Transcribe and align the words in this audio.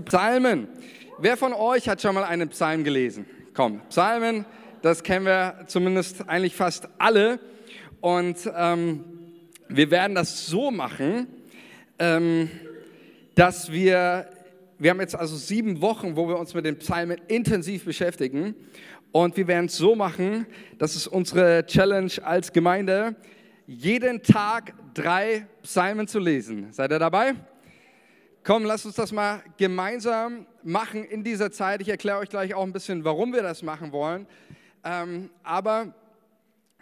Psalmen. 0.00 0.68
Wer 1.18 1.36
von 1.36 1.52
euch 1.52 1.88
hat 1.88 2.00
schon 2.00 2.14
mal 2.14 2.24
einen 2.24 2.48
Psalm 2.48 2.84
gelesen? 2.84 3.26
Komm, 3.54 3.80
Psalmen, 3.90 4.46
das 4.80 5.02
kennen 5.02 5.26
wir 5.26 5.64
zumindest 5.66 6.28
eigentlich 6.28 6.54
fast 6.54 6.88
alle. 6.98 7.38
Und 8.00 8.50
ähm, 8.56 9.04
wir 9.68 9.90
werden 9.90 10.14
das 10.14 10.46
so 10.46 10.70
machen, 10.70 11.26
ähm, 11.98 12.50
dass 13.34 13.70
wir, 13.70 14.28
wir 14.78 14.90
haben 14.90 15.00
jetzt 15.00 15.14
also 15.14 15.36
sieben 15.36 15.80
Wochen, 15.80 16.16
wo 16.16 16.28
wir 16.28 16.38
uns 16.38 16.54
mit 16.54 16.64
den 16.64 16.78
Psalmen 16.78 17.20
intensiv 17.28 17.84
beschäftigen. 17.84 18.54
Und 19.12 19.36
wir 19.36 19.46
werden 19.46 19.66
es 19.66 19.76
so 19.76 19.94
machen, 19.94 20.46
das 20.78 20.96
ist 20.96 21.06
unsere 21.06 21.66
Challenge 21.66 22.12
als 22.24 22.52
Gemeinde, 22.52 23.14
jeden 23.66 24.22
Tag 24.22 24.72
drei 24.94 25.46
Psalmen 25.62 26.08
zu 26.08 26.18
lesen. 26.18 26.72
Seid 26.72 26.90
ihr 26.90 26.98
dabei? 26.98 27.34
Komm, 28.44 28.64
lasst 28.64 28.86
uns 28.86 28.96
das 28.96 29.12
mal 29.12 29.40
gemeinsam 29.56 30.46
machen 30.64 31.04
in 31.04 31.22
dieser 31.22 31.52
Zeit. 31.52 31.80
Ich 31.80 31.88
erkläre 31.88 32.18
euch 32.18 32.28
gleich 32.28 32.54
auch 32.54 32.64
ein 32.64 32.72
bisschen, 32.72 33.04
warum 33.04 33.32
wir 33.32 33.40
das 33.40 33.62
machen 33.62 33.92
wollen. 33.92 34.26
Ähm, 34.82 35.30
aber 35.44 35.94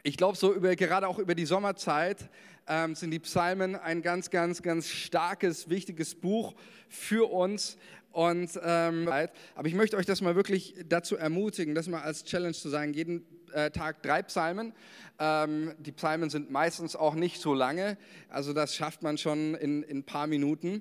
ich 0.02 0.16
glaube, 0.16 0.38
so 0.38 0.55
über, 0.55 0.74
gerade 0.74 1.06
auch 1.06 1.19
über 1.19 1.34
die 1.34 1.45
Sommerzeit 1.45 2.30
ähm, 2.66 2.95
sind 2.95 3.10
die 3.10 3.19
Psalmen 3.19 3.77
ein 3.77 4.00
ganz, 4.00 4.30
ganz, 4.30 4.62
ganz 4.62 4.88
starkes, 4.88 5.69
wichtiges 5.69 6.14
Buch 6.14 6.55
für 6.88 7.30
uns. 7.30 7.77
Und, 8.11 8.58
ähm, 8.64 9.06
aber 9.55 9.69
ich 9.69 9.74
möchte 9.74 9.98
euch 9.98 10.06
das 10.06 10.22
mal 10.22 10.36
wirklich 10.36 10.77
dazu 10.88 11.19
ermutigen, 11.19 11.74
das 11.74 11.88
mal 11.88 12.00
als 12.00 12.24
Challenge 12.24 12.55
zu 12.55 12.70
sagen, 12.70 12.95
jeden 12.95 13.27
äh, 13.52 13.70
Tag 13.70 14.02
drei 14.02 14.22
Psalmen. 14.22 14.72
Ähm, 15.19 15.74
die 15.78 15.92
Psalmen 15.92 16.30
sind 16.30 16.50
meistens 16.50 16.97
auch 16.97 17.14
nicht 17.14 17.38
so 17.38 17.52
lange, 17.52 17.98
also 18.30 18.55
das 18.55 18.74
schafft 18.74 19.02
man 19.02 19.19
schon 19.19 19.55
in, 19.56 19.83
in 19.83 19.98
ein 19.98 20.05
paar 20.05 20.27
Minuten. 20.27 20.80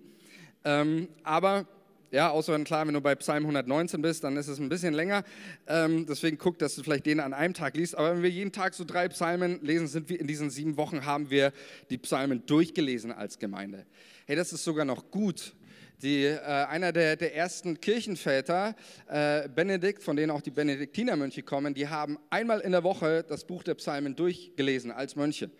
Ähm, 0.63 1.07
aber 1.23 1.65
ja, 2.11 2.31
außer 2.31 2.57
klar, 2.63 2.87
wenn 2.87 2.95
du 2.95 3.01
bei 3.01 3.13
Psalm 3.15 3.43
119 3.43 4.01
bist, 4.01 4.23
dann 4.23 4.35
ist 4.35 4.47
es 4.47 4.59
ein 4.59 4.67
bisschen 4.67 4.93
länger. 4.93 5.23
Ähm, 5.67 6.07
deswegen 6.07 6.39
guck, 6.39 6.57
dass 6.57 6.75
du 6.75 6.81
vielleicht 6.81 7.05
den 7.05 7.19
an 7.19 7.33
einem 7.33 7.53
Tag 7.53 7.77
liest. 7.77 7.95
Aber 7.95 8.15
wenn 8.15 8.23
wir 8.23 8.31
jeden 8.31 8.51
Tag 8.51 8.73
so 8.73 8.83
drei 8.83 9.07
Psalmen 9.09 9.59
lesen, 9.61 9.87
sind 9.87 10.09
wir 10.09 10.19
in 10.19 10.25
diesen 10.25 10.49
sieben 10.49 10.75
Wochen 10.77 11.05
haben 11.05 11.29
wir 11.29 11.53
die 11.91 11.99
Psalmen 11.99 12.45
durchgelesen 12.47 13.11
als 13.11 13.37
Gemeinde. 13.37 13.85
Hey, 14.25 14.35
das 14.35 14.53
ist 14.53 14.63
sogar 14.63 14.85
noch 14.85 15.11
gut. 15.11 15.53
Die, 16.01 16.23
äh, 16.23 16.39
einer 16.39 16.93
der, 16.93 17.15
der, 17.15 17.35
ersten 17.35 17.79
Kirchenväter, 17.79 18.73
äh, 19.07 19.49
Benedikt, 19.49 20.01
von 20.01 20.15
denen 20.15 20.31
auch 20.31 20.41
die 20.41 20.49
Benediktinermönche 20.49 21.43
kommen, 21.43 21.73
die 21.73 21.89
haben 21.89 22.17
einmal 22.29 22.61
in 22.61 22.71
der 22.71 22.83
Woche 22.83 23.23
das 23.27 23.45
Buch 23.45 23.63
der 23.63 23.75
Psalmen 23.75 24.15
durchgelesen 24.15 24.91
als 24.91 25.15
Mönche. 25.17 25.51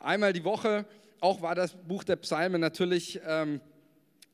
Einmal 0.00 0.32
die 0.32 0.42
Woche, 0.42 0.84
auch 1.20 1.42
war 1.42 1.54
das 1.54 1.76
Buch 1.76 2.04
der 2.04 2.16
Psalmen 2.16 2.60
natürlich 2.60 3.20
ähm, 3.24 3.60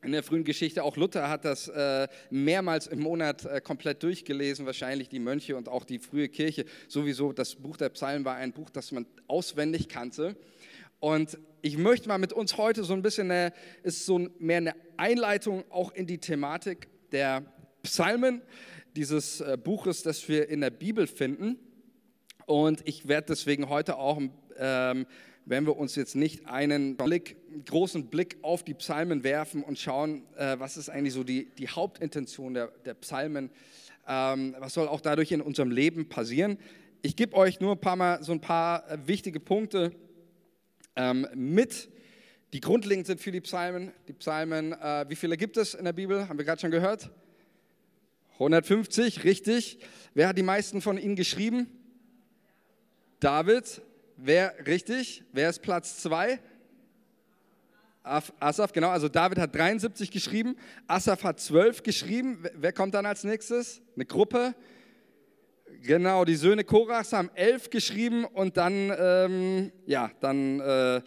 in 0.05 0.13
der 0.13 0.23
frühen 0.23 0.45
Geschichte. 0.45 0.85
Auch 0.85 0.97
Luther 0.97 1.29
hat 1.29 1.45
das 1.45 1.69
äh, 1.69 2.09
mehrmals 2.31 2.87
im 2.87 3.01
Monat 3.01 3.45
äh, 3.45 3.61
komplett 3.61 4.03
durchgelesen, 4.03 4.67
wahrscheinlich 4.67 5.09
die 5.09 5.19
Mönche 5.19 5.57
und 5.57 5.69
auch 5.69 5.85
die 5.85 5.99
frühe 5.99 6.29
Kirche. 6.29 6.67
Sowieso, 6.89 7.33
das 7.33 7.57
Buch 7.57 7.77
der 7.77 7.89
Psalmen 7.89 8.25
war 8.25 8.37
ein 8.37 8.53
Buch, 8.53 8.71
das 8.71 8.93
man 8.93 9.07
auswendig 9.27 9.89
kannte. 9.89 10.37
Und 11.01 11.39
ich 11.63 11.79
möchte 11.79 12.09
mal 12.09 12.19
mit 12.19 12.33
uns 12.33 12.57
heute 12.57 12.85
so 12.85 12.93
ein 12.93 13.03
bisschen, 13.03 13.31
eine, 13.31 13.53
ist 13.83 14.07
so 14.07 14.29
mehr 14.39 14.59
eine 14.59 14.75
Einleitung 14.97 15.65
auch 15.71 15.93
in 15.93 16.07
die 16.07 16.19
Thematik 16.19 16.89
der 17.11 17.45
Psalmen, 17.83 18.43
dieses 18.97 19.41
äh, 19.41 19.59
Buches, 19.63 20.03
das 20.03 20.29
wir 20.29 20.49
in 20.49 20.61
der 20.61 20.71
Bibel 20.71 21.07
finden. 21.07 21.59
Und 22.47 22.87
ich 22.87 23.09
werde 23.09 23.29
deswegen 23.29 23.69
heute 23.69 23.97
auch 23.97 24.21
ähm, 24.59 25.07
wenn 25.47 25.67
wir 25.67 25.77
uns 25.77 25.95
jetzt 25.95 26.15
nicht 26.15 26.47
einen 26.47 26.97
Blick, 26.97 27.37
großen 27.67 28.07
Blick 28.07 28.39
auf 28.43 28.63
die 28.63 28.75
Psalmen 28.75 29.25
werfen 29.25 29.63
und 29.63 29.79
schauen, 29.79 30.23
äh, 30.37 30.59
was 30.59 30.77
ist 30.77 30.89
eigentlich 30.89 31.15
so 31.15 31.25
die, 31.25 31.51
die 31.59 31.69
Hauptintention 31.69 32.55
der, 32.55 32.69
der 32.85 32.95
Psalmen, 32.95 33.51
ähm, 34.07 34.55
was 34.59 34.75
soll 34.75 34.89
auch 34.89 35.01
dadurch 35.01 35.33
in 35.33 35.41
unserem 35.41 35.71
Leben 35.71 36.09
passieren. 36.09 36.59
Ich 37.03 37.17
gebe 37.17 37.37
euch 37.37 37.61
nur 37.61 37.73
ein 37.73 37.81
paar 37.81 37.97
Mal 37.97 38.23
so 38.23 38.33
ein 38.33 38.41
paar 38.41 38.91
äh, 38.91 38.99
wichtige 39.07 39.41
Punkte 39.41 39.93
ähm, 40.97 41.27
mit, 41.35 41.91
die 42.53 42.61
grundlegend 42.61 43.07
sind 43.07 43.21
für 43.21 43.33
die 43.33 43.41
Psalmen. 43.41 43.93
Die 44.09 44.13
Psalmen, 44.15 44.73
äh, 44.73 45.05
wie 45.09 45.17
viele 45.17 45.37
gibt 45.37 45.57
es 45.57 45.75
in 45.75 45.85
der 45.85 45.93
Bibel? 45.93 46.29
Haben 46.29 46.39
wir 46.39 46.45
gerade 46.45 46.61
schon 46.61 46.71
gehört? 46.71 47.11
150, 48.35 49.25
richtig. 49.25 49.79
Wer 50.15 50.29
hat 50.29 50.39
die 50.39 50.43
meisten 50.43 50.81
von 50.81 50.99
ihnen 50.99 51.17
geschrieben? 51.17 51.67
David. 53.21 53.83
Wer, 54.17 54.55
richtig, 54.67 55.25
wer 55.33 55.51
ist 55.51 55.61
Platz 55.61 56.01
2? 56.03 56.39
Asaf, 58.05 58.73
genau, 58.73 58.91
also 58.91 59.09
David 59.09 59.39
hat 59.39 59.55
73 59.55 60.11
geschrieben, 60.11 60.57
Asaf 60.87 61.25
hat 61.25 61.41
12 61.41 61.83
geschrieben. 61.83 62.45
Wer 62.55 62.73
kommt 62.73 62.95
dann 62.95 63.07
als 63.07 63.25
nächstes? 63.25 63.81
Eine 63.97 64.05
Gruppe. 64.05 64.55
Genau, 65.83 66.25
die 66.25 66.37
Söhne 66.37 66.65
Korachs 66.65 67.13
haben 67.13 67.31
11 67.35 67.71
geschrieben 67.71 68.25
und 68.25 68.57
dann, 68.57 68.93
ähm, 68.97 69.73
ja, 69.87 70.11
dann 70.21 70.61
äh, 70.61 71.03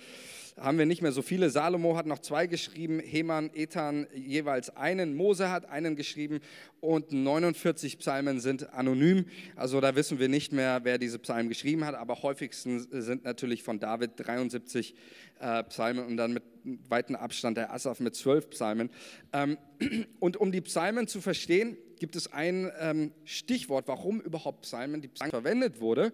haben 0.58 0.78
wir 0.78 0.86
nicht 0.86 1.02
mehr 1.02 1.12
so 1.12 1.22
viele. 1.22 1.50
Salomo 1.50 1.96
hat 1.96 2.06
noch 2.06 2.20
zwei 2.20 2.48
geschrieben, 2.48 3.00
Heman, 3.00 3.52
Ethan 3.54 4.08
jeweils 4.14 4.76
einen, 4.76 5.16
Mose 5.16 5.50
hat 5.50 5.70
einen 5.70 5.96
geschrieben 5.96 6.40
und 6.80 7.12
49 7.12 8.00
Psalmen 8.00 8.40
sind 8.40 8.74
anonym. 8.74 9.26
Also 9.56 9.80
da 9.82 9.96
wissen 9.96 10.20
wir 10.20 10.30
nicht 10.30 10.52
mehr, 10.54 10.82
wer 10.84 10.98
diese 10.98 11.20
Psalmen 11.20 11.50
geschrieben 11.50 11.86
hat, 11.86 11.96
aber 11.96 12.22
häufigsten 12.24 12.80
sind 13.02 13.24
natürlich 13.24 13.64
von 13.64 13.80
David 13.80 14.12
73 14.16 14.96
äh, 15.40 15.64
Psalmen 15.66 16.06
und 16.06 16.18
dann 16.18 16.34
mit 16.34 16.44
weiten 16.90 17.16
Abstand 17.16 17.58
der 17.58 17.72
Asaf 17.72 18.00
mit 18.00 18.16
12 18.16 18.50
Psalmen. 18.50 18.90
Ähm, 19.34 19.58
und 20.20 20.38
um 20.38 20.52
die 20.52 20.62
Psalmen 20.62 21.08
zu 21.08 21.22
verstehen, 21.22 21.78
gibt 22.00 22.16
es 22.16 22.32
ein 22.32 22.72
ähm, 22.80 23.12
Stichwort, 23.26 23.88
warum 23.88 24.22
überhaupt 24.22 24.64
Psalmen, 24.64 25.02
die 25.02 25.08
Psalmen 25.08 25.32
verwendet 25.32 25.80
wurde. 25.80 26.14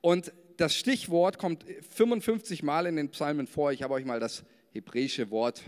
Und 0.00 0.32
das 0.56 0.76
Stichwort 0.76 1.38
kommt 1.38 1.64
55 1.90 2.62
Mal 2.62 2.86
in 2.86 2.96
den 2.96 3.10
Psalmen 3.10 3.46
vor. 3.46 3.72
Ich 3.72 3.82
habe 3.82 3.94
euch 3.94 4.04
mal 4.04 4.20
das 4.20 4.44
hebräische 4.72 5.30
Wort 5.30 5.62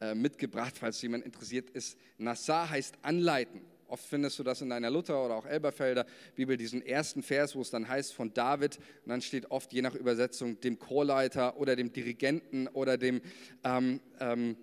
äh, 0.00 0.14
mitgebracht, 0.14 0.74
falls 0.78 1.00
jemand 1.02 1.24
interessiert 1.24 1.70
ist. 1.70 1.98
Nassar 2.18 2.70
heißt 2.70 2.96
anleiten. 3.02 3.60
Oft 3.86 4.04
findest 4.04 4.38
du 4.38 4.42
das 4.42 4.60
in 4.60 4.70
deiner 4.70 4.90
Luther 4.90 5.24
oder 5.24 5.36
auch 5.36 5.46
Elberfelder 5.46 6.06
Bibel, 6.34 6.56
diesen 6.56 6.84
ersten 6.84 7.22
Vers, 7.22 7.54
wo 7.54 7.60
es 7.60 7.70
dann 7.70 7.86
heißt 7.86 8.12
von 8.12 8.32
David. 8.32 8.78
Und 9.04 9.10
dann 9.10 9.22
steht 9.22 9.50
oft, 9.50 9.72
je 9.72 9.82
nach 9.82 9.94
Übersetzung, 9.94 10.60
dem 10.60 10.78
Chorleiter 10.78 11.58
oder 11.58 11.76
dem 11.76 11.92
Dirigenten 11.92 12.66
oder 12.68 12.96
dem 12.96 13.20
ähm, 13.62 14.00
ähm, 14.20 14.56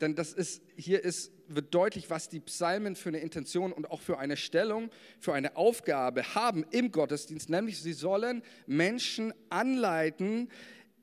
denn 0.00 0.14
das 0.14 0.32
ist, 0.32 0.62
hier 0.76 1.04
ist, 1.04 1.32
wird 1.48 1.74
deutlich, 1.74 2.10
was 2.10 2.28
die 2.28 2.40
Psalmen 2.40 2.96
für 2.96 3.10
eine 3.10 3.18
Intention 3.18 3.72
und 3.72 3.90
auch 3.90 4.00
für 4.00 4.18
eine 4.18 4.36
Stellung, 4.36 4.90
für 5.18 5.34
eine 5.34 5.56
Aufgabe 5.56 6.34
haben 6.34 6.64
im 6.70 6.90
Gottesdienst, 6.90 7.50
nämlich 7.50 7.80
sie 7.80 7.92
sollen 7.92 8.42
Menschen 8.66 9.32
anleiten, 9.50 10.48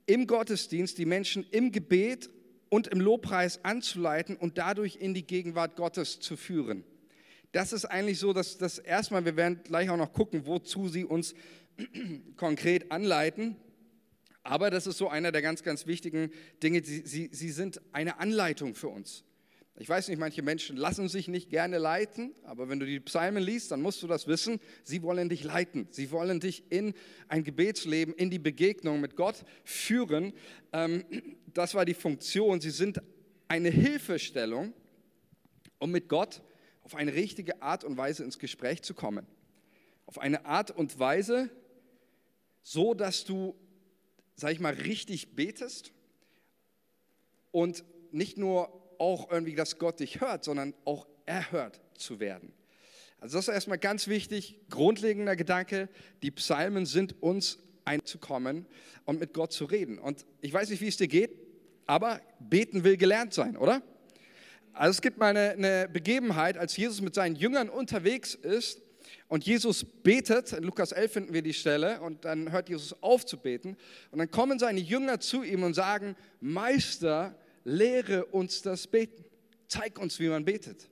im 0.06 0.28
Gottesdienst 0.28 0.98
die 0.98 1.06
Menschen 1.06 1.46
im 1.52 1.72
Gebet 1.72 2.30
und 2.70 2.88
im 2.88 3.00
Lobpreis 3.00 3.64
anzuleiten 3.64 4.36
und 4.36 4.58
dadurch 4.58 4.96
in 4.96 5.14
die 5.14 5.26
Gegenwart 5.26 5.76
Gottes 5.76 6.20
zu 6.20 6.38
führen. 6.38 6.84
Das 7.52 7.74
ist 7.74 7.86
eigentlich 7.86 8.20
so, 8.20 8.32
dass 8.32 8.58
das 8.58 8.80
erstmal, 8.80 9.26
wir 9.26 9.36
werden 9.36 9.62
gleich 9.64 9.90
auch 9.90 9.98
noch 9.98 10.14
gucken, 10.14 10.46
wozu 10.46 10.88
sie 10.88 11.04
uns 11.04 11.34
konkret 12.38 12.92
anleiten. 12.92 13.58
Aber 14.44 14.70
das 14.72 14.88
ist 14.88 14.98
so 14.98 15.10
einer 15.10 15.32
der 15.32 15.42
ganz, 15.42 15.62
ganz 15.64 15.86
wichtigen 15.86 16.32
Dinge. 16.64 16.84
Sie, 16.84 17.04
sie, 17.06 17.30
sie 17.32 17.52
sind 17.52 17.82
eine 17.92 18.20
Anleitung 18.20 18.74
für 18.74 18.88
uns. 18.88 19.24
Ich 19.82 19.90
weiß 19.90 20.10
nicht, 20.10 20.20
manche 20.20 20.44
Menschen 20.44 20.78
lassen 20.78 21.10
sich 21.10 21.28
nicht 21.28 21.50
gerne 21.50 21.80
leiten, 21.80 22.36
aber 22.44 22.70
wenn 22.70 22.80
du 22.80 22.86
die 22.86 23.00
Psalmen 23.00 23.42
liest, 23.42 23.72
dann 23.72 23.82
musst 23.82 24.04
du 24.04 24.06
das 24.06 24.28
wissen. 24.28 24.60
Sie 24.84 25.02
wollen 25.02 25.28
dich 25.28 25.44
leiten. 25.44 25.88
Sie 25.90 26.12
wollen 26.12 26.40
dich 26.40 26.72
in 26.72 26.94
ein 27.28 27.44
Gebetsleben, 27.44 28.14
in 28.14 28.30
die 28.30 28.38
Begegnung 28.38 29.02
mit 29.02 29.16
Gott 29.16 29.44
führen. 29.64 30.34
Ähm, 30.72 31.04
das 31.48 31.74
war 31.74 31.84
die 31.84 31.96
Funktion. 31.96 32.62
Sie 32.62 32.70
sind 32.70 33.02
eine 33.48 33.70
Hilfestellung, 33.70 34.72
um 35.80 35.90
mit 35.90 36.10
Gott 36.10 36.44
auf 36.84 36.94
eine 36.94 37.16
richtige 37.16 37.64
Art 37.64 37.84
und 37.84 37.98
Weise 37.98 38.24
ins 38.24 38.38
Gespräch 38.38 38.84
zu 38.84 38.94
kommen. 38.94 39.26
Auf 40.06 40.20
eine 40.20 40.46
Art 40.46 40.70
und 40.70 41.00
Weise, 41.00 41.50
so 42.62 42.94
dass 42.94 43.26
du 43.26 43.56
sag 44.36 44.52
ich 44.52 44.60
mal, 44.60 44.74
richtig 44.74 45.36
betest 45.36 45.92
und 47.50 47.84
nicht 48.12 48.38
nur 48.38 48.81
auch 49.02 49.32
irgendwie, 49.32 49.56
dass 49.56 49.80
Gott 49.80 50.00
dich 50.00 50.22
hört, 50.22 50.44
sondern 50.44 50.76
auch 50.86 51.08
erhört 51.26 51.82
zu 51.98 52.20
werden. 52.20 52.54
Also 53.20 53.38
das 53.38 53.48
ist 53.48 53.54
erstmal 53.54 53.80
ganz 53.80 54.08
wichtig, 54.08 54.60
grundlegender 54.70 55.36
Gedanke, 55.36 55.90
die 56.22 56.30
Psalmen 56.30 56.86
sind 56.86 57.22
uns 57.22 57.58
einzukommen 57.84 58.68
und 59.06 59.20
mit 59.20 59.34
Gott 59.34 59.54
zu 59.54 59.66
reden. 59.66 59.98
Und 59.98 60.24
ich 60.42 60.54
weiß 60.54 60.70
nicht, 60.70 60.82
wie 60.82 60.88
es 60.88 60.98
dir 60.98 61.08
geht, 61.08 61.32
aber 61.88 62.22
beten 62.40 62.84
will 62.84 62.96
gelernt 62.96 63.34
sein, 63.34 63.58
oder? 63.58 63.82
Also 64.72 64.92
es 64.92 65.02
gibt 65.02 65.18
mal 65.18 65.36
eine, 65.36 65.52
eine 65.52 65.90
Begebenheit, 65.92 66.58
als 66.58 66.78
Jesus 66.78 67.02
mit 67.02 67.16
seinen 67.16 67.36
Jüngern 67.36 67.70
unterwegs 67.70 68.36
ist 68.36 68.82
und 69.28 69.46
Jesus 69.46 69.84
betet, 69.84 70.54
in 70.54 70.64
Lukas 70.64 70.92
11 70.92 71.12
finden 71.12 71.34
wir 71.34 71.42
die 71.42 71.54
Stelle, 71.54 72.02
und 72.02 72.24
dann 72.24 72.52
hört 72.52 72.70
Jesus 72.70 73.02
auf 73.02 73.26
zu 73.26 73.38
beten. 73.38 73.78
Und 74.12 74.20
dann 74.20 74.30
kommen 74.30 74.60
seine 74.60 74.80
Jünger 74.80 75.20
zu 75.20 75.42
ihm 75.44 75.64
und 75.64 75.74
sagen, 75.74 76.16
Meister, 76.40 77.36
lehre 77.64 78.26
uns 78.26 78.62
das 78.62 78.88
Beten. 78.88 79.24
Zeig 79.68 80.00
uns, 80.00 80.20
wie 80.20 80.28
man 80.28 80.46
betet. 80.46 80.90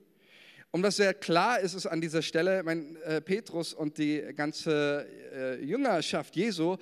Und 0.70 0.82
was 0.82 0.96
sehr 0.96 1.14
klar 1.14 1.60
ist, 1.60 1.74
ist 1.74 1.86
an 1.86 2.00
dieser 2.00 2.22
Stelle, 2.22 2.62
mein 2.62 2.96
äh, 3.02 3.20
Petrus 3.20 3.74
und 3.74 3.98
die 3.98 4.22
ganze 4.34 5.06
äh, 5.32 5.64
Jüngerschaft 5.64 6.36
Jesu, 6.36 6.76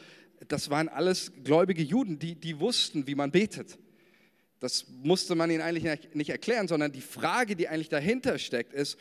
das 0.46 0.68
waren 0.68 0.88
alles 0.88 1.32
gläubige 1.42 1.82
Juden, 1.82 2.18
die, 2.18 2.34
die 2.34 2.60
wussten, 2.60 3.06
wie 3.06 3.14
man 3.14 3.30
betet. 3.30 3.78
Das 4.60 4.86
musste 4.88 5.34
man 5.34 5.50
ihnen 5.50 5.62
eigentlich 5.62 6.14
nicht 6.14 6.30
erklären, 6.30 6.68
sondern 6.68 6.92
die 6.92 7.00
Frage, 7.00 7.56
die 7.56 7.68
eigentlich 7.68 7.88
dahinter 7.88 8.38
steckt, 8.38 8.72
ist, 8.72 8.98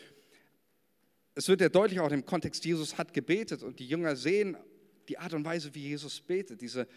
es 1.36 1.48
wird 1.48 1.62
ja 1.62 1.70
deutlich 1.70 2.00
auch 2.00 2.12
im 2.12 2.26
Kontext, 2.26 2.66
Jesus 2.66 2.98
hat 2.98 3.14
gebetet 3.14 3.62
und 3.62 3.80
die 3.80 3.88
Jünger 3.88 4.16
sehen 4.16 4.58
die 5.10 5.18
Art 5.18 5.34
und 5.34 5.46
Weise, 5.46 5.74
wie 5.74 5.88
Jesus 5.90 6.20
betet. 6.20 6.62
Diese 6.62 6.88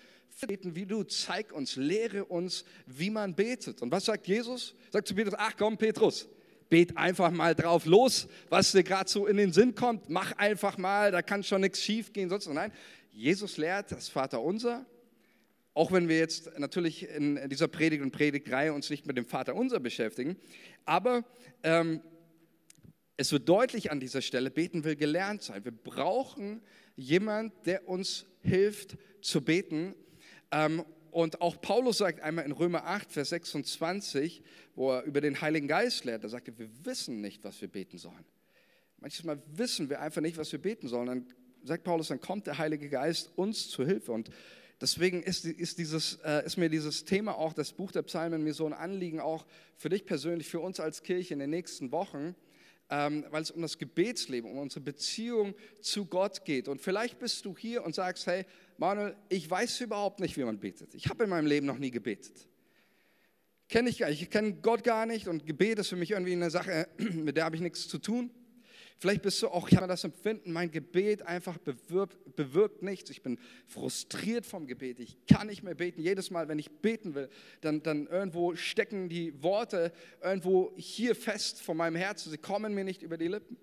Beten 0.47 0.75
wie 0.75 0.87
du, 0.87 1.03
zeig 1.05 1.53
uns, 1.53 1.77
lehre 1.77 2.25
uns, 2.25 2.65
wie 2.87 3.11
man 3.11 3.35
betet. 3.35 3.83
Und 3.83 3.91
was 3.93 4.07
sagt 4.07 4.27
Jesus? 4.27 4.75
Sagt 4.91 5.09
zu 5.09 5.15
Petrus, 5.15 5.35
ach 5.37 5.55
komm 5.57 5.77
Petrus, 5.77 6.29
bet 6.69 6.97
einfach 6.97 7.31
mal 7.31 7.55
drauf 7.55 7.85
los, 7.85 8.29
was 8.49 8.73
dir 8.73 8.83
gerade 8.83 9.11
so 9.11 9.27
in 9.27 9.37
den 9.37 9.53
Sinn 9.53 9.75
kommt. 9.75 10.09
Mach 10.09 10.33
einfach 10.33 10.79
mal, 10.79 11.11
da 11.11 11.21
kann 11.23 11.43
schon 11.43 11.61
nichts 11.61 11.81
schief 11.83 12.12
gehen. 12.12 12.29
Sonst. 12.29 12.49
Nein, 12.49 12.73
Jesus 13.12 13.57
lehrt 13.57 13.93
das 13.93 14.09
Vaterunser. 14.09 14.87
Auch 15.73 15.93
wenn 15.93 16.09
wir 16.09 16.19
jetzt 16.19 16.59
natürlich 16.59 17.09
in 17.09 17.49
dieser 17.49 17.69
Predigt 17.69 18.03
und 18.03 18.11
Predigtreihe 18.11 18.73
uns 18.73 18.91
nicht 18.91 19.06
mit 19.06 19.17
dem 19.17 19.25
Vaterunser 19.25 19.79
beschäftigen. 19.79 20.37
Aber 20.85 21.25
ähm, 21.63 22.01
es 23.17 23.31
wird 23.33 23.49
deutlich 23.49 23.91
an 23.91 24.01
dieser 24.01 24.23
Stelle, 24.23 24.51
beten 24.51 24.83
will 24.83 24.97
gelernt 24.97 25.43
sein. 25.43 25.65
Wir 25.65 25.73
brauchen 25.73 26.63
jemand, 27.00 27.52
der 27.67 27.88
uns 27.88 28.26
hilft 28.43 28.97
zu 29.20 29.43
beten. 29.43 29.94
Ähm, 30.50 30.85
und 31.11 31.41
auch 31.41 31.61
Paulus 31.61 31.99
sagt 31.99 32.20
einmal 32.20 32.44
in 32.44 32.52
Römer 32.52 32.85
8, 32.87 33.11
Vers 33.11 33.31
26, 33.31 34.43
wo 34.75 34.93
er 34.93 35.02
über 35.02 35.20
den 35.20 35.41
Heiligen 35.41 35.67
Geist 35.67 36.05
lehrt, 36.05 36.25
da 36.25 36.29
sagt 36.29 36.49
er, 36.49 36.58
wir 36.58 36.69
wissen 36.85 37.20
nicht, 37.20 37.43
was 37.43 37.61
wir 37.61 37.69
beten 37.69 37.99
sollen. 37.99 38.25
Manchmal 38.99 39.43
wissen 39.52 39.88
wir 39.88 40.00
einfach 40.00 40.20
nicht, 40.20 40.37
was 40.37 40.52
wir 40.52 40.61
beten 40.61 40.87
sollen. 40.87 41.06
Dann 41.06 41.26
sagt 41.64 41.85
Paulus, 41.85 42.08
dann 42.08 42.20
kommt 42.20 42.47
der 42.47 42.58
Heilige 42.58 42.88
Geist 42.88 43.32
uns 43.37 43.69
zu 43.69 43.85
Hilfe. 43.85 44.12
Und 44.12 44.31
deswegen 44.81 45.23
ist, 45.23 45.44
ist, 45.44 45.79
dieses, 45.79 46.19
äh, 46.25 46.44
ist 46.44 46.58
mir 46.58 46.69
dieses 46.69 47.05
Thema 47.05 47.37
auch, 47.37 47.53
das 47.53 47.73
Buch 47.73 47.93
der 47.93 48.03
Psalmen, 48.03 48.44
mir 48.44 48.55
so 48.55 48.67
ein 48.67 48.73
Anliegen, 48.73 49.20
auch 49.20 49.46
für 49.76 49.88
dich 49.88 50.05
persönlich, 50.05 50.49
für 50.49 50.61
uns 50.61 50.81
als 50.81 51.03
Kirche 51.03 51.35
in 51.35 51.41
den 51.41 51.50
nächsten 51.50 51.93
Wochen 51.93 52.37
ähm, 52.91 53.25
weil 53.31 53.43
es 53.43 53.51
um 53.51 53.63
das 53.63 53.79
Gebetsleben, 53.79 54.51
um 54.51 54.59
unsere 54.59 54.81
Beziehung 54.81 55.55
zu 55.81 56.07
Gott 56.07 56.45
geht. 56.45 56.69
Und 56.69 56.81
vielleicht 56.81 57.19
bist 57.19 57.45
du 57.45 57.57
hier 57.57 57.85
und 57.85 57.95
sagst, 57.95 58.27
hey, 58.27 58.45
Manuel, 58.79 59.17
ich 59.29 59.49
weiß 59.49 59.81
überhaupt 59.81 60.21
nicht, 60.21 60.37
wie 60.37 60.45
man 60.45 60.59
betet. 60.59 60.95
Ich 60.95 61.09
habe 61.09 61.25
in 61.25 61.31
meinem 61.31 61.47
Leben 61.47 61.67
noch 61.67 61.79
nie 61.79 61.91
gebetet. 61.91 62.49
Kenne 63.69 63.89
ich 63.89 63.99
gar 63.99 64.11
nicht. 64.11 64.23
Ich 64.23 64.31
kenne 64.31 64.55
Gott 64.55 64.83
gar 64.83 65.07
nicht 65.07 65.29
und 65.29 65.47
Gebet 65.47 65.79
ist 65.79 65.89
für 65.89 65.97
mich 65.97 66.11
irgendwie 66.11 66.33
eine 66.33 66.51
Sache, 66.51 66.89
mit 66.99 67.37
der 67.37 67.45
habe 67.45 67.55
ich 67.55 67.63
nichts 67.63 67.87
zu 67.87 67.99
tun. 67.99 68.31
Vielleicht 69.00 69.23
bist 69.23 69.41
du 69.41 69.49
auch, 69.49 69.67
ich 69.67 69.76
habe 69.79 69.88
das 69.88 70.05
Empfinden, 70.05 70.52
mein 70.52 70.70
Gebet 70.70 71.23
einfach 71.23 71.56
bewirkt, 71.56 72.37
bewirkt 72.37 72.82
nichts. 72.82 73.08
Ich 73.08 73.23
bin 73.23 73.38
frustriert 73.67 74.44
vom 74.44 74.67
Gebet. 74.67 75.00
Ich 75.00 75.17
kann 75.26 75.47
nicht 75.47 75.62
mehr 75.62 75.75
beten. 75.75 76.02
Jedes 76.02 76.31
Mal, 76.31 76.49
wenn 76.49 76.58
ich 76.58 76.70
beten 76.70 77.14
will, 77.14 77.31
dann, 77.62 77.82
dann 77.82 78.06
irgendwo 78.08 78.55
stecken 78.56 79.08
die 79.08 79.43
Worte 79.43 79.91
irgendwo 80.23 80.70
hier 80.76 81.14
fest 81.14 81.62
vor 81.62 81.75
meinem 81.75 81.97
Herzen. 81.97 82.31
Sie 82.31 82.37
kommen 82.37 82.75
mir 82.75 82.85
nicht 82.85 83.02
über 83.02 83.17
die 83.17 83.29
Lippen. 83.29 83.56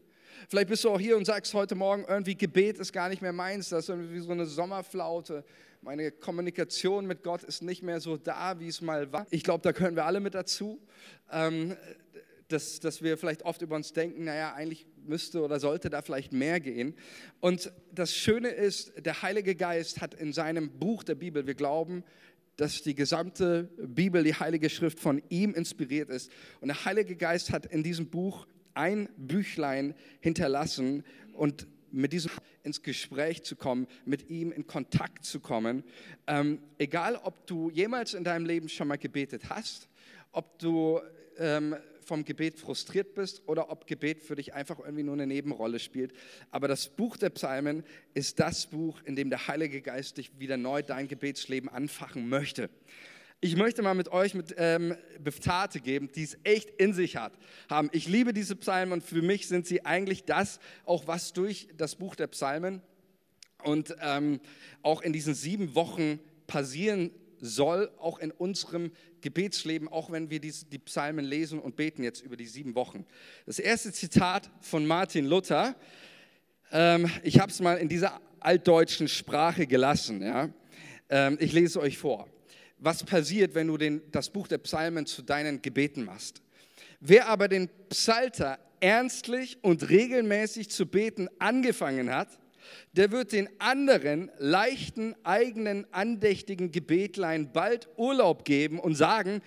Vielleicht 0.50 0.70
bist 0.70 0.84
du 0.84 0.90
auch 0.90 1.00
hier 1.00 1.16
und 1.16 1.26
sagst 1.26 1.54
heute 1.54 1.76
Morgen, 1.76 2.04
irgendwie 2.08 2.36
Gebet 2.36 2.80
ist 2.80 2.92
gar 2.92 3.08
nicht 3.08 3.22
mehr 3.22 3.34
meins. 3.34 3.70
Das 3.70 3.84
ist 3.84 3.90
irgendwie 3.90 4.20
so 4.20 4.32
eine 4.32 4.48
Sommerflaute. 4.48 5.46
Meine 5.84 6.12
Kommunikation 6.12 7.06
mit 7.06 7.22
Gott 7.22 7.44
ist 7.44 7.62
nicht 7.62 7.84
mehr 7.84 8.00
so 8.00 8.18
da, 8.18 8.60
wie 8.60 8.70
es 8.70 8.82
mal 8.82 9.14
war. 9.14 9.28
Ich 9.30 9.44
glaube, 9.44 9.62
da 9.62 9.72
können 9.72 9.96
wir 9.96 10.06
alle 10.06 10.20
mit 10.20 10.34
dazu. 10.34 10.82
Ähm, 11.32 11.78
dass, 12.48 12.80
dass 12.80 13.02
wir 13.02 13.18
vielleicht 13.18 13.44
oft 13.44 13.62
über 13.62 13.76
uns 13.76 13.94
denken, 13.94 14.24
naja, 14.24 14.54
eigentlich 14.54 14.86
müsste 15.08 15.42
oder 15.42 15.60
sollte 15.60 15.90
da 15.90 16.02
vielleicht 16.02 16.34
mehr 16.34 16.60
gehen. 16.60 16.96
Und 17.40 17.72
das 17.92 18.14
Schöne 18.16 18.50
ist, 18.50 18.94
der 19.06 19.22
Heilige 19.22 19.56
Geist 19.56 20.02
hat 20.02 20.14
in 20.14 20.34
seinem 20.34 20.70
Buch 20.70 21.04
der 21.04 21.16
Bibel, 21.16 21.48
wir 21.48 21.56
glauben, 21.56 22.04
dass 22.58 22.82
die 22.82 22.96
gesamte 22.96 23.70
Bibel, 23.78 24.24
die 24.24 24.34
Heilige 24.34 24.70
Schrift 24.70 25.00
von 25.00 25.22
ihm 25.30 25.54
inspiriert 25.54 26.10
ist. 26.10 26.32
Und 26.60 26.70
der 26.70 26.86
Heilige 26.86 27.16
Geist 27.16 27.52
hat 27.52 27.68
in 27.68 27.84
diesem 27.84 28.10
Buch 28.10 28.48
ein 28.74 29.10
Büchlein 29.18 29.94
hinterlassen 30.20 31.04
und 31.34 31.68
mit 31.92 32.14
diesem 32.14 32.32
ins 32.64 32.82
Gespräch 32.82 33.44
zu 33.44 33.56
kommen, 33.56 33.88
mit 34.06 34.30
ihm 34.30 34.52
in 34.52 34.68
Kontakt 34.68 35.24
zu 35.24 35.40
kommen. 35.40 35.84
Ähm, 36.28 36.60
egal, 36.78 37.16
ob 37.16 37.48
du 37.48 37.70
jemals 37.70 38.14
in 38.14 38.24
deinem 38.24 38.46
Leben 38.46 38.70
schon 38.70 38.88
mal 38.88 38.98
gebetet 38.98 39.50
hast, 39.50 39.88
ob 40.32 40.60
du 40.60 41.00
ähm, 41.38 41.76
vom 42.08 42.24
Gebet 42.24 42.58
frustriert 42.58 43.14
bist 43.14 43.44
oder 43.48 43.70
ob 43.70 43.86
Gebet 43.86 44.24
für 44.24 44.36
dich 44.36 44.54
einfach 44.54 44.80
irgendwie 44.80 45.04
nur 45.04 45.14
eine 45.14 45.28
Nebenrolle 45.28 45.80
spielt. 45.80 46.14
Aber 46.50 46.68
das 46.68 46.88
Buch 46.88 47.18
der 47.18 47.30
Psalmen 47.30 47.84
ist 48.14 48.40
das 48.40 48.68
Buch, 48.68 49.02
in 49.04 49.16
dem 49.16 49.30
der 49.30 49.48
Heilige 49.48 49.82
Geist 49.82 50.18
dich 50.18 50.32
wieder 50.40 50.58
neu 50.58 50.82
dein 50.82 51.08
Gebetsleben 51.08 51.70
anfachen 51.70 52.30
möchte. 52.30 52.70
Ich 53.40 53.56
möchte 53.56 53.84
mal 53.84 53.94
mit 53.94 54.08
euch 54.12 54.34
mit 54.34 54.56
ähm, 54.58 54.96
Beftate 55.20 55.80
geben, 55.80 56.10
die 56.16 56.24
es 56.24 56.38
echt 56.44 56.72
in 56.82 56.94
sich 56.94 57.18
hat, 57.18 57.34
haben. 57.70 57.90
Ich 57.92 58.08
liebe 58.08 58.34
diese 58.34 58.56
Psalmen 58.56 58.94
und 58.94 59.04
für 59.04 59.22
mich 59.22 59.48
sind 59.48 59.68
sie 59.68 59.86
eigentlich 59.86 60.24
das, 60.24 60.60
auch 60.86 61.06
was 61.06 61.34
durch 61.34 61.68
das 61.78 61.96
Buch 61.98 62.16
der 62.16 62.28
Psalmen 62.28 62.82
und 63.64 63.96
ähm, 64.02 64.40
auch 64.82 65.02
in 65.02 65.14
diesen 65.14 65.36
sieben 65.36 65.76
Wochen 65.76 66.20
passieren 66.48 67.12
soll, 67.40 67.92
auch 68.00 68.20
in 68.20 68.32
unserem 68.32 68.92
Gebetsleben, 69.22 69.88
auch 69.88 70.12
wenn 70.12 70.30
wir 70.30 70.40
die, 70.40 70.80
Psalmen 70.80 71.26
lesen 71.26 71.60
und 71.60 71.76
beten 71.76 72.04
jetzt 72.04 72.22
über 72.22 72.38
die 72.38 72.46
sieben 72.46 72.76
Wochen. 72.76 73.06
Das 73.46 73.60
erste 73.60 73.92
Zitat 73.92 74.50
von 74.62 74.86
Martin 74.86 75.26
Luther, 75.26 75.76
ähm, 76.72 77.10
ich 77.24 77.40
habe 77.40 77.52
es 77.52 77.60
mal 77.60 77.78
in 77.78 77.90
dieser 77.90 78.20
altdeutschen 78.40 79.08
Sprache 79.08 79.68
gelassen. 79.68 80.54
Ähm, 81.10 81.38
ich 81.40 81.54
lese 81.54 81.80
euch 81.80 81.98
vor. 81.98 82.28
Was 82.80 83.04
passiert, 83.04 83.56
wenn 83.56 83.68
du 83.68 83.78
das 84.12 84.30
Buch 84.30 84.48
der 84.48 84.60
Psalmen 84.60 85.06
zu 85.06 85.22
deinen 85.22 85.62
Gebeten 85.62 86.06
machst? 86.06 86.42
Wer 87.00 87.28
aber 87.28 87.48
den 87.48 87.70
Psalter 87.90 88.60
ernstlich 88.80 89.58
und 89.62 89.90
regelmäßig 89.90 90.70
zu 90.70 90.86
beten 90.86 91.28
angefangen 91.40 92.14
hat, 92.14 92.30
der 92.94 93.12
wird 93.12 93.32
den 93.32 93.50
anderen 93.60 94.32
leichten, 94.38 95.16
eigenen, 95.24 95.86
andächtigen 95.94 96.72
Gebetlein 96.72 97.52
bald 97.52 97.88
Urlaub 97.98 98.46
geben 98.46 98.80
und 98.80 98.96
sagen, 98.96 99.42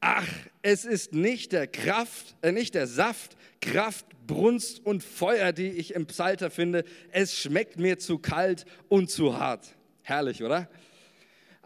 ach, 0.00 0.28
es 0.62 0.84
ist 0.84 1.12
nicht 1.14 1.52
der 1.52 1.66
Kraft, 1.66 2.36
äh, 2.42 2.52
nicht 2.52 2.74
der 2.74 2.86
Saft, 2.86 3.36
Kraft, 3.60 4.06
Brunst 4.26 4.84
und 4.84 5.02
Feuer, 5.02 5.52
die 5.52 5.68
ich 5.68 5.94
im 5.94 6.06
Psalter 6.06 6.50
finde. 6.50 6.84
Es 7.10 7.36
schmeckt 7.36 7.78
mir 7.78 7.98
zu 7.98 8.18
kalt 8.18 8.64
und 8.88 9.10
zu 9.10 9.38
hart. 9.38 9.76
Herrlich, 10.02 10.42
oder? 10.42 10.68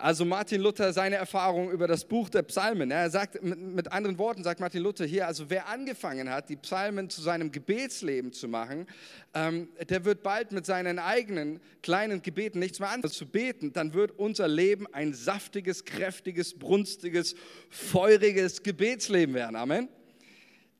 Also 0.04 0.26
Martin 0.26 0.60
Luther, 0.60 0.92
seine 0.92 1.16
Erfahrung 1.16 1.70
über 1.70 1.88
das 1.88 2.04
Buch 2.04 2.28
der 2.28 2.42
Psalmen. 2.42 2.90
Er 2.90 3.08
sagt, 3.08 3.42
mit 3.42 3.90
anderen 3.90 4.18
Worten 4.18 4.44
sagt 4.44 4.60
Martin 4.60 4.82
Luther 4.82 5.06
hier, 5.06 5.26
also 5.26 5.48
wer 5.48 5.66
angefangen 5.66 6.28
hat, 6.28 6.50
die 6.50 6.56
Psalmen 6.56 7.08
zu 7.08 7.22
seinem 7.22 7.50
Gebetsleben 7.50 8.30
zu 8.30 8.46
machen, 8.46 8.86
ähm, 9.32 9.70
der 9.88 10.04
wird 10.04 10.22
bald 10.22 10.52
mit 10.52 10.66
seinen 10.66 10.98
eigenen 10.98 11.58
kleinen 11.80 12.20
Gebeten 12.20 12.58
nichts 12.58 12.80
mehr 12.80 12.90
anderes 12.90 13.14
zu 13.14 13.24
beten. 13.24 13.72
Dann 13.72 13.94
wird 13.94 14.10
unser 14.18 14.46
Leben 14.46 14.86
ein 14.92 15.14
saftiges, 15.14 15.86
kräftiges, 15.86 16.52
brunstiges, 16.52 17.34
feuriges 17.70 18.62
Gebetsleben 18.62 19.34
werden. 19.34 19.56
Amen. 19.56 19.88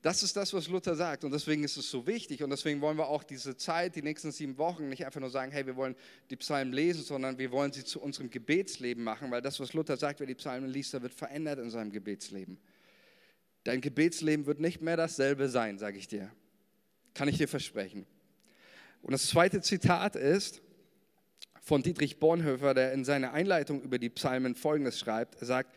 Das 0.04 0.22
ist 0.22 0.36
das, 0.36 0.52
was 0.52 0.68
Luther 0.68 0.94
sagt 0.94 1.24
und 1.24 1.30
deswegen 1.30 1.64
ist 1.64 1.78
es 1.78 1.90
so 1.90 2.06
wichtig 2.06 2.42
und 2.42 2.50
deswegen 2.50 2.82
wollen 2.82 2.98
wir 2.98 3.08
auch 3.08 3.24
diese 3.24 3.56
Zeit, 3.56 3.96
die 3.96 4.02
nächsten 4.02 4.32
sieben 4.32 4.58
Wochen, 4.58 4.90
nicht 4.90 5.06
einfach 5.06 5.18
nur 5.18 5.30
sagen, 5.30 5.50
hey, 5.50 5.64
wir 5.64 5.76
wollen 5.76 5.96
die 6.28 6.36
Psalmen 6.36 6.74
lesen, 6.74 7.02
sondern 7.02 7.38
wir 7.38 7.50
wollen 7.50 7.72
sie 7.72 7.84
zu 7.84 8.02
unserem 8.02 8.28
Gebetsleben 8.28 9.02
machen, 9.02 9.30
weil 9.30 9.40
das, 9.40 9.60
was 9.60 9.72
Luther 9.72 9.96
sagt, 9.96 10.20
wer 10.20 10.26
die 10.26 10.34
Psalmen 10.34 10.68
liest, 10.68 10.92
der 10.92 11.00
wird 11.00 11.14
verändert 11.14 11.58
in 11.58 11.70
seinem 11.70 11.90
Gebetsleben. 11.90 12.58
Dein 13.62 13.80
Gebetsleben 13.80 14.44
wird 14.44 14.60
nicht 14.60 14.82
mehr 14.82 14.98
dasselbe 14.98 15.48
sein, 15.48 15.78
sage 15.78 15.96
ich 15.96 16.06
dir. 16.06 16.30
Kann 17.14 17.28
ich 17.28 17.38
dir 17.38 17.48
versprechen. 17.48 18.04
Und 19.00 19.12
das 19.12 19.26
zweite 19.26 19.62
Zitat 19.62 20.16
ist 20.16 20.60
von 21.62 21.82
Dietrich 21.82 22.18
Bonhoeffer, 22.18 22.74
der 22.74 22.92
in 22.92 23.06
seiner 23.06 23.32
Einleitung 23.32 23.80
über 23.80 23.98
die 23.98 24.10
Psalmen 24.10 24.54
Folgendes 24.54 24.98
schreibt. 24.98 25.40
Er 25.40 25.46
sagt, 25.46 25.74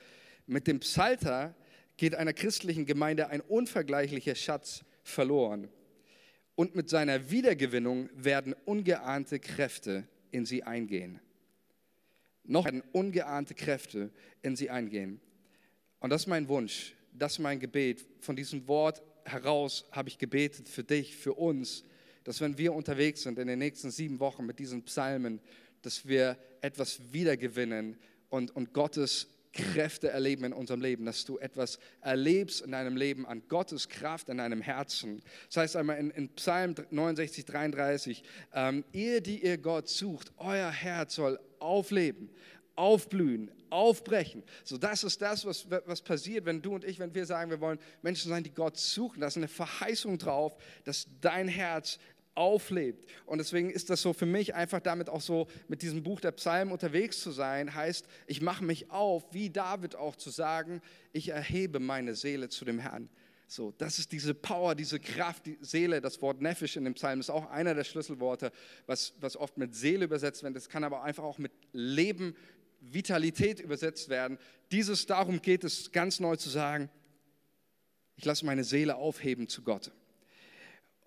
mit 0.48 0.68
dem 0.68 0.82
Psalter 0.82 1.56
geht 1.98 2.16
einer 2.16 2.34
christlichen 2.34 2.86
Gemeinde 2.86 3.30
ein 3.30 3.42
unvergleichlicher 3.42 4.36
Schatz 4.36 4.86
verloren. 5.04 5.68
Und 6.56 6.76
mit 6.76 6.90
seiner 6.90 7.30
Wiedergewinnung 7.30 8.10
werden 8.16 8.56
ungeahnte 8.66 9.40
Kräfte 9.40 10.08
in 10.32 10.46
sie 10.46 10.64
eingehen. 10.64 11.20
Noch 12.44 12.66
werden 12.66 12.84
ungeahnte 12.94 13.54
Kräfte 13.54 14.12
in 14.42 14.56
sie 14.56 14.70
eingehen. 14.70 15.20
Und 16.00 16.12
das 16.12 16.22
ist 16.22 16.28
mein 16.28 16.48
Wunsch, 16.48 16.96
das 17.14 17.34
ist 17.34 17.40
mein 17.40 17.60
Gebet. 17.60 18.06
Von 18.22 18.36
diesem 18.36 18.68
Wort 18.68 19.02
heraus 19.26 19.86
habe 19.92 20.10
ich 20.10 20.18
gebetet 20.18 20.70
für 20.70 20.84
dich, 20.84 21.16
für 21.16 21.34
uns, 21.34 21.84
dass 22.24 22.42
wenn 22.42 22.58
wir 22.58 22.74
unterwegs 22.74 23.24
sind 23.24 23.40
in 23.40 23.48
den 23.48 23.60
nächsten 23.60 23.92
sieben 23.92 24.20
Wochen 24.20 24.46
mit 24.46 24.60
diesen 24.60 24.84
Psalmen, 24.84 25.40
dass 25.82 26.08
wir 26.08 26.38
etwas 26.62 27.14
wiedergewinnen 27.14 27.98
und, 28.30 28.56
und 28.56 28.74
Gottes 28.74 29.28
Kräfte 29.54 30.10
erleben 30.10 30.46
in 30.46 30.54
unserem 30.54 30.82
Leben, 30.82 31.06
dass 31.06 31.26
du 31.26 31.38
etwas 31.38 31.80
erlebst 32.02 32.62
in 32.62 32.72
deinem 32.72 32.96
Leben 32.96 33.26
an 33.26 33.44
Gottes 33.48 33.90
Kraft 33.90 34.30
in 34.30 34.38
deinem 34.38 34.62
Herzen. 34.62 35.22
Das 35.48 35.58
heißt 35.58 35.76
einmal 35.78 35.98
in, 35.98 36.12
in 36.12 36.30
Psalm 36.36 36.76
69, 36.90 37.46
33, 37.46 38.24
ähm, 38.54 38.84
ihr, 38.92 39.22
die 39.22 39.44
ihr 39.44 39.58
Gott 39.58 39.90
sucht, 39.90 40.32
euer 40.38 40.70
Herz 40.70 41.16
soll 41.16 41.40
aufleben, 41.60 42.30
aufblühen, 42.76 43.52
aufbrechen. 43.70 44.44
So, 44.64 44.78
das 44.78 45.04
ist 45.04 45.22
das, 45.22 45.46
was, 45.46 45.70
was 45.70 46.02
passiert, 46.02 46.46
wenn 46.46 46.62
du 46.62 46.76
und 46.76 46.84
ich, 46.84 47.00
wenn 47.00 47.14
wir 47.14 47.26
sagen, 47.26 47.52
wir 47.52 47.60
wollen 47.60 47.80
Menschen 48.02 48.30
sein, 48.30 48.44
die 48.44 48.54
Gott 48.54 48.78
suchen. 48.78 49.22
Da 49.22 49.28
ist 49.28 49.38
eine 49.38 49.48
Verheißung 49.48 50.18
drauf, 50.18 50.56
dass 50.84 51.08
dein 51.22 51.48
Herz 51.48 52.00
auflebt. 52.38 53.10
Und 53.26 53.40
deswegen 53.40 53.70
ist 53.70 53.90
das 53.90 54.02
so 54.02 54.14
für 54.14 54.26
mich 54.26 54.56
einfach 54.56 54.80
damit 54.80 55.10
auch 55.10 55.22
so 55.22 55.48
mit 55.68 55.82
diesem 55.82 56.04
Buch 56.04 56.22
der 56.22 56.32
Psalmen 56.32 56.72
unterwegs 56.72 57.20
zu 57.22 57.32
sein, 57.32 57.74
heißt, 57.74 58.08
ich 58.28 58.42
mache 58.42 58.64
mich 58.64 58.92
auf, 58.92 59.26
wie 59.34 59.50
David 59.50 59.96
auch 59.96 60.16
zu 60.16 60.30
sagen, 60.30 60.82
ich 61.12 61.30
erhebe 61.30 61.80
meine 61.80 62.16
Seele 62.16 62.50
zu 62.50 62.64
dem 62.64 62.80
Herrn. 62.80 63.10
So, 63.50 63.74
das 63.78 63.98
ist 63.98 64.12
diese 64.12 64.34
Power, 64.34 64.76
diese 64.76 65.00
Kraft, 65.00 65.46
die 65.46 65.58
Seele, 65.62 66.02
das 66.02 66.22
Wort 66.22 66.42
Nephisch 66.42 66.76
in 66.76 66.84
dem 66.84 66.96
Psalm 66.96 67.22
ist 67.22 67.30
auch 67.30 67.50
einer 67.50 67.74
der 67.74 67.86
Schlüsselworte, 67.86 68.52
was, 68.86 69.14
was 69.22 69.38
oft 69.38 69.58
mit 69.58 69.74
Seele 69.74 70.06
übersetzt 70.06 70.44
wird. 70.44 70.56
Das 70.56 70.68
kann 70.68 70.84
aber 70.84 71.04
einfach 71.04 71.24
auch 71.24 71.38
mit 71.38 71.54
Leben, 71.72 72.36
Vitalität 72.82 73.60
übersetzt 73.60 74.10
werden. 74.10 74.38
Dieses, 74.72 75.06
darum 75.06 75.42
geht 75.42 75.64
es 75.64 75.92
ganz 75.92 76.20
neu 76.20 76.36
zu 76.36 76.50
sagen, 76.50 76.90
ich 78.18 78.26
lasse 78.26 78.46
meine 78.46 78.64
Seele 78.64 78.96
aufheben 78.96 79.48
zu 79.48 79.64
Gott. 79.64 79.92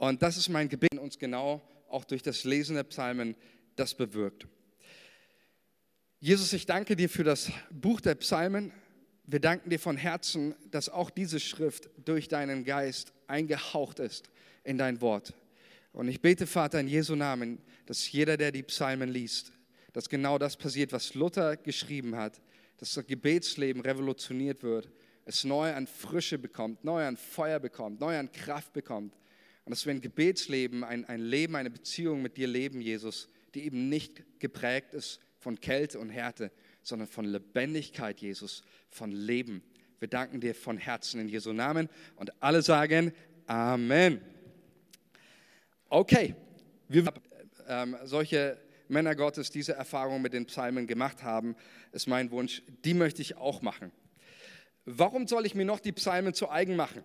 Und 0.01 0.23
das 0.23 0.39
ist 0.39 0.49
mein 0.49 0.71
Gebet, 0.71 0.99
uns 0.99 1.19
genau 1.19 1.61
auch 1.91 2.07
durch 2.07 2.23
das 2.23 2.45
Lesen 2.45 2.75
der 2.75 2.85
Psalmen 2.85 3.37
das 3.77 3.95
bewirkt. 3.95 4.47
Jesus, 6.21 6.55
ich 6.55 6.65
danke 6.65 6.97
dir 6.97 7.11
für 7.11 7.23
das 7.23 7.53
Buch 7.71 8.01
der 8.01 8.15
Psalmen. 8.15 8.73
Wir 9.27 9.41
danken 9.41 9.69
dir 9.69 9.79
von 9.79 9.99
Herzen, 9.99 10.55
dass 10.71 10.89
auch 10.89 11.11
diese 11.11 11.39
Schrift 11.39 11.91
durch 12.03 12.29
deinen 12.29 12.65
Geist 12.65 13.13
eingehaucht 13.27 13.99
ist 13.99 14.31
in 14.65 14.79
dein 14.79 15.03
Wort. 15.03 15.35
Und 15.93 16.09
ich 16.09 16.23
bete, 16.23 16.47
Vater, 16.47 16.81
in 16.81 16.89
Jesu 16.89 17.15
Namen, 17.15 17.59
dass 17.85 18.11
jeder, 18.11 18.39
der 18.39 18.53
die 18.53 18.63
Psalmen 18.63 19.11
liest, 19.11 19.53
dass 19.93 20.09
genau 20.09 20.39
das 20.39 20.57
passiert, 20.57 20.93
was 20.93 21.13
Luther 21.13 21.59
geschrieben 21.59 22.17
hat, 22.17 22.41
dass 22.79 22.95
das 22.95 23.07
Gebetsleben 23.07 23.83
revolutioniert 23.83 24.63
wird, 24.63 24.91
es 25.27 25.45
neu 25.45 25.75
an 25.75 25.87
Frische 25.87 26.39
bekommt, 26.39 26.85
neu 26.85 27.05
an 27.05 27.19
Feuer 27.19 27.59
bekommt, 27.59 28.01
neu 28.01 28.19
an 28.19 28.33
Kraft 28.33 28.73
bekommt 28.73 29.15
und 29.71 29.77
dass 29.77 29.87
wir 29.87 29.93
ein 29.93 30.01
Gebetsleben, 30.01 30.83
ein, 30.83 31.05
ein 31.05 31.21
Leben, 31.21 31.55
eine 31.55 31.71
Beziehung 31.71 32.23
mit 32.23 32.37
dir 32.37 32.49
leben, 32.49 32.81
Jesus, 32.81 33.29
die 33.55 33.63
eben 33.63 33.89
nicht 33.89 34.41
geprägt 34.41 34.95
ist 34.95 35.21
von 35.39 35.61
Kälte 35.61 36.01
und 36.01 36.09
Härte, 36.11 36.51
sondern 36.83 37.07
von 37.07 37.25
Lebendigkeit, 37.25 38.21
Jesus, 38.21 38.65
von 38.89 39.13
Leben. 39.13 39.63
Wir 40.01 40.09
danken 40.09 40.41
dir 40.41 40.57
von 40.57 40.77
Herzen 40.77 41.21
in 41.21 41.29
Jesu 41.29 41.53
Namen 41.53 41.89
und 42.17 42.33
alle 42.43 42.63
sagen 42.63 43.13
Amen. 43.47 44.21
Okay, 45.89 46.35
wir 46.89 47.05
ähm, 47.69 47.97
solche 48.03 48.59
Männer 48.89 49.15
Gottes 49.15 49.53
diese 49.53 49.75
Erfahrung 49.75 50.21
mit 50.21 50.33
den 50.33 50.47
Psalmen 50.47 50.89
gemacht 50.89 51.23
haben, 51.23 51.55
ist 51.93 52.09
mein 52.09 52.33
Wunsch. 52.33 52.65
Die 52.85 52.95
möchte 52.95 53.23
ich 53.23 53.37
auch 53.37 53.63
machen. 53.63 53.93
Warum 54.85 55.29
soll 55.29 55.47
ich 55.47 55.55
mir 55.55 55.65
noch 55.65 55.79
die 55.79 55.93
Psalmen 55.93 56.35
zu 56.35 56.51
eigen 56.51 56.75
machen? 56.75 57.05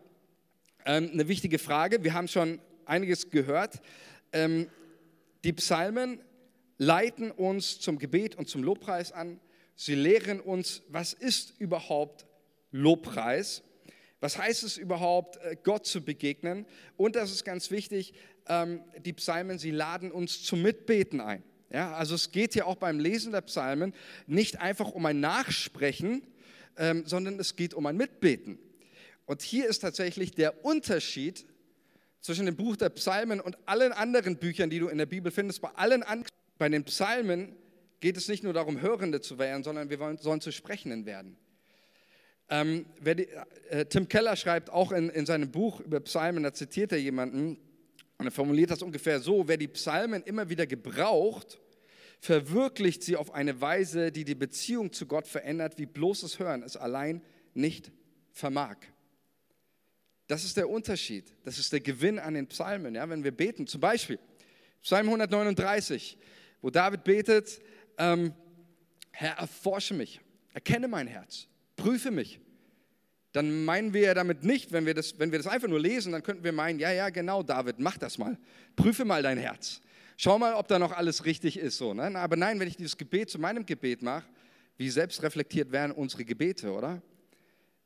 Ähm, 0.87 1.09
eine 1.13 1.27
wichtige 1.27 1.57
Frage. 1.57 2.03
Wir 2.03 2.13
haben 2.13 2.27
schon 2.27 2.59
einiges 2.85 3.31
gehört. 3.31 3.81
Ähm, 4.31 4.69
die 5.43 5.53
Psalmen 5.53 6.19
leiten 6.77 7.31
uns 7.31 7.79
zum 7.79 7.97
Gebet 7.97 8.35
und 8.35 8.47
zum 8.47 8.61
Lobpreis 8.63 9.11
an. 9.11 9.39
Sie 9.75 9.95
lehren 9.95 10.39
uns, 10.39 10.83
was 10.89 11.13
ist 11.13 11.59
überhaupt 11.59 12.27
Lobpreis? 12.71 13.63
Was 14.19 14.37
heißt 14.37 14.63
es 14.63 14.77
überhaupt, 14.77 15.37
äh, 15.37 15.55
Gott 15.63 15.87
zu 15.87 16.05
begegnen? 16.05 16.67
Und 16.97 17.15
das 17.15 17.31
ist 17.31 17.45
ganz 17.45 17.71
wichtig, 17.71 18.13
ähm, 18.47 18.81
die 19.03 19.13
Psalmen, 19.13 19.57
sie 19.57 19.71
laden 19.71 20.11
uns 20.11 20.43
zum 20.43 20.61
Mitbeten 20.61 21.19
ein. 21.19 21.41
Ja, 21.71 21.95
also 21.95 22.13
es 22.13 22.31
geht 22.31 22.53
ja 22.53 22.65
auch 22.65 22.75
beim 22.75 22.99
Lesen 22.99 23.31
der 23.31 23.41
Psalmen 23.41 23.95
nicht 24.27 24.59
einfach 24.59 24.91
um 24.91 25.03
ein 25.07 25.19
Nachsprechen, 25.19 26.21
ähm, 26.77 27.07
sondern 27.07 27.39
es 27.39 27.55
geht 27.55 27.73
um 27.73 27.87
ein 27.87 27.97
Mitbeten. 27.97 28.59
Und 29.25 29.41
hier 29.41 29.67
ist 29.67 29.79
tatsächlich 29.79 30.31
der 30.31 30.63
Unterschied 30.65 31.45
zwischen 32.21 32.45
dem 32.45 32.55
Buch 32.55 32.75
der 32.75 32.89
Psalmen 32.89 33.39
und 33.39 33.57
allen 33.67 33.91
anderen 33.91 34.37
Büchern, 34.37 34.69
die 34.69 34.79
du 34.79 34.87
in 34.87 34.97
der 34.97 35.05
Bibel 35.05 35.31
findest. 35.31 35.61
Bei 35.61 35.69
allen 35.75 36.03
bei 36.57 36.69
den 36.69 36.83
Psalmen 36.85 37.55
geht 37.99 38.17
es 38.17 38.27
nicht 38.27 38.43
nur 38.43 38.53
darum, 38.53 38.81
Hörende 38.81 39.21
zu 39.21 39.37
werden, 39.37 39.63
sondern 39.63 39.89
wir 39.89 39.99
wollen, 39.99 40.17
sollen 40.17 40.41
zu 40.41 40.51
Sprechenden 40.51 41.05
werden. 41.05 41.37
Ähm, 42.49 42.85
die, 42.99 43.27
äh, 43.69 43.85
Tim 43.85 44.07
Keller 44.07 44.35
schreibt 44.35 44.69
auch 44.69 44.91
in, 44.91 45.09
in 45.09 45.25
seinem 45.25 45.51
Buch 45.51 45.79
über 45.79 45.99
Psalmen, 46.01 46.43
da 46.43 46.53
zitiert 46.53 46.91
er 46.91 46.99
jemanden 46.99 47.57
und 48.17 48.25
er 48.25 48.31
formuliert 48.31 48.71
das 48.71 48.81
ungefähr 48.81 49.19
so, 49.19 49.47
wer 49.47 49.57
die 49.57 49.67
Psalmen 49.67 50.23
immer 50.23 50.49
wieder 50.49 50.67
gebraucht, 50.67 51.59
verwirklicht 52.19 53.03
sie 53.03 53.15
auf 53.15 53.33
eine 53.33 53.59
Weise, 53.61 54.11
die 54.11 54.23
die 54.23 54.35
Beziehung 54.35 54.93
zu 54.93 55.05
Gott 55.05 55.27
verändert, 55.27 55.77
wie 55.77 55.85
bloßes 55.85 56.39
Hören 56.39 56.63
es 56.63 56.77
allein 56.77 57.21
nicht 57.53 57.91
vermag. 58.31 58.77
Das 60.27 60.43
ist 60.43 60.57
der 60.57 60.69
Unterschied. 60.69 61.33
Das 61.43 61.59
ist 61.59 61.71
der 61.71 61.79
Gewinn 61.79 62.19
an 62.19 62.33
den 62.33 62.47
Psalmen. 62.47 62.95
Ja, 62.95 63.07
wenn 63.09 63.23
wir 63.23 63.31
beten, 63.31 63.67
zum 63.67 63.81
Beispiel 63.81 64.19
Psalm 64.81 65.07
139, 65.07 66.17
wo 66.61 66.69
David 66.69 67.03
betet, 67.03 67.61
ähm, 67.97 68.33
Herr, 69.11 69.37
erforsche 69.37 69.93
mich, 69.93 70.19
erkenne 70.53 70.87
mein 70.87 71.07
Herz, 71.07 71.47
prüfe 71.75 72.11
mich. 72.11 72.39
Dann 73.31 73.65
meinen 73.65 73.93
wir 73.93 74.01
ja 74.01 74.13
damit 74.13 74.43
nicht, 74.43 74.71
wenn 74.71 74.85
wir, 74.85 74.93
das, 74.93 75.19
wenn 75.19 75.31
wir 75.31 75.39
das 75.39 75.47
einfach 75.47 75.67
nur 75.67 75.79
lesen, 75.79 76.11
dann 76.11 76.23
könnten 76.23 76.43
wir 76.43 76.53
meinen, 76.53 76.79
ja, 76.79 76.91
ja, 76.91 77.09
genau, 77.09 77.43
David, 77.43 77.79
mach 77.79 77.97
das 77.97 78.17
mal. 78.17 78.37
Prüfe 78.75 79.05
mal 79.05 79.21
dein 79.23 79.37
Herz. 79.37 79.81
Schau 80.17 80.39
mal, 80.39 80.53
ob 80.53 80.67
da 80.67 80.79
noch 80.79 80.93
alles 80.93 81.25
richtig 81.25 81.57
ist. 81.57 81.77
So, 81.77 81.93
ne? 81.93 82.17
Aber 82.17 82.37
nein, 82.37 82.59
wenn 82.59 82.67
ich 82.67 82.77
dieses 82.77 82.95
Gebet 82.95 83.29
zu 83.29 83.37
meinem 83.37 83.65
Gebet 83.65 84.01
mache, 84.01 84.25
wie 84.77 84.89
selbstreflektiert 84.89 85.71
wären 85.71 85.91
unsere 85.91 86.23
Gebete, 86.23 86.71
oder? 86.71 87.01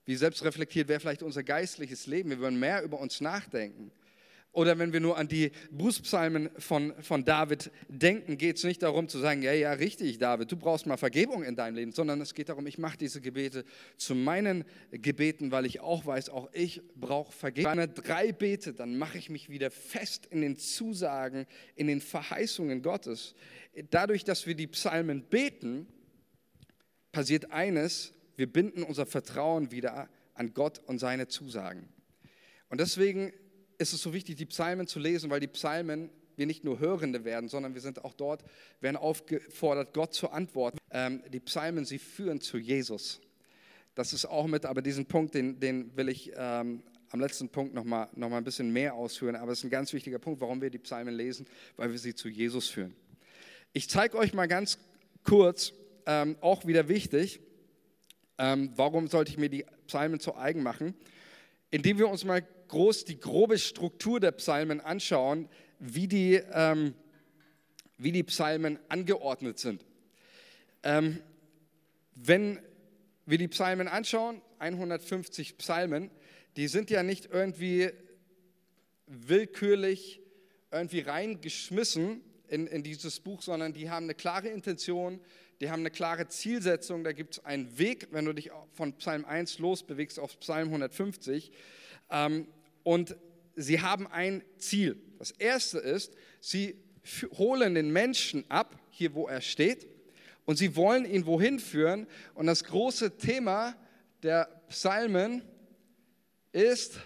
Wie 0.10 0.16
selbstreflektiert 0.16 0.88
wäre 0.88 1.00
vielleicht 1.00 1.22
unser 1.22 1.44
geistliches 1.44 2.08
Leben? 2.08 2.32
Wir 2.32 2.40
würden 2.40 2.60
mehr 2.60 2.82
über 2.82 3.00
uns 3.00 3.22
nachdenken. 3.22 3.92
Oder 4.52 4.80
wenn 4.80 4.92
wir 4.92 5.00
nur 5.00 5.20
an 5.20 5.28
die 5.28 5.52
Bußpsalmen 5.70 6.50
von, 6.58 6.96
von 7.00 7.26
David 7.26 7.70
denken, 7.90 8.40
geht 8.40 8.58
es 8.58 8.64
nicht 8.64 8.82
darum 8.82 9.08
zu 9.08 9.20
sagen, 9.20 9.44
ja, 9.44 9.54
ja, 9.54 9.72
richtig, 9.74 10.18
David, 10.18 10.52
du 10.52 10.58
brauchst 10.58 10.88
mal 10.88 10.98
Vergebung 10.98 11.44
in 11.44 11.56
deinem 11.56 11.76
Leben, 11.76 11.92
sondern 11.92 12.20
es 12.22 12.34
geht 12.34 12.50
darum, 12.50 12.66
ich 12.66 12.80
mache 12.80 12.98
diese 12.98 13.22
Gebete 13.22 13.66
zu 13.98 14.16
meinen 14.16 14.66
Gebeten, 14.90 15.52
weil 15.52 15.68
ich 15.68 15.80
auch 15.80 16.08
weiß, 16.08 16.30
auch 16.30 16.50
ich 16.54 16.82
brauche 16.96 17.32
Vergebung. 17.32 17.78
Wenn 17.78 17.90
ich 17.90 17.94
drei 17.94 18.32
bete, 18.32 18.74
dann 18.74 18.98
mache 18.98 19.20
ich 19.20 19.30
mich 19.30 19.52
wieder 19.52 19.70
fest 19.70 20.26
in 20.32 20.42
den 20.42 20.58
Zusagen, 20.58 21.46
in 21.76 21.86
den 21.86 22.02
Verheißungen 22.02 22.82
Gottes. 22.82 23.36
Dadurch, 23.92 24.24
dass 24.24 24.48
wir 24.48 24.56
die 24.56 24.66
Psalmen 24.66 25.22
beten, 25.22 25.86
passiert 27.12 27.52
eines, 27.52 28.16
wir 28.40 28.48
binden 28.48 28.84
unser 28.84 29.06
Vertrauen 29.06 29.70
wieder 29.70 30.08
an 30.34 30.54
Gott 30.54 30.80
und 30.86 30.98
seine 30.98 31.28
Zusagen. 31.28 31.90
Und 32.70 32.80
deswegen 32.80 33.34
ist 33.78 33.92
es 33.92 34.02
so 34.02 34.14
wichtig, 34.14 34.38
die 34.38 34.46
Psalmen 34.46 34.88
zu 34.88 34.98
lesen, 34.98 35.30
weil 35.30 35.42
die 35.42 35.48
Psalmen 35.48 36.10
wir 36.38 36.46
nicht 36.46 36.64
nur 36.64 36.80
Hörende 36.80 37.26
werden, 37.26 37.50
sondern 37.50 37.74
wir 37.74 37.82
sind 37.82 38.06
auch 38.06 38.14
dort, 38.14 38.46
werden 38.80 38.96
aufgefordert, 38.96 39.94
Gott 39.94 40.14
zu 40.14 40.30
antworten. 40.30 40.78
Ähm, 40.90 41.22
die 41.34 41.42
Psalmen, 41.42 41.84
sie 41.84 42.00
führen 42.00 42.40
zu 42.40 42.58
Jesus. 42.58 43.20
Das 43.94 44.14
ist 44.14 44.24
auch 44.24 44.48
mit, 44.48 44.66
aber 44.66 44.82
diesen 44.82 45.06
Punkt, 45.06 45.36
den, 45.36 45.60
den 45.60 45.98
will 45.98 46.08
ich 46.08 46.32
ähm, 46.38 46.82
am 47.10 47.20
letzten 47.20 47.50
Punkt 47.50 47.74
nochmal 47.74 48.08
noch 48.16 48.30
mal 48.30 48.38
ein 48.38 48.46
bisschen 48.46 48.72
mehr 48.72 48.94
ausführen. 48.94 49.36
Aber 49.36 49.52
es 49.52 49.58
ist 49.58 49.66
ein 49.66 49.70
ganz 49.70 49.92
wichtiger 49.92 50.20
Punkt, 50.20 50.40
warum 50.40 50.62
wir 50.62 50.70
die 50.70 50.80
Psalmen 50.80 51.14
lesen, 51.14 51.46
weil 51.76 51.92
wir 51.92 52.00
sie 52.00 52.16
zu 52.16 52.30
Jesus 52.30 52.70
führen. 52.70 52.96
Ich 53.74 53.90
zeige 53.90 54.18
euch 54.18 54.34
mal 54.34 54.48
ganz 54.48 54.80
kurz, 55.26 55.74
ähm, 56.06 56.38
auch 56.40 56.66
wieder 56.66 56.88
wichtig, 56.88 57.42
ähm, 58.40 58.72
warum 58.76 59.08
sollte 59.08 59.32
ich 59.32 59.38
mir 59.38 59.50
die 59.50 59.66
Psalmen 59.86 60.20
zu 60.20 60.36
eigen 60.36 60.64
machen? 60.64 60.96
Indem 61.70 62.00
wir 62.00 62.08
uns 62.08 62.24
mal 62.24 62.42
groß 62.70 63.04
die 63.04 63.20
grobe 63.20 63.60
Struktur 63.60 64.20
der 64.20 64.32
Psalmen 64.32 64.80
anschauen, 64.80 65.50
wie 65.78 66.08
die, 66.08 66.42
ähm, 66.54 66.96
wie 67.98 68.12
die 68.12 68.24
Psalmen 68.24 68.80
angeordnet 68.88 69.60
sind. 69.60 69.86
Ähm, 70.84 71.22
wenn 72.16 72.60
wir 73.26 73.38
die 73.38 73.50
Psalmen 73.50 73.88
anschauen, 73.88 74.42
150 74.60 75.58
Psalmen, 75.58 76.10
die 76.56 76.68
sind 76.68 76.90
ja 76.90 77.04
nicht 77.04 77.28
irgendwie 77.32 77.92
willkürlich 79.06 80.22
irgendwie 80.72 81.02
reingeschmissen 81.02 82.22
in, 82.48 82.68
in 82.68 82.84
dieses 82.84 83.20
Buch, 83.20 83.42
sondern 83.42 83.74
die 83.74 83.90
haben 83.90 84.06
eine 84.06 84.16
klare 84.16 84.48
Intention, 84.48 85.20
die 85.60 85.70
haben 85.70 85.82
eine 85.82 85.92
klare 85.92 86.28
Zielsetzung, 86.28 87.04
da 87.04 87.12
gibt 87.12 87.36
es 87.36 87.46
einen 87.46 87.78
Weg, 87.78 88.08
wenn 88.12 88.26
du 88.26 88.34
dich 88.34 88.50
von 88.74 88.94
Psalm 88.94 89.26
1 89.26 89.60
losbewegst 89.60 90.20
auf 90.20 90.40
Psalm 90.40 90.70
150. 90.70 91.52
Ähm, 92.10 92.48
und 92.84 93.18
sie 93.56 93.82
haben 93.82 94.08
ein 94.08 94.42
Ziel. 94.58 95.02
Das 95.18 95.32
erste 95.32 95.80
ist, 95.80 96.16
sie 96.40 96.76
holen 97.38 97.76
den 97.76 97.92
Menschen 97.92 98.50
ab, 98.50 98.80
hier 98.90 99.14
wo 99.14 99.28
er 99.28 99.42
steht, 99.42 99.88
Und 100.46 100.56
sie 100.58 100.76
wollen 100.76 101.06
ihn 101.06 101.28
wohin 101.28 101.60
führen. 101.60 102.08
Und 102.34 102.48
das 102.48 102.64
große 102.64 103.18
Thema 103.18 103.76
der 104.24 104.46
Psalmen 104.70 105.44
ist 106.52 107.00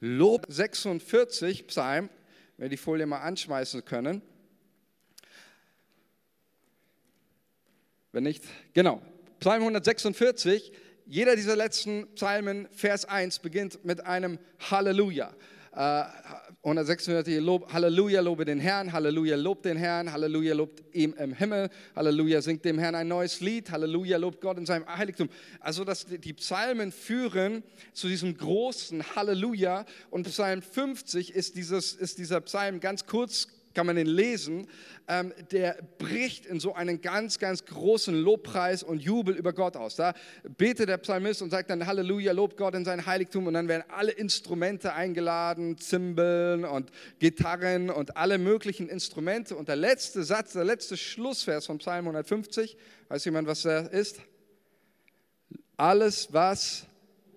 Lob 0.00 0.44
46 0.48 1.68
Psalm, 1.68 2.10
wenn 2.56 2.64
wir 2.64 2.68
die 2.68 2.76
Folie 2.76 3.06
mal 3.06 3.20
anschmeißen 3.20 3.84
können. 3.86 4.20
Wenn 8.14 8.22
nicht, 8.22 8.44
genau. 8.74 9.02
Psalm 9.40 9.62
146, 9.62 10.72
jeder 11.04 11.34
dieser 11.34 11.56
letzten 11.56 12.06
Psalmen, 12.14 12.68
Vers 12.70 13.06
1, 13.06 13.40
beginnt 13.40 13.84
mit 13.84 14.06
einem 14.06 14.38
Halleluja. 14.70 15.34
Äh, 15.72 16.04
146, 16.62 17.40
Lob, 17.40 17.72
Halleluja, 17.72 18.20
lobe 18.20 18.44
den 18.44 18.60
Herrn, 18.60 18.92
Halleluja, 18.92 19.34
lobt 19.34 19.64
den 19.64 19.76
Herrn, 19.76 20.12
Halleluja, 20.12 20.54
lobt 20.54 20.84
ihm 20.94 21.12
im 21.14 21.34
Himmel, 21.34 21.70
Halleluja, 21.96 22.40
singt 22.40 22.64
dem 22.64 22.78
Herrn 22.78 22.94
ein 22.94 23.08
neues 23.08 23.40
Lied, 23.40 23.72
Halleluja, 23.72 24.16
lobt 24.16 24.40
Gott 24.40 24.58
in 24.58 24.64
seinem 24.64 24.86
Heiligtum. 24.86 25.28
Also 25.58 25.82
dass 25.82 26.06
die 26.06 26.34
Psalmen 26.34 26.92
führen 26.92 27.64
zu 27.94 28.06
diesem 28.06 28.38
großen 28.38 29.16
Halleluja 29.16 29.86
und 30.10 30.28
Psalm 30.28 30.62
50 30.62 31.34
ist, 31.34 31.56
dieses, 31.56 31.94
ist 31.94 32.18
dieser 32.18 32.40
Psalm 32.42 32.78
ganz 32.78 33.06
kurz 33.06 33.48
kann 33.74 33.86
man 33.86 33.96
den 33.96 34.06
lesen, 34.06 34.66
ähm, 35.08 35.32
der 35.50 35.78
bricht 35.98 36.46
in 36.46 36.60
so 36.60 36.74
einen 36.74 37.00
ganz, 37.00 37.38
ganz 37.38 37.64
großen 37.64 38.14
Lobpreis 38.14 38.82
und 38.82 39.02
Jubel 39.02 39.36
über 39.36 39.52
Gott 39.52 39.76
aus. 39.76 39.96
Da 39.96 40.14
betet 40.56 40.88
der 40.88 40.98
Psalmist 40.98 41.42
und 41.42 41.50
sagt 41.50 41.70
dann 41.70 41.86
Halleluja, 41.86 42.32
lobt 42.32 42.56
Gott 42.56 42.74
in 42.74 42.84
sein 42.84 43.04
Heiligtum 43.04 43.46
und 43.46 43.54
dann 43.54 43.68
werden 43.68 43.84
alle 43.88 44.12
Instrumente 44.12 44.94
eingeladen, 44.94 45.78
Zimbeln 45.78 46.64
und 46.64 46.90
Gitarren 47.18 47.90
und 47.90 48.16
alle 48.16 48.38
möglichen 48.38 48.88
Instrumente. 48.88 49.56
Und 49.56 49.68
der 49.68 49.76
letzte 49.76 50.24
Satz, 50.24 50.52
der 50.52 50.64
letzte 50.64 50.96
Schlussvers 50.96 51.66
von 51.66 51.78
Psalm 51.78 52.06
150, 52.06 52.76
weiß 53.08 53.24
jemand, 53.24 53.48
was 53.48 53.62
der 53.62 53.90
ist? 53.92 54.20
Alles, 55.76 56.32
was 56.32 56.86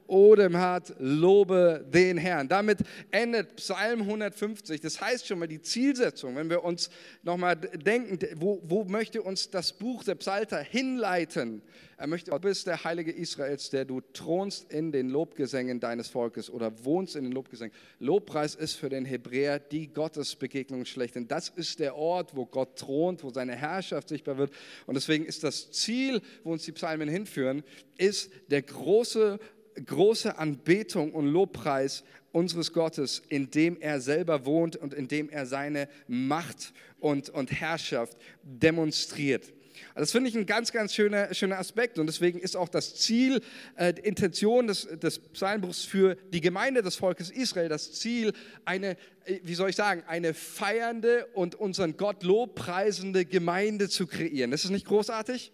Odem 0.07 0.57
hat, 0.57 0.93
lobe 0.99 1.85
den 1.93 2.17
Herrn. 2.17 2.47
Damit 2.47 2.79
endet 3.11 3.55
Psalm 3.57 4.01
150. 4.01 4.81
Das 4.81 5.01
heißt 5.01 5.27
schon 5.27 5.39
mal 5.39 5.47
die 5.47 5.61
Zielsetzung, 5.61 6.35
wenn 6.35 6.49
wir 6.49 6.63
uns 6.63 6.89
nochmal 7.23 7.55
denken, 7.55 8.19
wo, 8.35 8.61
wo 8.63 8.83
möchte 8.85 9.21
uns 9.21 9.49
das 9.49 9.73
Buch 9.73 10.03
der 10.03 10.15
Psalter 10.15 10.59
hinleiten? 10.59 11.61
Er 11.99 12.05
möchte, 12.05 12.29
du 12.29 12.39
bist 12.39 12.67
der 12.67 12.83
Heilige 12.83 13.11
Israels, 13.11 13.71
der 13.71 13.83
du 13.83 14.01
thronst 14.13 14.71
in 14.71 14.91
den 14.91 15.09
Lobgesängen 15.09 15.79
deines 15.79 16.09
Volkes 16.09 16.47
oder 16.47 16.85
wohnst 16.85 17.15
in 17.15 17.23
den 17.23 17.33
Lobgesängen. 17.33 17.73
Lobpreis 17.97 18.53
ist 18.53 18.75
für 18.75 18.89
den 18.89 19.03
Hebräer 19.03 19.57
die 19.57 19.87
Gottesbegegnung 19.87 20.85
schlechthin. 20.85 21.27
Das 21.27 21.49
ist 21.49 21.79
der 21.79 21.95
Ort, 21.95 22.35
wo 22.35 22.45
Gott 22.45 22.77
thront, 22.77 23.23
wo 23.23 23.31
seine 23.31 23.55
Herrschaft 23.55 24.09
sichtbar 24.09 24.37
wird. 24.37 24.51
Und 24.85 24.93
deswegen 24.93 25.25
ist 25.25 25.43
das 25.43 25.71
Ziel, 25.71 26.21
wo 26.43 26.51
uns 26.51 26.65
die 26.65 26.71
Psalmen 26.71 27.09
hinführen, 27.09 27.63
ist 27.97 28.31
der 28.49 28.61
große 28.61 29.39
große 29.85 30.37
Anbetung 30.37 31.13
und 31.13 31.27
Lobpreis 31.27 32.03
unseres 32.31 32.73
Gottes, 32.73 33.21
in 33.29 33.49
dem 33.49 33.79
er 33.79 33.99
selber 34.01 34.45
wohnt 34.45 34.75
und 34.75 34.93
in 34.93 35.07
dem 35.07 35.29
er 35.29 35.45
seine 35.45 35.89
Macht 36.07 36.73
und, 36.99 37.29
und 37.29 37.51
Herrschaft 37.51 38.17
demonstriert. 38.43 39.53
Das 39.95 40.11
finde 40.11 40.29
ich 40.29 40.37
ein 40.37 40.45
ganz, 40.45 40.71
ganz 40.71 40.93
schöner, 40.93 41.33
schöner 41.33 41.57
Aspekt 41.57 41.99
und 41.99 42.07
deswegen 42.07 42.39
ist 42.39 42.55
auch 42.55 42.69
das 42.69 42.95
Ziel, 42.95 43.41
äh, 43.75 43.93
die 43.93 44.01
Intention 44.01 44.67
des, 44.67 44.87
des 44.99 45.19
Psalmbuchs 45.19 45.85
für 45.85 46.15
die 46.31 46.41
Gemeinde 46.41 46.81
des 46.81 46.95
Volkes 46.95 47.29
Israel, 47.29 47.69
das 47.69 47.93
Ziel, 47.93 48.33
eine, 48.65 48.91
äh, 49.25 49.39
wie 49.43 49.55
soll 49.55 49.69
ich 49.69 49.75
sagen, 49.75 50.03
eine 50.07 50.33
feiernde 50.33 51.27
und 51.33 51.55
unseren 51.55 51.97
Gott 51.97 52.23
lobpreisende 52.23 53.25
Gemeinde 53.25 53.89
zu 53.89 54.07
kreieren. 54.07 54.51
Das 54.51 54.63
ist 54.63 54.71
nicht 54.71 54.85
großartig? 54.85 55.51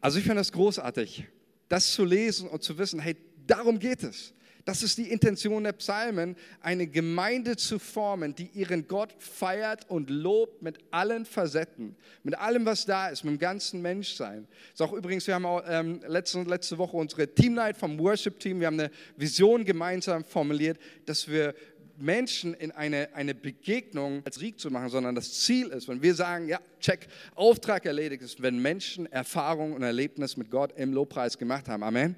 Also 0.00 0.18
ich 0.18 0.24
finde 0.24 0.40
das 0.40 0.52
großartig 0.52 1.26
das 1.68 1.92
zu 1.92 2.04
lesen 2.04 2.48
und 2.48 2.62
zu 2.62 2.78
wissen, 2.78 3.00
hey, 3.00 3.16
darum 3.46 3.78
geht 3.78 4.02
es. 4.02 4.34
Das 4.64 4.82
ist 4.82 4.96
die 4.96 5.10
Intention 5.10 5.64
der 5.64 5.72
Psalmen, 5.72 6.36
eine 6.60 6.86
Gemeinde 6.86 7.56
zu 7.56 7.78
formen, 7.78 8.34
die 8.34 8.46
ihren 8.54 8.88
Gott 8.88 9.14
feiert 9.18 9.90
und 9.90 10.08
lobt 10.08 10.62
mit 10.62 10.78
allen 10.90 11.26
Facetten, 11.26 11.96
mit 12.22 12.38
allem, 12.38 12.64
was 12.64 12.86
da 12.86 13.08
ist, 13.08 13.24
mit 13.24 13.34
dem 13.34 13.38
ganzen 13.38 13.82
Menschsein. 13.82 14.48
Das 14.70 14.80
ist 14.80 14.80
auch 14.80 14.94
übrigens, 14.94 15.26
wir 15.26 15.34
haben 15.34 15.44
auch 15.44 15.62
ähm, 15.66 16.00
letzte, 16.06 16.42
letzte 16.44 16.78
Woche 16.78 16.96
unsere 16.96 17.28
Team 17.28 17.54
Night 17.54 17.76
vom 17.76 17.98
Worship 17.98 18.40
Team, 18.40 18.60
wir 18.60 18.68
haben 18.68 18.80
eine 18.80 18.90
Vision 19.18 19.66
gemeinsam 19.66 20.24
formuliert, 20.24 20.78
dass 21.04 21.28
wir 21.28 21.54
Menschen 21.98 22.54
in 22.54 22.70
eine, 22.70 23.14
eine 23.14 23.34
Begegnung 23.34 24.22
als 24.24 24.36
Sieg 24.36 24.58
zu 24.58 24.70
machen, 24.70 24.88
sondern 24.88 25.14
das 25.14 25.32
Ziel 25.44 25.68
ist, 25.68 25.88
wenn 25.88 26.02
wir 26.02 26.14
sagen, 26.14 26.48
ja, 26.48 26.60
check, 26.80 27.06
Auftrag 27.34 27.86
erledigt 27.86 28.22
ist, 28.22 28.42
wenn 28.42 28.60
Menschen 28.60 29.06
Erfahrung 29.06 29.72
und 29.72 29.82
Erlebnis 29.82 30.36
mit 30.36 30.50
Gott 30.50 30.72
im 30.76 30.92
Lobpreis 30.92 31.38
gemacht 31.38 31.68
haben. 31.68 31.82
Amen. 31.82 32.16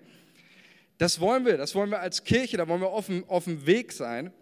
Das 0.98 1.20
wollen 1.20 1.44
wir, 1.44 1.56
das 1.56 1.74
wollen 1.74 1.90
wir 1.90 2.00
als 2.00 2.24
Kirche, 2.24 2.56
da 2.56 2.66
wollen 2.68 2.80
wir 2.80 3.04
dem, 3.06 3.28
auf 3.28 3.44
dem 3.44 3.66
Weg 3.66 3.92
sein. 3.92 4.32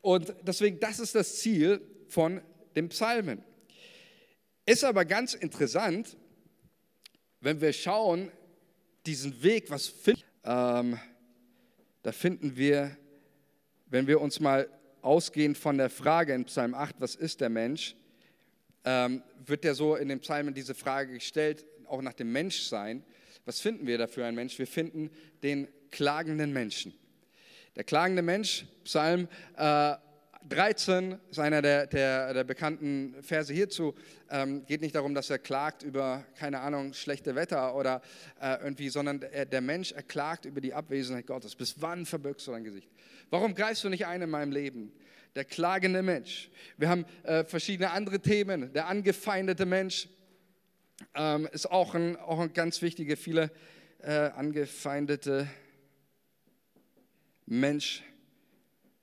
Und 0.00 0.34
deswegen, 0.42 0.78
das 0.80 1.00
ist 1.00 1.14
das 1.14 1.36
Ziel 1.36 1.80
von 2.08 2.40
den 2.76 2.88
Psalmen. 2.88 3.42
Ist 4.66 4.84
aber 4.84 5.04
ganz 5.04 5.34
interessant, 5.34 6.16
wenn 7.40 7.60
wir 7.60 7.72
schauen, 7.72 8.30
diesen 9.06 9.42
Weg, 9.42 9.70
was 9.70 9.88
finden, 9.88 10.22
ähm, 10.44 10.98
da 12.02 12.12
finden 12.12 12.56
wir 12.56 12.96
wenn 13.90 14.06
wir 14.06 14.20
uns 14.20 14.40
mal 14.40 14.68
ausgehen 15.02 15.54
von 15.54 15.78
der 15.78 15.90
Frage 15.90 16.34
in 16.34 16.44
Psalm 16.44 16.74
8, 16.74 16.96
was 16.98 17.14
ist 17.14 17.40
der 17.40 17.48
Mensch, 17.48 17.94
ähm, 18.84 19.22
wird 19.44 19.64
ja 19.64 19.74
so 19.74 19.96
in 19.96 20.08
den 20.08 20.20
Psalmen 20.20 20.54
diese 20.54 20.74
Frage 20.74 21.14
gestellt, 21.14 21.64
auch 21.86 22.02
nach 22.02 22.12
dem 22.12 22.32
Menschsein. 22.32 23.02
Was 23.44 23.60
finden 23.60 23.86
wir 23.86 23.98
dafür 23.98 24.26
ein 24.26 24.34
Mensch? 24.34 24.58
Wir 24.58 24.66
finden 24.66 25.10
den 25.42 25.68
klagenden 25.90 26.52
Menschen. 26.52 26.94
Der 27.76 27.84
klagende 27.84 28.22
Mensch, 28.22 28.66
Psalm 28.84 29.28
äh, 29.56 29.94
13 30.48 31.18
ist 31.30 31.38
einer 31.38 31.62
der, 31.62 31.86
der, 31.86 32.34
der 32.34 32.44
bekannten 32.44 33.14
Verse 33.22 33.52
hierzu. 33.52 33.94
Ähm, 34.30 34.64
geht 34.66 34.80
nicht 34.80 34.94
darum, 34.94 35.14
dass 35.14 35.30
er 35.30 35.38
klagt 35.38 35.82
über, 35.82 36.24
keine 36.38 36.60
Ahnung, 36.60 36.94
schlechte 36.94 37.34
Wetter 37.34 37.74
oder 37.74 38.02
äh, 38.40 38.56
irgendwie, 38.62 38.88
sondern 38.88 39.20
der, 39.20 39.46
der 39.46 39.60
Mensch 39.60 39.92
erklagt 39.92 40.44
über 40.44 40.60
die 40.60 40.74
Abwesenheit 40.74 41.26
Gottes. 41.26 41.54
Bis 41.54 41.80
wann 41.80 42.06
verbirgst 42.06 42.46
du 42.46 42.52
dein 42.52 42.64
Gesicht? 42.64 42.88
Warum 43.30 43.54
greifst 43.54 43.84
du 43.84 43.88
nicht 43.88 44.06
ein 44.06 44.22
in 44.22 44.30
meinem 44.30 44.52
Leben? 44.52 44.92
Der 45.34 45.44
klagende 45.44 46.02
Mensch. 46.02 46.50
Wir 46.76 46.88
haben 46.88 47.04
äh, 47.22 47.44
verschiedene 47.44 47.90
andere 47.90 48.20
Themen. 48.20 48.72
Der 48.72 48.86
angefeindete 48.86 49.66
Mensch 49.66 50.08
ähm, 51.14 51.48
ist 51.52 51.70
auch 51.70 51.94
ein, 51.94 52.16
auch 52.16 52.40
ein 52.40 52.52
ganz 52.52 52.82
wichtiger. 52.82 53.16
Viele 53.16 53.50
äh, 54.00 54.12
angefeindete 54.12 55.48
Mensch. 57.46 58.02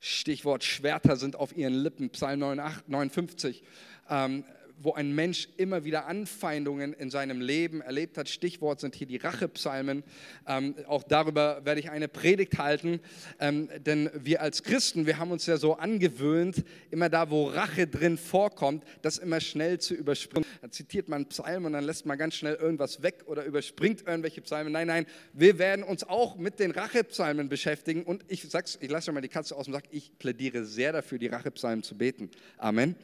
Stichwort 0.06 0.63
Schwerter 0.63 1.15
sind 1.15 1.36
auf 1.36 1.58
ihren 1.58 1.74
Lippen. 1.74 2.12
Psalm 2.12 2.39
59. 2.39 3.63
Ähm, 4.08 4.44
wo 4.78 4.94
ein 4.94 5.14
Mensch 5.14 5.48
immer 5.58 5.84
wieder 5.84 6.06
Anfeindungen 6.06 6.94
in 6.94 7.10
seinem 7.10 7.42
Leben 7.42 7.82
erlebt 7.82 8.18
hat. 8.18 8.30
Stichwort 8.30 8.80
sind 8.80 8.96
hier 8.96 9.08
die 9.08 9.18
Rachepsalmen. 9.18 10.04
Ähm, 10.48 10.76
auch 10.88 11.04
darüber 11.04 11.62
werde 11.66 11.80
ich 11.80 11.90
eine 11.90 12.08
Predigt 12.08 12.58
halten, 12.58 13.00
ähm, 13.40 13.70
denn 13.86 14.10
wir 14.14 14.42
als 14.42 14.64
Christen, 14.64 15.06
wir 15.06 15.18
haben 15.18 15.32
uns 15.32 15.46
ja 15.46 15.58
so 15.58 15.76
angewöhnt, 15.76 16.64
immer 16.92 17.10
da, 17.10 17.30
wo 17.30 17.48
Rache 17.48 17.88
drin 17.88 18.18
vorkommt, 18.18 18.84
das 19.02 19.18
immer 19.18 19.40
schnell 19.40 19.80
zu 19.80 19.94
überspringen. 19.94 20.46
Da 20.62 20.70
zitiert 20.70 21.10
man 21.10 21.26
Psalmen 21.28 21.68
und 21.68 21.74
dann 21.74 21.84
lässt 21.84 22.06
man 22.06 22.18
ganz 22.18 22.36
schnell 22.36 22.56
irgendwas 22.56 23.02
weg 23.02 23.24
oder 23.26 23.46
überspringt 23.46 24.04
irgendwelche 24.06 24.42
Psalmen. 24.42 24.74
Nein, 24.74 24.88
nein, 24.88 25.06
wir 25.34 25.58
werden 25.60 25.84
uns 25.84 26.04
auch 26.04 26.38
mit 26.38 26.60
den 26.60 26.72
Rachepsalmen 26.72 27.50
beschäftigen 27.50 28.04
und 28.04 28.24
ich 28.28 28.44
sag's, 28.44 28.78
ich 28.82 28.90
lasse 28.90 29.12
mal 29.12 29.22
die 29.22 29.30
Katze 29.30 29.56
aus 29.56 29.66
dem 29.66 29.74
Sack, 29.74 29.86
ich 29.92 30.18
plädiere 30.18 30.66
sehr 30.66 30.92
dafür, 30.92 31.18
die 31.18 31.28
Rachepsalmen 31.28 31.84
zu 31.84 31.98
beten. 31.98 32.30
Amen. 32.58 32.96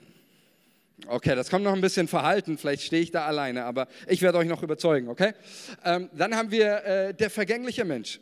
Okay, 1.08 1.36
das 1.36 1.50
kommt 1.50 1.64
noch 1.64 1.74
ein 1.74 1.82
bisschen 1.82 2.08
verhalten, 2.08 2.58
vielleicht 2.58 2.84
stehe 2.84 3.02
ich 3.02 3.12
da 3.12 3.26
alleine, 3.26 3.66
aber 3.66 3.88
ich 4.08 4.22
werde 4.22 4.38
euch 4.38 4.48
noch 4.48 4.64
überzeugen, 4.64 5.10
okay? 5.10 5.34
Ähm, 5.84 6.10
dann 6.14 6.36
haben 6.36 6.52
wir 6.52 6.84
äh, 6.84 7.14
der 7.14 7.30
vergängliche 7.30 7.86
Mensch. 7.86 8.20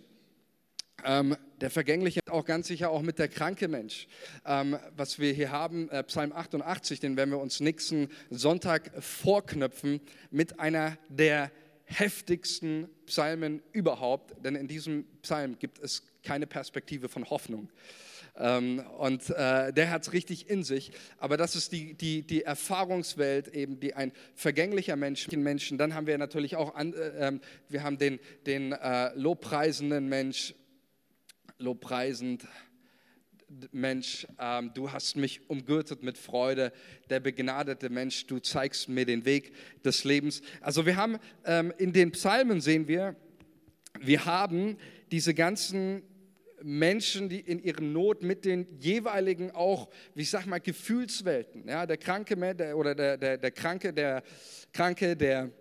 Ähm, 1.03 1.35
der 1.61 1.69
vergängliche, 1.69 2.21
auch 2.29 2.45
ganz 2.45 2.67
sicher 2.67 2.89
auch 2.89 3.01
mit 3.01 3.19
der 3.19 3.27
kranke 3.27 3.67
Mensch. 3.67 4.07
Ähm, 4.45 4.77
was 4.95 5.19
wir 5.19 5.33
hier 5.33 5.51
haben, 5.51 5.89
äh, 5.89 6.03
Psalm 6.03 6.31
88, 6.31 6.99
den 6.99 7.17
werden 7.17 7.31
wir 7.31 7.39
uns 7.39 7.59
nächsten 7.59 8.09
Sonntag 8.29 8.91
vorknöpfen 8.99 10.01
mit 10.31 10.59
einer 10.59 10.97
der 11.09 11.51
heftigsten 11.85 12.89
Psalmen 13.05 13.61
überhaupt, 13.71 14.33
denn 14.43 14.55
in 14.55 14.67
diesem 14.67 15.05
Psalm 15.21 15.57
gibt 15.57 15.79
es 15.79 16.03
keine 16.23 16.47
Perspektive 16.47 17.09
von 17.09 17.29
Hoffnung. 17.29 17.69
Ähm, 18.39 18.79
und 18.97 19.29
äh, 19.29 19.73
der 19.73 19.91
hat 19.91 20.03
es 20.03 20.13
richtig 20.13 20.49
in 20.49 20.63
sich. 20.63 20.91
Aber 21.17 21.37
das 21.37 21.55
ist 21.55 21.71
die, 21.71 21.93
die, 21.93 22.21
die 22.21 22.43
Erfahrungswelt, 22.43 23.49
eben 23.49 23.79
die 23.79 23.93
ein 23.93 24.11
vergänglicher 24.35 24.95
Mensch, 24.95 25.27
Menschen. 25.29 25.77
Dann 25.77 25.93
haben 25.93 26.07
wir 26.07 26.17
natürlich 26.17 26.55
auch, 26.55 26.75
an, 26.75 26.93
äh, 26.93 27.27
ähm, 27.27 27.41
wir 27.67 27.83
haben 27.83 27.97
den, 27.97 28.19
den 28.45 28.71
äh, 28.71 29.13
lobpreisenden 29.15 30.07
Mensch, 30.07 30.55
lobpreisend, 31.57 32.47
Mensch, 33.71 34.27
ähm, 34.39 34.71
du 34.73 34.91
hast 34.91 35.15
mich 35.15 35.49
umgürtet 35.49 36.03
mit 36.03 36.17
Freude. 36.17 36.71
Der 37.09 37.19
begnadete 37.19 37.89
Mensch, 37.89 38.27
du 38.27 38.39
zeigst 38.39 38.89
mir 38.89 39.05
den 39.05 39.25
Weg 39.25 39.53
des 39.83 40.03
Lebens. 40.03 40.41
Also 40.61 40.85
wir 40.85 40.95
haben 40.95 41.17
ähm, 41.45 41.73
in 41.77 41.91
den 41.91 42.11
Psalmen 42.11 42.61
sehen 42.61 42.87
wir, 42.87 43.15
wir 43.99 44.25
haben 44.25 44.77
diese 45.11 45.33
ganzen 45.33 46.03
Menschen, 46.63 47.29
die 47.29 47.39
in 47.39 47.61
ihren 47.61 47.93
Not 47.93 48.21
mit 48.21 48.45
den 48.45 48.67
jeweiligen 48.79 49.51
auch, 49.51 49.89
wie 50.15 50.23
ich 50.23 50.29
sag 50.29 50.45
mal, 50.45 50.59
Gefühlswelten. 50.59 51.67
Ja, 51.67 51.85
der 51.85 51.97
Kranke 51.97 52.35
der, 52.55 52.77
oder 52.77 52.95
der, 52.95 53.17
der, 53.17 53.37
der 53.37 53.51
Kranke, 53.51 53.93
der 53.93 54.23
Kranke, 54.73 55.15
der 55.15 55.51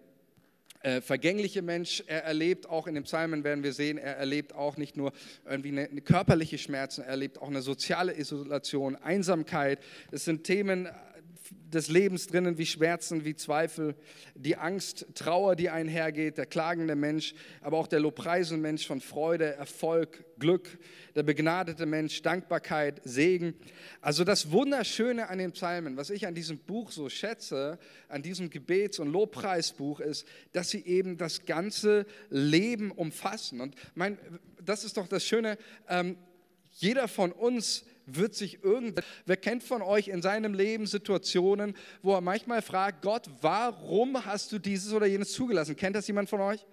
äh, 0.83 1.01
vergängliche 1.01 1.61
Mensch, 1.61 2.05
er 2.07 2.25
erlebt 2.25 2.69
auch 2.69 2.87
in 2.87 2.95
den 2.95 3.03
Psalmen, 3.03 3.43
werden 3.43 3.65
wir 3.65 3.73
sehen, 3.73 3.99
er 3.99 4.17
erlebt 4.17 4.55
auch 4.55 4.77
nicht 4.77 4.97
nur 4.97 5.13
irgendwie 5.45 5.71
eine, 5.71 5.89
eine 5.89 6.01
körperliche 6.01 6.57
Schmerzen, 6.57 7.03
er 7.03 7.09
erlebt 7.09 7.43
auch 7.43 7.49
eine 7.49 7.63
soziale 7.63 8.17
Isolation, 8.17 8.95
Einsamkeit. 8.95 9.81
Es 10.13 10.25
sind 10.25 10.45
Themen, 10.45 10.89
des 11.51 11.89
Lebens 11.89 12.27
drinnen, 12.27 12.59
wie 12.59 12.67
Schmerzen, 12.67 13.25
wie 13.25 13.35
Zweifel, 13.37 13.95
die 14.35 14.57
Angst, 14.57 15.07
Trauer, 15.15 15.57
die 15.57 15.71
einhergeht, 15.71 16.39
der 16.39 16.47
klagende 16.47 16.97
Mensch, 16.97 17.35
aber 17.61 17.79
auch 17.79 17.87
der 17.87 18.01
lobpreisende 18.01 18.61
Mensch 18.61 18.87
von 18.87 19.01
Freude, 19.01 19.55
Erfolg, 19.55 20.25
Glück, 20.39 20.79
der 21.15 21.23
begnadete 21.23 21.87
Mensch, 21.87 22.23
Dankbarkeit, 22.23 23.01
Segen. 23.05 23.55
Also 24.01 24.25
das 24.25 24.51
Wunderschöne 24.51 25.29
an 25.29 25.39
den 25.39 25.53
Psalmen, 25.53 25.97
was 25.97 26.11
ich 26.11 26.27
an 26.27 26.35
diesem 26.35 26.59
Buch 26.59 26.91
so 26.91 27.09
schätze, 27.09 27.79
an 28.09 28.23
diesem 28.23 28.51
Gebets- 28.51 28.99
und 28.99 29.13
Lobpreisbuch 29.13 30.01
ist, 30.01 30.27
dass 30.53 30.71
sie 30.71 30.85
eben 30.85 31.17
das 31.17 31.45
ganze 31.45 32.07
Leben 32.31 32.91
umfassen. 32.91 33.61
Und 33.61 33.75
mein, 33.95 34.19
das 34.65 34.85
ist 34.85 34.97
doch 34.97 35.09
das 35.09 35.25
Schöne, 35.25 35.59
ähm, 35.89 36.17
jeder 36.73 37.09
von 37.09 37.33
uns 37.33 37.85
wird 38.17 38.35
sich 38.35 38.63
irgend. 38.65 39.01
Wer 39.27 39.37
kennt 39.37 39.63
von 39.63 39.83
euch 39.83 40.09
in 40.09 40.23
seinem 40.23 40.55
Leben 40.55 40.87
Situationen, 40.87 41.75
wo 42.03 42.15
er 42.15 42.21
manchmal 42.21 42.63
fragt, 42.63 43.03
Gott, 43.03 43.29
warum 43.41 44.25
hast 44.25 44.53
du 44.53 44.59
dieses 44.59 44.93
oder 44.93 45.07
jenes 45.07 45.33
zugelassen? 45.33 45.77
Kennt 45.77 45.97
das 45.97 46.07
jemand 46.07 46.29
von 46.29 46.41
euch? 46.41 46.65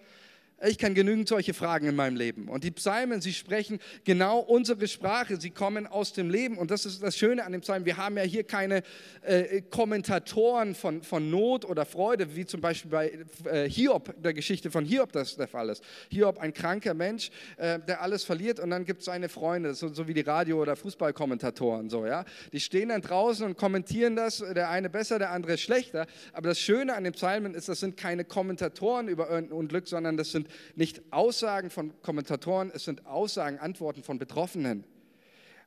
Ich 0.64 0.78
kann 0.78 0.94
genügend 0.94 1.28
solche 1.28 1.54
Fragen 1.54 1.86
in 1.86 1.96
meinem 1.98 2.16
Leben. 2.16 2.48
Und 2.48 2.64
die 2.64 2.72
Psalmen, 2.72 3.20
sie 3.20 3.34
sprechen 3.34 3.80
genau 4.06 4.40
unsere 4.40 4.88
Sprache. 4.88 5.36
Sie 5.40 5.50
kommen 5.50 5.86
aus 5.86 6.14
dem 6.14 6.30
Leben. 6.30 6.58
Und 6.58 6.72
das 6.72 6.86
ist 6.86 7.04
das 7.04 7.18
Schöne 7.18 7.44
an 7.44 7.52
den 7.52 7.60
Psalmen. 7.60 7.86
Wir 7.86 7.98
haben 7.98 8.16
ja 8.16 8.24
hier 8.24 8.46
keine 8.46 8.82
äh, 9.22 9.62
Kommentatoren 9.64 10.74
von, 10.74 11.04
von 11.04 11.30
Not 11.30 11.66
oder 11.66 11.86
Freude, 11.86 12.38
wie 12.38 12.46
zum 12.46 12.62
Beispiel 12.62 12.90
bei 12.90 13.12
äh, 13.52 13.70
Hiob, 13.70 14.16
der 14.24 14.34
Geschichte 14.34 14.72
von 14.72 14.86
Hiob 14.86 15.12
das 15.12 15.36
der 15.36 15.50
Fall 15.50 15.68
ist. 15.68 15.84
Hiob, 16.10 16.40
ein 16.40 16.54
kranker 16.54 16.94
Mensch, 16.94 17.32
äh, 17.58 17.78
der 17.80 18.02
alles 18.02 18.24
verliert. 18.24 18.62
Und 18.62 18.70
dann 18.70 18.86
gibt 18.86 19.02
es 19.02 19.06
seine 19.06 19.28
Freunde, 19.28 19.74
so, 19.74 19.90
so, 19.90 20.08
wie 20.08 20.14
die 20.14 20.22
Radio- 20.22 20.62
oder 20.62 20.78
Fußballkommentatoren. 20.78 21.90
So, 21.90 22.06
ja? 22.06 22.24
Die 22.54 22.62
stehen 22.62 22.90
dann 22.90 23.02
draußen 23.02 23.46
und 23.46 23.58
kommentieren 23.58 24.16
das. 24.16 24.38
Der 24.38 24.70
eine 24.70 24.90
besser, 24.90 25.20
der 25.20 25.32
andere 25.32 25.58
schlechter. 25.58 26.08
Aber 26.32 26.48
das 26.48 26.60
Schöne 26.60 26.96
an 26.96 27.04
den 27.04 27.12
Psalmen 27.12 27.56
ist, 27.56 27.68
das 27.68 27.82
sind 27.82 27.98
keine 27.98 28.24
Kommentatoren 28.24 29.10
über 29.10 29.30
irgendein 29.30 29.58
Unglück, 29.58 29.90
sondern 29.90 30.16
das 30.16 30.32
sind 30.32 30.45
sind 30.46 30.78
nicht 30.78 31.02
Aussagen 31.12 31.70
von 31.70 31.94
Kommentatoren, 32.02 32.72
es 32.74 32.86
sind 32.86 33.06
Aussagen, 33.06 33.60
Antworten 33.60 34.04
von 34.04 34.18
Betroffenen. 34.18 34.84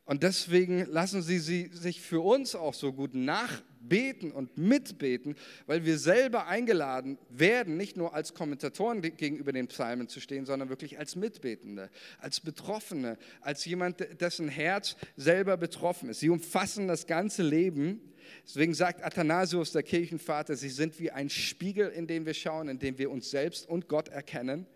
Und 0.04 0.22
deswegen 0.22 0.86
lassen 0.86 1.20
Sie 1.20 1.38
sie 1.38 1.68
sich 1.70 2.00
für 2.00 2.20
uns 2.20 2.54
auch 2.54 2.72
so 2.72 2.94
gut 2.94 3.14
nachbeten 3.14 4.32
und 4.32 4.56
mitbeten, 4.56 5.36
weil 5.66 5.84
wir 5.84 5.98
selber 5.98 6.46
eingeladen 6.46 7.18
werden, 7.28 7.76
nicht 7.76 7.98
nur 7.98 8.14
als 8.14 8.32
Kommentatoren 8.32 9.02
gegenüber 9.02 9.52
den 9.52 9.68
Psalmen 9.68 10.08
zu 10.08 10.20
stehen, 10.20 10.46
sondern 10.46 10.70
wirklich 10.70 10.98
als 10.98 11.14
Mitbetende, 11.14 11.90
als 12.20 12.40
Betroffene, 12.40 13.18
als 13.42 13.66
jemand, 13.66 14.00
dessen 14.18 14.48
Herz 14.48 14.96
selber 15.16 15.58
betroffen 15.58 16.08
ist. 16.08 16.20
Sie 16.20 16.30
umfassen 16.30 16.88
das 16.88 17.06
ganze 17.06 17.42
Leben. 17.42 18.00
Deswegen 18.44 18.74
sagt 18.74 19.04
Athanasius, 19.04 19.72
der 19.72 19.82
Kirchenvater, 19.82 20.56
sie 20.56 20.68
sind 20.68 20.98
wie 21.00 21.10
ein 21.10 21.30
Spiegel, 21.30 21.88
in 21.88 22.06
den 22.06 22.26
wir 22.26 22.34
schauen, 22.34 22.68
in 22.68 22.78
dem 22.78 22.98
wir 22.98 23.10
uns 23.10 23.30
selbst 23.30 23.68
und 23.68 23.88
Gott 23.88 24.08
erkennen. 24.08 24.66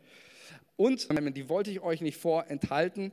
Und, 0.77 1.09
die 1.37 1.49
wollte 1.49 1.71
ich 1.71 1.81
euch 1.81 2.01
nicht 2.01 2.17
vorenthalten, 2.17 3.12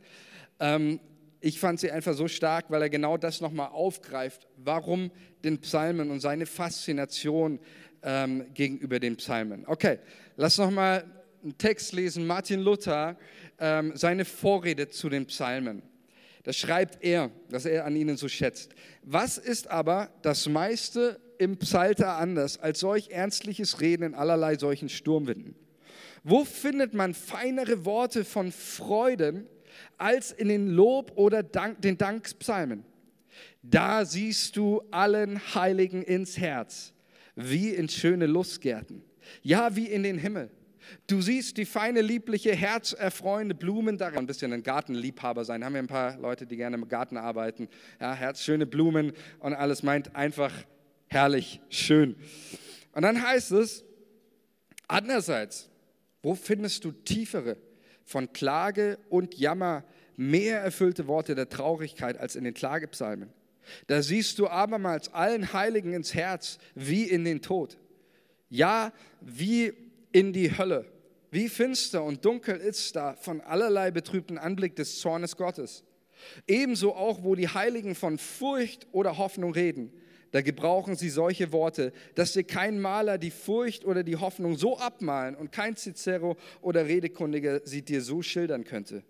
ähm, 0.59 0.99
ich 1.41 1.59
fand 1.59 1.79
sie 1.79 1.91
einfach 1.91 2.13
so 2.13 2.27
stark, 2.27 2.65
weil 2.69 2.81
er 2.81 2.89
genau 2.89 3.17
das 3.17 3.39
nochmal 3.39 3.69
aufgreift, 3.69 4.47
warum 4.57 5.11
den 5.43 5.59
Psalmen 5.59 6.11
und 6.11 6.19
seine 6.19 6.45
Faszination 6.45 7.59
ähm, 8.03 8.53
gegenüber 8.53 8.99
den 8.99 9.15
Psalmen. 9.15 9.65
Okay, 9.65 9.99
lass 10.35 10.57
nochmal 10.57 11.05
einen 11.41 11.57
Text 11.57 11.93
lesen, 11.93 12.27
Martin 12.27 12.59
Luther, 12.59 13.17
ähm, 13.57 13.93
seine 13.95 14.25
Vorrede 14.25 14.89
zu 14.89 15.07
den 15.09 15.25
Psalmen. 15.27 15.81
Da 16.49 16.53
schreibt 16.53 17.03
er, 17.03 17.29
dass 17.51 17.65
er 17.65 17.85
an 17.85 17.95
ihnen 17.95 18.17
so 18.17 18.27
schätzt. 18.27 18.73
Was 19.03 19.37
ist 19.37 19.67
aber 19.67 20.09
das 20.23 20.49
meiste 20.49 21.19
im 21.37 21.57
Psalter 21.57 22.17
anders 22.17 22.57
als 22.57 22.79
solch 22.79 23.11
ernstliches 23.11 23.81
Reden 23.81 24.01
in 24.01 24.15
allerlei 24.15 24.57
solchen 24.57 24.89
Sturmwinden? 24.89 25.53
Wo 26.23 26.45
findet 26.45 26.95
man 26.95 27.13
feinere 27.13 27.85
Worte 27.85 28.25
von 28.25 28.51
Freuden 28.51 29.45
als 29.99 30.31
in 30.31 30.47
den 30.47 30.69
Lob- 30.69 31.11
oder 31.17 31.43
Dank, 31.43 31.83
den 31.83 31.99
Dankspsalmen? 31.99 32.83
Da 33.61 34.03
siehst 34.03 34.57
du 34.57 34.81
allen 34.89 35.53
Heiligen 35.53 36.01
ins 36.01 36.39
Herz, 36.39 36.93
wie 37.35 37.69
in 37.69 37.87
schöne 37.89 38.25
Lustgärten, 38.25 39.03
ja, 39.43 39.75
wie 39.75 39.85
in 39.85 40.01
den 40.01 40.17
Himmel. 40.17 40.49
Du 41.07 41.21
siehst 41.21 41.57
die 41.57 41.65
feine, 41.65 42.01
liebliche, 42.01 42.55
herzerfreuende 42.55 43.55
Blumen 43.55 43.97
darin. 43.97 44.19
Ein 44.19 44.27
bisschen 44.27 44.53
ein 44.53 44.63
Gartenliebhaber 44.63 45.45
sein. 45.45 45.63
Haben 45.63 45.73
wir 45.73 45.81
ein 45.81 45.87
paar 45.87 46.17
Leute, 46.17 46.45
die 46.45 46.57
gerne 46.57 46.77
im 46.77 46.87
Garten 46.87 47.17
arbeiten. 47.17 47.67
Ja, 47.99 48.13
herzschöne 48.13 48.65
Blumen 48.65 49.13
und 49.39 49.53
alles 49.53 49.83
meint 49.83 50.15
einfach 50.15 50.53
herrlich, 51.07 51.61
schön. 51.69 52.15
Und 52.93 53.03
dann 53.03 53.21
heißt 53.21 53.51
es, 53.51 53.83
andererseits, 54.87 55.69
wo 56.21 56.35
findest 56.35 56.85
du 56.85 56.91
tiefere, 56.91 57.57
von 58.03 58.33
Klage 58.33 58.97
und 59.09 59.35
Jammer 59.35 59.83
mehr 60.17 60.59
erfüllte 60.61 61.07
Worte 61.07 61.35
der 61.35 61.49
Traurigkeit 61.49 62.17
als 62.17 62.35
in 62.35 62.43
den 62.43 62.53
Klagepsalmen? 62.53 63.29
Da 63.87 64.01
siehst 64.01 64.39
du 64.39 64.47
abermals 64.47 65.13
allen 65.13 65.53
Heiligen 65.53 65.93
ins 65.93 66.13
Herz 66.13 66.57
wie 66.73 67.03
in 67.03 67.23
den 67.23 67.41
Tod. 67.41 67.77
Ja, 68.49 68.91
wie 69.21 69.73
in 70.11 70.33
die 70.33 70.57
Hölle. 70.57 70.85
Wie 71.31 71.49
finster 71.49 72.03
und 72.03 72.25
dunkel 72.25 72.57
ist 72.57 72.95
da 72.95 73.15
von 73.15 73.41
allerlei 73.41 73.91
betrübten 73.91 74.37
Anblick 74.37 74.75
des 74.75 74.99
Zornes 74.99 75.37
Gottes. 75.37 75.83
Ebenso 76.47 76.95
auch, 76.95 77.23
wo 77.23 77.35
die 77.35 77.47
Heiligen 77.47 77.95
von 77.95 78.17
Furcht 78.17 78.87
oder 78.91 79.17
Hoffnung 79.17 79.53
reden 79.53 79.93
da 80.31 80.41
gebrauchen 80.41 80.95
sie 80.95 81.09
solche 81.09 81.51
Worte, 81.51 81.91
dass 82.15 82.33
dir 82.33 82.43
kein 82.43 82.79
Maler 82.79 83.17
die 83.17 83.31
Furcht 83.31 83.85
oder 83.85 84.03
die 84.03 84.17
Hoffnung 84.17 84.57
so 84.57 84.77
abmalen 84.77 85.35
und 85.35 85.51
kein 85.51 85.75
Cicero 85.75 86.37
oder 86.61 86.85
Redekundiger 86.85 87.61
sie 87.65 87.81
dir 87.81 88.01
so 88.01 88.21
schildern 88.21 88.63
könnte. 88.63 89.03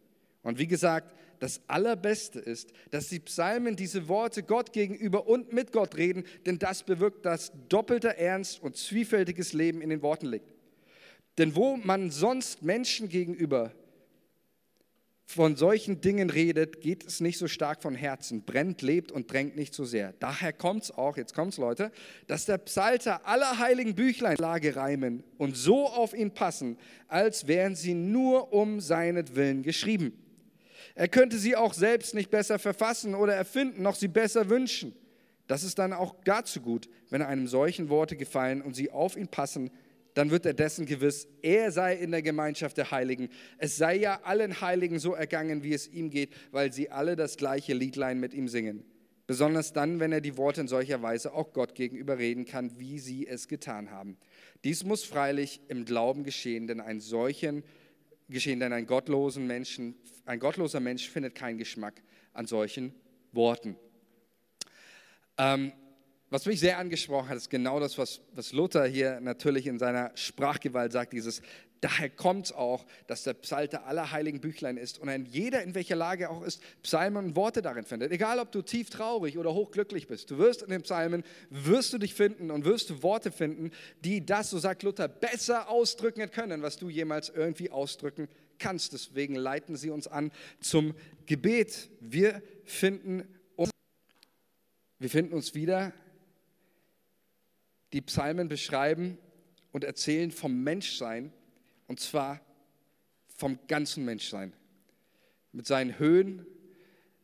Und 0.43 0.59
wie 0.59 0.67
gesagt, 0.67 1.13
das 1.39 1.61
Allerbeste 1.67 2.39
ist, 2.39 2.71
dass 2.91 3.07
die 3.07 3.19
Psalmen 3.19 3.75
diese 3.75 4.07
Worte 4.07 4.43
Gott 4.43 4.73
gegenüber 4.73 5.27
und 5.27 5.53
mit 5.53 5.71
Gott 5.71 5.95
reden, 5.95 6.23
denn 6.45 6.59
das 6.59 6.83
bewirkt, 6.83 7.25
dass 7.25 7.51
doppelter 7.69 8.15
Ernst 8.15 8.61
und 8.61 8.75
zwiefältiges 8.75 9.53
Leben 9.53 9.81
in 9.81 9.89
den 9.89 10.01
Worten 10.01 10.27
liegt. 10.27 10.53
Denn 11.39 11.55
wo 11.55 11.77
man 11.77 12.11
sonst 12.11 12.61
Menschen 12.63 13.07
gegenüber 13.07 13.71
von 15.25 15.55
solchen 15.55 16.01
Dingen 16.01 16.29
redet, 16.29 16.81
geht 16.81 17.05
es 17.05 17.21
nicht 17.21 17.37
so 17.37 17.47
stark 17.47 17.81
von 17.81 17.95
Herzen, 17.95 18.41
brennt, 18.41 18.81
lebt 18.81 19.09
und 19.11 19.31
drängt 19.31 19.55
nicht 19.55 19.73
so 19.73 19.85
sehr. 19.85 20.13
Daher 20.19 20.51
kommt 20.51 20.83
es 20.83 20.91
auch, 20.91 21.15
jetzt 21.15 21.33
kommt 21.33 21.53
es 21.53 21.59
Leute, 21.59 21.91
dass 22.27 22.45
der 22.45 22.57
Psalter 22.57 23.25
aller 23.25 23.57
heiligen 23.57 23.95
Büchlein 23.95 24.35
Lage 24.37 24.75
reimen 24.75 25.23
und 25.37 25.55
so 25.55 25.87
auf 25.87 26.13
ihn 26.13 26.31
passen, 26.31 26.77
als 27.07 27.47
wären 27.47 27.75
sie 27.75 27.93
nur 27.93 28.51
um 28.51 28.81
seinetwillen 28.81 29.63
geschrieben. 29.63 30.13
Er 30.93 31.07
könnte 31.07 31.37
sie 31.37 31.55
auch 31.55 31.73
selbst 31.73 32.15
nicht 32.15 32.31
besser 32.31 32.59
verfassen 32.59 33.15
oder 33.15 33.33
erfinden, 33.33 33.81
noch 33.81 33.95
sie 33.95 34.09
besser 34.09 34.49
wünschen. 34.49 34.93
Das 35.47 35.63
ist 35.63 35.79
dann 35.79 35.93
auch 35.93 36.21
gar 36.25 36.43
zu 36.43 36.59
gut, 36.59 36.89
wenn 37.11 37.21
einem 37.21 37.47
solchen 37.47 37.87
Worte 37.87 38.17
gefallen 38.17 38.61
und 38.61 38.75
sie 38.75 38.91
auf 38.91 39.15
ihn 39.15 39.29
passen, 39.29 39.71
dann 40.19 40.31
wird 40.31 40.45
er 40.45 40.53
dessen 40.53 40.85
gewiss, 40.85 41.29
er 41.41 41.71
sei 41.71 41.95
in 41.95 42.11
der 42.11 42.21
Gemeinschaft 42.21 42.75
der 42.75 42.91
Heiligen. 42.91 43.29
Es 43.57 43.77
sei 43.77 43.95
ja 43.95 44.19
allen 44.23 44.59
Heiligen 44.59 44.99
so 44.99 45.13
ergangen, 45.13 45.63
wie 45.63 45.73
es 45.73 45.87
ihm 45.87 46.09
geht, 46.09 46.33
weil 46.51 46.73
sie 46.73 46.91
alle 46.91 47.15
das 47.15 47.37
gleiche 47.37 47.73
Liedlein 47.73 48.19
mit 48.19 48.33
ihm 48.33 48.49
singen. 48.49 48.83
Besonders 49.27 49.71
dann, 49.71 50.01
wenn 50.01 50.11
er 50.11 50.19
die 50.19 50.35
Worte 50.35 50.59
in 50.59 50.67
solcher 50.67 51.01
Weise 51.01 51.33
auch 51.33 51.53
Gott 51.53 51.73
gegenüber 51.73 52.17
reden 52.17 52.43
kann, 52.43 52.77
wie 52.79 52.99
sie 52.99 53.27
es 53.27 53.47
getan 53.47 53.91
haben. 53.91 54.17
Dies 54.65 54.83
muss 54.83 55.05
freilich 55.05 55.61
im 55.69 55.85
Glauben 55.85 56.25
geschehen, 56.25 56.67
denn 56.67 56.81
ein 56.81 56.99
solchen 56.99 57.63
geschehen, 58.27 58.59
denn 58.59 58.73
ein 58.73 58.87
gottlosen 58.87 59.47
Menschen, 59.47 59.95
ein 60.25 60.39
gottloser 60.39 60.81
Mensch 60.81 61.09
findet 61.09 61.33
keinen 61.33 61.57
Geschmack 61.57 62.01
an 62.33 62.45
solchen 62.45 62.93
Worten. 63.31 63.77
Ähm, 65.37 65.71
was 66.29 66.45
mich 66.45 66.59
sehr 66.59 66.77
angesprochen 66.77 67.29
hat, 67.29 67.37
ist 67.37 67.49
genau 67.49 67.79
das, 67.79 67.97
was, 67.97 68.21
was 68.33 68.53
Luther 68.53 68.85
hier 68.85 69.19
natürlich 69.19 69.67
in 69.67 69.79
seiner 69.79 70.11
Sprachgewalt 70.15 70.91
sagt, 70.91 71.13
dieses 71.13 71.41
Daher 71.81 72.09
kommt 72.09 72.53
auch, 72.53 72.85
dass 73.07 73.23
der 73.23 73.33
Psalter 73.35 73.85
aller 73.85 74.11
heiligen 74.11 74.41
Büchlein 74.41 74.75
ist 74.75 74.99
und 74.99 75.07
ein 75.07 75.25
jeder, 75.25 75.63
in 75.63 75.75
welcher 75.75 75.95
Lage 75.95 76.29
auch 76.29 76.43
ist, 76.43 76.61
Psalmen 76.83 77.27
und 77.27 77.35
Worte 77.35 77.61
darin 77.61 77.85
findet. 77.85 78.11
Egal, 78.11 78.39
ob 78.39 78.51
du 78.51 78.61
tief 78.61 78.89
traurig 78.89 79.37
oder 79.37 79.53
hochglücklich 79.53 80.07
bist, 80.07 80.29
du 80.31 80.37
wirst 80.37 80.61
in 80.61 80.69
den 80.69 80.81
Psalmen, 80.81 81.23
wirst 81.49 81.93
du 81.93 81.97
dich 81.97 82.13
finden 82.13 82.51
und 82.51 82.65
wirst 82.65 82.89
du 82.89 83.01
Worte 83.01 83.31
finden, 83.31 83.71
die 84.03 84.25
das, 84.25 84.49
so 84.49 84.59
sagt 84.59 84.83
Luther, 84.83 85.07
besser 85.07 85.69
ausdrücken 85.69 86.29
können, 86.31 86.61
was 86.61 86.77
du 86.77 86.89
jemals 86.89 87.29
irgendwie 87.29 87.71
ausdrücken 87.71 88.27
kannst. 88.57 88.91
Deswegen 88.91 89.35
leiten 89.35 89.77
sie 89.77 89.89
uns 89.89 90.07
an 90.07 90.31
zum 90.59 90.93
Gebet. 91.27 91.89
Wir 92.01 92.41
finden 92.65 93.23
uns, 93.55 93.71
wir 94.99 95.09
finden 95.09 95.33
uns 95.33 95.55
wieder. 95.55 95.93
Die 97.93 98.01
Psalmen 98.01 98.47
beschreiben 98.47 99.17
und 99.71 99.83
erzählen 99.83 100.31
vom 100.31 100.63
Menschsein 100.63 101.31
und 101.87 101.99
zwar 101.99 102.39
vom 103.35 103.57
ganzen 103.67 104.05
Menschsein. 104.05 104.53
Mit 105.51 105.65
seinen 105.65 105.97
Höhen, 105.97 106.45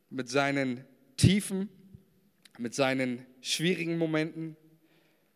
mit 0.10 0.30
seinen 0.30 0.86
Tiefen, 1.18 1.70
mit 2.58 2.74
seinen 2.74 3.26
schwierigen 3.42 3.98
Momenten, 3.98 4.56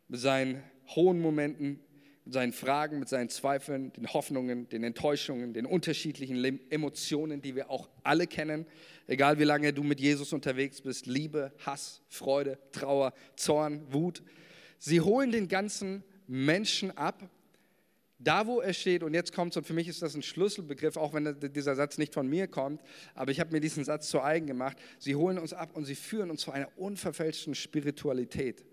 mit 0.08 0.20
seinen 0.20 0.64
hohen 0.96 1.22
Momenten, 1.22 1.80
mit 2.26 2.34
seinen 2.34 2.54
Fragen, 2.54 3.00
mit 3.00 3.10
seinen 3.10 3.30
Zweifeln, 3.30 3.92
den 3.94 4.08
Hoffnungen, 4.14 4.70
den 4.70 4.84
Enttäuschungen, 4.84 5.54
den 5.54 5.66
unterschiedlichen 5.66 6.44
Emotionen, 6.70 7.42
die 7.42 7.56
wir 7.56 7.70
auch 7.70 7.90
alle 8.04 8.28
kennen. 8.28 8.66
Egal 9.08 9.40
wie 9.40 9.44
lange 9.44 9.74
du 9.74 9.84
mit 9.84 10.00
Jesus 10.00 10.34
unterwegs 10.34 10.82
bist, 10.82 11.08
Liebe, 11.08 11.52
Hass, 11.66 12.02
Freude, 12.08 12.58
Trauer, 12.72 13.14
Zorn, 13.36 13.82
Wut. 13.92 14.24
Sie 14.80 15.02
holen 15.02 15.32
den 15.32 15.48
ganzen 15.48 16.04
Menschen 16.28 16.98
ab 16.98 17.30
da, 18.22 18.46
wo 18.46 18.60
er 18.60 18.74
steht, 18.74 19.02
und 19.02 19.14
jetzt 19.14 19.34
kommt 19.34 19.54
es, 19.54 19.58
und 19.58 19.66
für 19.66 19.74
mich 19.74 19.88
ist 19.88 20.02
das 20.02 20.14
ein 20.14 20.22
Schlüsselbegriff, 20.22 20.98
auch 20.98 21.14
wenn 21.14 21.40
dieser 21.54 21.76
Satz 21.76 21.98
nicht 21.98 22.14
von 22.14 22.28
mir 22.28 22.48
kommt, 22.48 22.82
aber 23.16 23.32
ich 23.32 23.40
habe 23.40 23.52
mir 23.52 23.62
diesen 23.62 23.86
Satz 23.86 24.10
zu 24.10 24.22
eigen 24.22 24.46
gemacht. 24.46 24.78
Sie 25.00 25.16
holen 25.16 25.40
uns 25.40 25.54
ab 25.54 25.70
und 25.74 25.86
sie 25.86 25.96
führen 25.96 26.30
uns 26.30 26.42
zu 26.42 26.52
einer 26.52 26.68
unverfälschten 26.78 27.56
Spiritualität. 27.56 28.66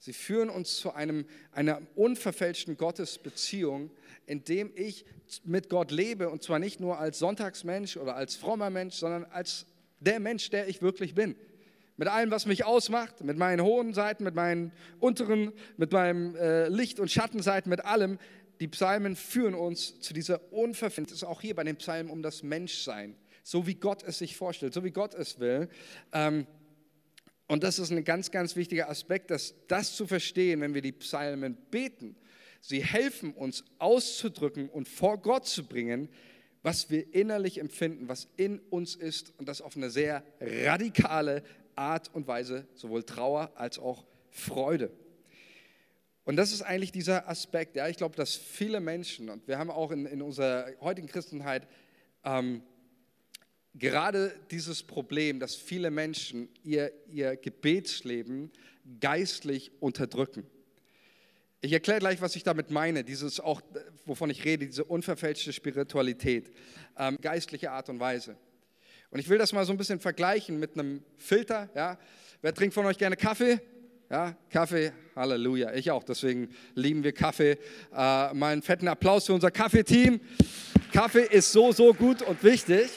Sie 0.00 0.12
führen 0.12 0.50
uns 0.50 0.78
zu 0.78 0.92
einem, 0.92 1.26
einer 1.52 1.80
unverfälschten 1.94 2.76
Gottesbeziehung, 2.76 3.92
in 4.26 4.42
dem 4.42 4.72
ich 4.74 5.04
mit 5.44 5.68
Gott 5.68 5.92
lebe, 5.92 6.28
und 6.28 6.42
zwar 6.42 6.58
nicht 6.58 6.80
nur 6.80 6.98
als 6.98 7.20
Sonntagsmensch 7.20 7.96
oder 7.96 8.16
als 8.16 8.34
frommer 8.34 8.70
Mensch, 8.70 8.96
sondern 8.96 9.24
als 9.26 9.66
der 10.00 10.18
Mensch, 10.18 10.50
der 10.50 10.66
ich 10.66 10.82
wirklich 10.82 11.14
bin 11.14 11.36
mit 11.96 12.08
allem, 12.08 12.30
was 12.30 12.46
mich 12.46 12.64
ausmacht, 12.64 13.22
mit 13.22 13.36
meinen 13.36 13.62
hohen 13.62 13.94
Seiten, 13.94 14.24
mit 14.24 14.34
meinen 14.34 14.72
unteren, 14.98 15.52
mit 15.76 15.92
meinem 15.92 16.34
äh, 16.36 16.68
Licht- 16.68 17.00
und 17.00 17.10
Schattenseiten, 17.10 17.70
mit 17.70 17.84
allem 17.84 18.18
die 18.60 18.68
Psalmen 18.68 19.16
führen 19.16 19.54
uns 19.54 20.00
zu 20.00 20.14
dieser 20.14 20.52
Unverfälschten. 20.52 21.06
Es 21.16 21.22
ist 21.22 21.28
auch 21.28 21.40
hier 21.40 21.54
bei 21.54 21.64
den 21.64 21.76
Psalmen 21.76 22.12
um 22.12 22.22
das 22.22 22.42
Menschsein, 22.42 23.16
so 23.42 23.66
wie 23.66 23.74
Gott 23.74 24.04
es 24.04 24.18
sich 24.18 24.36
vorstellt, 24.36 24.72
so 24.72 24.84
wie 24.84 24.92
Gott 24.92 25.14
es 25.14 25.40
will. 25.40 25.68
Ähm, 26.12 26.46
und 27.48 27.64
das 27.64 27.78
ist 27.78 27.90
ein 27.90 28.04
ganz, 28.04 28.30
ganz 28.30 28.56
wichtiger 28.56 28.88
Aspekt, 28.88 29.30
dass 29.30 29.54
das 29.66 29.96
zu 29.96 30.06
verstehen, 30.06 30.60
wenn 30.60 30.74
wir 30.74 30.80
die 30.80 30.92
Psalmen 30.92 31.56
beten. 31.70 32.16
Sie 32.60 32.84
helfen 32.84 33.32
uns 33.32 33.64
auszudrücken 33.78 34.68
und 34.68 34.88
vor 34.88 35.20
Gott 35.20 35.46
zu 35.46 35.66
bringen, 35.66 36.08
was 36.62 36.88
wir 36.88 37.12
innerlich 37.12 37.58
empfinden, 37.58 38.08
was 38.08 38.28
in 38.36 38.60
uns 38.70 38.94
ist 38.94 39.34
und 39.38 39.48
das 39.48 39.60
auf 39.60 39.76
eine 39.76 39.90
sehr 39.90 40.22
radikale 40.40 41.42
Art 41.76 42.10
und 42.14 42.26
Weise, 42.26 42.66
sowohl 42.74 43.02
Trauer 43.02 43.50
als 43.54 43.78
auch 43.78 44.04
Freude. 44.30 44.90
Und 46.24 46.36
das 46.36 46.52
ist 46.52 46.62
eigentlich 46.62 46.92
dieser 46.92 47.28
Aspekt. 47.28 47.76
Ja, 47.76 47.88
ich 47.88 47.96
glaube, 47.96 48.16
dass 48.16 48.36
viele 48.36 48.80
Menschen, 48.80 49.28
und 49.28 49.46
wir 49.48 49.58
haben 49.58 49.70
auch 49.70 49.90
in, 49.90 50.06
in 50.06 50.22
unserer 50.22 50.66
heutigen 50.80 51.08
Christenheit 51.08 51.66
ähm, 52.24 52.62
gerade 53.74 54.32
dieses 54.50 54.82
Problem, 54.82 55.40
dass 55.40 55.56
viele 55.56 55.90
Menschen 55.90 56.48
ihr, 56.62 56.92
ihr 57.08 57.36
Gebetsleben 57.36 58.52
geistlich 59.00 59.72
unterdrücken. 59.80 60.46
Ich 61.60 61.72
erkläre 61.72 62.00
gleich, 62.00 62.20
was 62.20 62.34
ich 62.36 62.42
damit 62.42 62.70
meine, 62.70 63.04
dieses 63.04 63.38
auch, 63.38 63.60
wovon 64.04 64.30
ich 64.30 64.44
rede, 64.44 64.66
diese 64.66 64.84
unverfälschte 64.84 65.52
Spiritualität, 65.52 66.50
ähm, 66.98 67.18
geistliche 67.20 67.70
Art 67.70 67.88
und 67.88 68.00
Weise. 68.00 68.36
Und 69.12 69.18
ich 69.18 69.28
will 69.28 69.36
das 69.36 69.52
mal 69.52 69.66
so 69.66 69.72
ein 69.72 69.76
bisschen 69.76 70.00
vergleichen 70.00 70.58
mit 70.58 70.72
einem 70.72 71.02
Filter. 71.18 71.68
Ja? 71.74 71.98
Wer 72.40 72.54
trinkt 72.54 72.72
von 72.72 72.86
euch 72.86 72.96
gerne 72.96 73.14
Kaffee? 73.14 73.60
Ja, 74.10 74.34
Kaffee, 74.50 74.92
Halleluja, 75.14 75.72
ich 75.74 75.90
auch, 75.90 76.02
deswegen 76.02 76.48
lieben 76.74 77.04
wir 77.04 77.12
Kaffee. 77.12 77.58
Äh, 77.94 78.34
mal 78.34 78.60
fetten 78.62 78.88
Applaus 78.88 79.26
für 79.26 79.34
unser 79.34 79.50
Kaffeeteam. 79.50 80.18
Kaffee 80.92 81.26
ist 81.30 81.52
so, 81.52 81.72
so 81.72 81.92
gut 81.92 82.22
und 82.22 82.42
wichtig. 82.42 82.90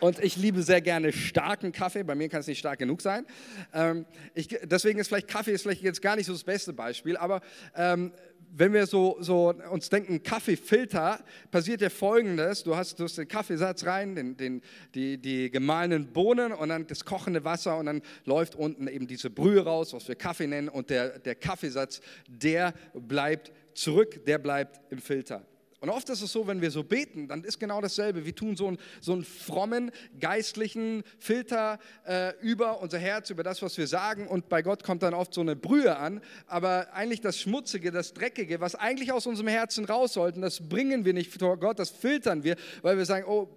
Und 0.00 0.18
ich 0.18 0.36
liebe 0.36 0.62
sehr 0.62 0.80
gerne 0.80 1.12
starken 1.12 1.72
Kaffee. 1.72 2.02
Bei 2.02 2.14
mir 2.14 2.28
kann 2.28 2.40
es 2.40 2.46
nicht 2.46 2.58
stark 2.58 2.78
genug 2.78 3.02
sein. 3.02 3.26
Ähm, 3.72 4.06
ich, 4.34 4.48
deswegen 4.64 4.98
ist 4.98 5.08
vielleicht 5.08 5.28
Kaffee 5.28 5.52
ist 5.52 5.62
vielleicht 5.62 5.82
jetzt 5.82 6.02
gar 6.02 6.16
nicht 6.16 6.26
so 6.26 6.32
das 6.32 6.42
beste 6.42 6.72
Beispiel. 6.72 7.16
Aber 7.16 7.40
ähm, 7.76 8.12
wenn 8.52 8.72
wir 8.72 8.86
so, 8.86 9.16
so 9.20 9.54
uns 9.70 9.88
denken, 9.88 10.22
Kaffeefilter, 10.22 11.22
passiert 11.50 11.80
ja 11.80 11.90
folgendes: 11.90 12.62
Du 12.62 12.76
hast, 12.76 12.98
du 12.98 13.04
hast 13.04 13.18
den 13.18 13.28
Kaffeesatz 13.28 13.84
rein, 13.84 14.14
den, 14.14 14.36
den, 14.36 14.62
die, 14.94 15.18
die 15.18 15.50
gemahlenen 15.50 16.12
Bohnen 16.12 16.52
und 16.52 16.68
dann 16.68 16.86
das 16.86 17.04
kochende 17.04 17.44
Wasser 17.44 17.78
und 17.78 17.86
dann 17.86 18.02
läuft 18.24 18.54
unten 18.54 18.88
eben 18.88 19.06
diese 19.06 19.30
Brühe 19.30 19.64
raus, 19.64 19.92
was 19.92 20.08
wir 20.08 20.14
Kaffee 20.14 20.46
nennen. 20.46 20.68
Und 20.68 20.90
der, 20.90 21.18
der 21.18 21.34
Kaffeesatz, 21.34 22.00
der 22.28 22.74
bleibt 22.94 23.52
zurück, 23.74 24.24
der 24.26 24.38
bleibt 24.38 24.80
im 24.90 24.98
Filter. 24.98 25.46
Und 25.80 25.88
oft 25.88 26.10
ist 26.10 26.20
es 26.20 26.30
so, 26.30 26.46
wenn 26.46 26.60
wir 26.60 26.70
so 26.70 26.84
beten, 26.84 27.26
dann 27.26 27.42
ist 27.42 27.58
genau 27.58 27.80
dasselbe. 27.80 28.26
Wir 28.26 28.34
tun 28.34 28.54
so 28.54 28.68
einen, 28.68 28.78
so 29.00 29.12
einen 29.12 29.24
frommen, 29.24 29.90
geistlichen 30.20 31.02
Filter 31.18 31.78
äh, 32.06 32.34
über 32.42 32.82
unser 32.82 32.98
Herz, 32.98 33.30
über 33.30 33.42
das, 33.42 33.62
was 33.62 33.78
wir 33.78 33.86
sagen. 33.86 34.28
Und 34.28 34.50
bei 34.50 34.60
Gott 34.60 34.84
kommt 34.84 35.02
dann 35.02 35.14
oft 35.14 35.32
so 35.32 35.40
eine 35.40 35.56
Brühe 35.56 35.96
an. 35.96 36.20
Aber 36.46 36.92
eigentlich 36.92 37.22
das 37.22 37.40
Schmutzige, 37.40 37.90
das 37.92 38.12
Dreckige, 38.12 38.60
was 38.60 38.74
eigentlich 38.74 39.10
aus 39.10 39.26
unserem 39.26 39.48
Herzen 39.48 39.86
raus 39.86 40.12
sollten, 40.12 40.42
das 40.42 40.68
bringen 40.68 41.06
wir 41.06 41.14
nicht 41.14 41.32
vor 41.32 41.56
Gott, 41.56 41.78
das 41.78 41.88
filtern 41.88 42.44
wir, 42.44 42.56
weil 42.82 42.98
wir 42.98 43.06
sagen, 43.06 43.24
oh, 43.26 43.48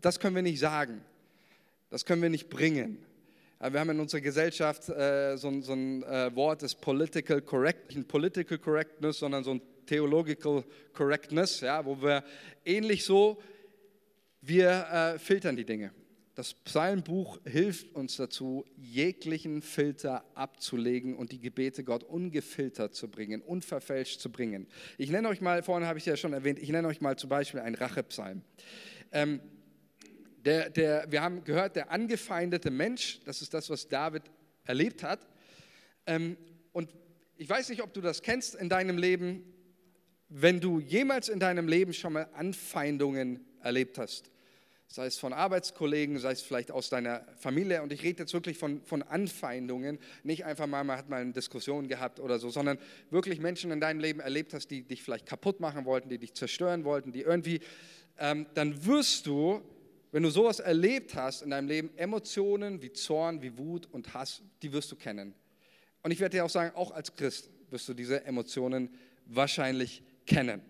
das 0.00 0.20
können 0.20 0.36
wir 0.36 0.42
nicht 0.42 0.60
sagen. 0.60 1.02
Das 1.90 2.04
können 2.04 2.22
wir 2.22 2.30
nicht 2.30 2.48
bringen. 2.48 3.04
Wir 3.58 3.78
haben 3.78 3.90
in 3.90 4.00
unserer 4.00 4.20
Gesellschaft 4.20 4.88
äh, 4.88 5.36
so, 5.36 5.60
so, 5.60 5.72
ein 5.72 6.02
äh, 6.04 6.34
Wort, 6.34 6.62
das 6.62 6.74
Political 6.74 7.42
Correct, 7.42 7.94
nicht 7.94 8.08
Political 8.08 8.58
Correctness, 8.58 9.18
sondern 9.18 9.44
so 9.44 9.52
ein 9.52 9.60
Theological 9.86 10.64
Correctness, 10.92 11.60
ja, 11.60 11.84
wo 11.84 12.00
wir 12.00 12.24
ähnlich 12.64 13.04
so, 13.04 13.40
wir 14.40 14.70
äh, 14.70 15.18
filtern 15.18 15.56
die 15.56 15.64
Dinge. 15.64 15.92
Das 16.34 16.54
Psalmbuch 16.54 17.38
hilft 17.44 17.94
uns 17.94 18.16
dazu, 18.16 18.64
jeglichen 18.76 19.60
Filter 19.60 20.24
abzulegen 20.34 21.14
und 21.14 21.30
die 21.30 21.40
Gebete 21.40 21.84
Gott 21.84 22.04
ungefiltert 22.04 22.94
zu 22.94 23.08
bringen, 23.08 23.42
unverfälscht 23.42 24.18
zu 24.18 24.32
bringen. 24.32 24.66
Ich 24.96 25.10
nenne 25.10 25.28
euch 25.28 25.42
mal, 25.42 25.62
vorhin 25.62 25.86
habe 25.86 25.98
ich 25.98 26.06
ja 26.06 26.16
schon 26.16 26.32
erwähnt, 26.32 26.58
ich 26.58 26.70
nenne 26.70 26.88
euch 26.88 27.02
mal 27.02 27.16
zum 27.18 27.28
Beispiel 27.28 27.60
einen 27.60 27.74
Rachepsalm. 27.74 28.42
Ähm, 29.12 29.40
der, 30.44 30.70
der, 30.70 31.06
wir 31.10 31.20
haben 31.20 31.44
gehört, 31.44 31.76
der 31.76 31.90
angefeindete 31.90 32.70
Mensch, 32.70 33.20
das 33.26 33.42
ist 33.42 33.52
das, 33.52 33.68
was 33.68 33.88
David 33.88 34.22
erlebt 34.64 35.02
hat. 35.02 35.28
Ähm, 36.06 36.38
und 36.72 36.94
ich 37.36 37.48
weiß 37.48 37.68
nicht, 37.68 37.82
ob 37.82 37.92
du 37.92 38.00
das 38.00 38.22
kennst 38.22 38.54
in 38.54 38.70
deinem 38.70 38.96
Leben 38.96 39.44
wenn 40.34 40.60
du 40.60 40.80
jemals 40.80 41.28
in 41.28 41.40
deinem 41.40 41.68
Leben 41.68 41.92
schon 41.92 42.14
mal 42.14 42.26
Anfeindungen 42.32 43.44
erlebt 43.60 43.98
hast, 43.98 44.30
sei 44.88 45.06
es 45.06 45.18
von 45.18 45.32
Arbeitskollegen, 45.32 46.18
sei 46.18 46.32
es 46.32 46.42
vielleicht 46.42 46.70
aus 46.70 46.88
deiner 46.88 47.26
Familie, 47.36 47.82
und 47.82 47.92
ich 47.92 48.02
rede 48.02 48.20
jetzt 48.20 48.32
wirklich 48.32 48.56
von, 48.56 48.82
von 48.82 49.02
Anfeindungen, 49.02 49.98
nicht 50.22 50.44
einfach 50.44 50.66
mal, 50.66 50.84
man 50.84 50.96
hat 50.96 51.08
mal 51.08 51.20
eine 51.20 51.32
Diskussion 51.32 51.86
gehabt 51.86 52.18
oder 52.18 52.38
so, 52.38 52.48
sondern 52.48 52.78
wirklich 53.10 53.40
Menschen 53.40 53.70
in 53.70 53.80
deinem 53.80 54.00
Leben 54.00 54.20
erlebt 54.20 54.54
hast, 54.54 54.68
die 54.68 54.82
dich 54.82 55.02
vielleicht 55.02 55.26
kaputt 55.26 55.60
machen 55.60 55.84
wollten, 55.84 56.08
die 56.08 56.18
dich 56.18 56.34
zerstören 56.34 56.84
wollten, 56.84 57.12
die 57.12 57.22
irgendwie, 57.22 57.60
ähm, 58.18 58.46
dann 58.54 58.86
wirst 58.86 59.26
du, 59.26 59.62
wenn 60.12 60.22
du 60.22 60.30
sowas 60.30 60.60
erlebt 60.60 61.14
hast 61.14 61.42
in 61.42 61.50
deinem 61.50 61.68
Leben, 61.68 61.90
Emotionen 61.96 62.80
wie 62.80 62.92
Zorn, 62.92 63.42
wie 63.42 63.56
Wut 63.58 63.86
und 63.92 64.12
Hass, 64.14 64.42
die 64.62 64.72
wirst 64.72 64.92
du 64.92 64.96
kennen. 64.96 65.34
Und 66.02 66.10
ich 66.10 66.20
werde 66.20 66.36
dir 66.36 66.44
auch 66.44 66.50
sagen, 66.50 66.74
auch 66.74 66.90
als 66.90 67.14
Christ 67.14 67.50
wirst 67.70 67.88
du 67.88 67.94
diese 67.94 68.24
Emotionen 68.24 68.90
wahrscheinlich 69.26 70.02
kennen. 70.26 70.62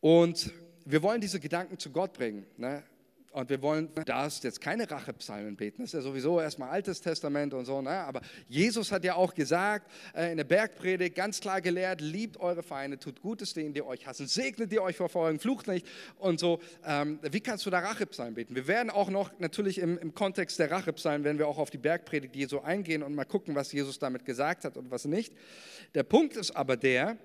Und 0.00 0.52
wir 0.84 1.02
wollen 1.02 1.20
diese 1.20 1.40
Gedanken 1.40 1.78
zu 1.78 1.90
Gott 1.90 2.12
bringen. 2.12 2.46
Ne? 2.56 2.82
Und 3.34 3.50
wir 3.50 3.60
wollen, 3.62 3.88
da 4.06 4.26
ist 4.26 4.44
jetzt 4.44 4.60
keine 4.60 4.88
Rachepsalmen 4.88 5.56
beten, 5.56 5.82
das 5.82 5.88
ist 5.88 5.94
ja 5.94 6.02
sowieso 6.02 6.40
erstmal 6.40 6.70
Altes 6.70 7.00
Testament 7.00 7.52
und 7.52 7.64
so, 7.64 7.82
ne? 7.82 7.90
aber 7.90 8.20
Jesus 8.48 8.92
hat 8.92 9.02
ja 9.02 9.16
auch 9.16 9.34
gesagt, 9.34 9.90
äh, 10.14 10.30
in 10.30 10.36
der 10.36 10.44
Bergpredigt 10.44 11.16
ganz 11.16 11.40
klar 11.40 11.60
gelehrt, 11.60 12.00
liebt 12.00 12.36
eure 12.38 12.62
Feinde, 12.62 12.96
tut 12.96 13.20
Gutes 13.20 13.52
denen, 13.52 13.74
die 13.74 13.82
euch 13.82 14.06
hassen, 14.06 14.28
segnet 14.28 14.70
die 14.70 14.78
euch 14.78 14.94
verfolgen, 14.94 15.40
flucht 15.40 15.66
nicht 15.66 15.84
und 16.20 16.38
so. 16.38 16.60
Ähm, 16.86 17.18
wie 17.22 17.40
kannst 17.40 17.66
du 17.66 17.70
da 17.70 17.80
Rachepsalmen 17.80 18.36
beten? 18.36 18.54
Wir 18.54 18.68
werden 18.68 18.88
auch 18.88 19.10
noch 19.10 19.32
natürlich 19.40 19.78
im, 19.78 19.98
im 19.98 20.14
Kontext 20.14 20.60
der 20.60 20.70
Rachepsalmen, 20.70 21.24
werden 21.24 21.38
wir 21.38 21.48
auch 21.48 21.58
auf 21.58 21.70
die 21.70 21.78
Bergpredigt 21.78 22.36
Jesu 22.36 22.60
eingehen 22.60 23.02
und 23.02 23.16
mal 23.16 23.24
gucken, 23.24 23.56
was 23.56 23.72
Jesus 23.72 23.98
damit 23.98 24.24
gesagt 24.24 24.64
hat 24.64 24.76
und 24.76 24.92
was 24.92 25.06
nicht. 25.06 25.32
Der 25.96 26.04
Punkt 26.04 26.36
ist 26.36 26.52
aber 26.52 26.76
der, 26.76 27.16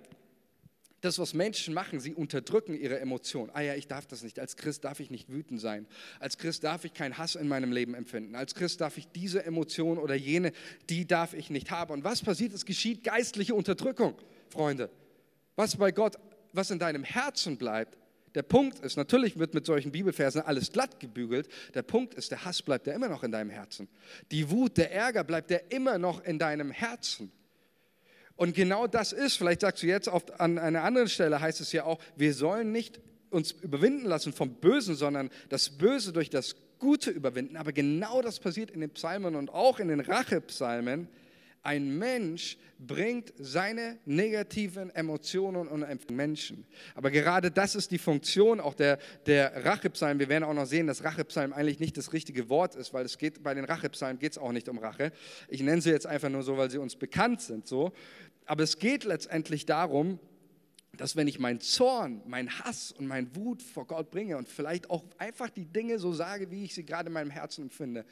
Das, 1.02 1.18
was 1.18 1.34
Menschen 1.34 1.74
machen, 1.74 2.00
sie 2.00 2.14
unterdrücken 2.14 2.74
ihre 2.74 3.00
Emotionen. 3.00 3.50
Ah 3.54 3.62
ja, 3.62 3.76
ich 3.76 3.88
darf 3.88 4.06
das 4.06 4.22
nicht. 4.22 4.40
Als 4.40 4.58
Christ 4.58 4.84
darf 4.84 5.00
ich 5.00 5.10
nicht 5.10 5.30
wütend 5.30 5.62
sein. 5.62 5.88
Als 6.20 6.38
Christ 6.38 6.64
darf 6.64 6.84
ich 6.84 6.94
keinen 6.94 7.18
Hass 7.18 7.36
in 7.36 7.48
meinem 7.48 7.72
Leben 7.72 7.94
empfinden. 7.94 8.36
Als 8.36 8.54
Christ 8.54 8.82
darf 8.82 8.98
ich 8.98 9.08
diese 9.08 9.46
Emotion 9.46 9.98
oder 9.98 10.16
jene, 10.16 10.52
die 10.90 11.08
darf 11.08 11.34
ich 11.34 11.50
nicht 11.50 11.72
haben. 11.72 11.94
Und 11.94 12.04
was 12.04 12.22
passiert? 12.22 12.54
Es 12.54 12.66
geschieht 12.66 13.04
geistliche 13.04 13.56
Unterdrückung, 13.56 14.16
Freunde. 14.50 14.90
Was 15.56 15.78
bei 15.78 15.92
Gott, 15.92 16.18
was 16.52 16.72
in 16.72 16.80
deinem 16.80 17.04
Herzen 17.04 17.58
bleibt, 17.58 17.98
der 18.36 18.44
Punkt 18.44 18.80
ist, 18.80 18.96
natürlich 18.96 19.40
wird 19.40 19.54
mit 19.54 19.66
solchen 19.66 19.92
Bibelversen 19.92 20.42
alles 20.42 20.72
glatt 20.72 21.00
gebügelt. 21.00 21.48
Der 21.74 21.82
Punkt 21.82 22.14
ist, 22.14 22.32
der 22.32 22.46
Hass 22.46 22.62
bleibt 22.62 22.88
ja 22.88 22.94
immer 22.94 23.10
noch 23.10 23.24
in 23.24 23.32
deinem 23.32 23.50
Herzen. 23.50 23.88
Die 24.32 24.50
Wut, 24.50 24.78
der 24.78 24.92
Ärger 24.92 25.24
bleibt 25.24 25.50
ja 25.50 25.60
immer 25.70 25.98
noch 25.98 26.24
in 26.24 26.38
deinem 26.38 26.72
Herzen. 26.72 27.32
Und 28.40 28.56
genau 28.56 28.88
das 28.88 29.12
ist, 29.12 29.36
vielleicht 29.36 29.60
sagst 29.60 29.84
du 29.84 29.88
jetzt 29.88 30.08
oft 30.08 30.40
an 30.40 30.58
einer 30.58 30.86
anderen 30.86 31.10
Stelle, 31.10 31.42
heißt 31.42 31.60
es 31.60 31.74
ja 31.74 31.84
auch, 31.84 32.00
wir 32.16 32.34
sollen 32.34 32.72
nicht 32.72 33.02
uns 33.32 33.52
überwinden 33.52 34.06
lassen 34.06 34.32
vom 34.32 34.54
Bösen, 34.54 34.96
sondern 34.96 35.30
das 35.50 35.72
Böse 35.72 36.14
durch 36.14 36.30
das 36.30 36.56
Gute 36.80 37.12
überwinden. 37.12 37.58
Aber 37.58 37.74
genau 37.74 38.22
das 38.22 38.40
passiert 38.40 38.72
in 38.72 38.80
den 38.80 38.92
Psalmen 38.92 39.36
und 39.36 39.50
auch 39.50 39.80
in 39.80 39.90
den 39.90 40.00
Rachepsalmen. 40.00 41.10
Ein 41.64 41.98
Mensch 41.98 42.58
bringt 42.80 43.34
seine 43.38 43.98
negativen 44.06 44.90
Emotionen 44.92 45.68
und 45.68 46.10
Menschen. 46.10 46.66
Aber 46.96 47.12
gerade 47.12 47.52
das 47.52 47.76
ist 47.76 47.92
die 47.92 47.98
Funktion 47.98 48.62
auch 48.62 48.74
der, 48.74 49.00
der 49.26 49.66
Rachepsalm. 49.66 50.18
Wir 50.20 50.30
werden 50.30 50.46
auch 50.46 50.54
noch 50.54 50.66
sehen, 50.66 50.88
dass 50.88 51.04
Rachepsalm 51.04 51.52
eigentlich 51.52 51.82
nicht 51.82 51.98
das 51.98 52.14
richtige 52.14 52.48
Wort 52.48 52.76
ist, 52.76 52.94
weil 52.94 53.06
es 53.06 53.18
geht, 53.18 53.44
bei 53.44 53.54
den 53.54 53.66
Rachepsalmen 53.66 54.18
geht 54.18 54.32
es 54.32 54.38
auch 54.38 54.54
nicht 54.54 54.70
um 54.70 54.78
Rache. 54.78 55.12
Ich 55.50 55.62
nenne 55.62 55.82
sie 55.82 55.90
jetzt 55.90 56.08
einfach 56.08 56.30
nur 56.30 56.44
so, 56.44 56.58
weil 56.58 56.72
sie 56.72 56.78
uns 56.78 56.96
bekannt 56.96 57.42
sind. 57.42 57.68
So. 57.68 57.92
Aber 58.50 58.64
es 58.64 58.80
geht 58.80 59.04
letztendlich 59.04 59.68
darum, 59.68 60.18
dass 60.98 61.16
wenn 61.16 61.28
ich 61.28 61.38
meinen 61.38 61.60
Zorn, 61.60 62.24
meinen 62.26 62.50
Hass 62.62 62.92
und 62.92 63.06
meinen 63.06 63.36
Wut 63.36 63.62
vor 63.62 63.86
Gott 63.86 64.10
bringe 64.10 64.38
und 64.38 64.50
vielleicht 64.50 64.90
auch 64.90 65.06
einfach 65.20 65.52
die 65.52 65.66
Dinge 65.66 66.00
so 66.00 66.14
sage, 66.14 66.50
wie 66.50 66.64
ich 66.64 66.74
sie 66.74 66.84
gerade 66.84 67.10
in 67.10 67.14
meinem 67.14 67.30
Herzen 67.30 67.66
empfinde, 67.66 68.06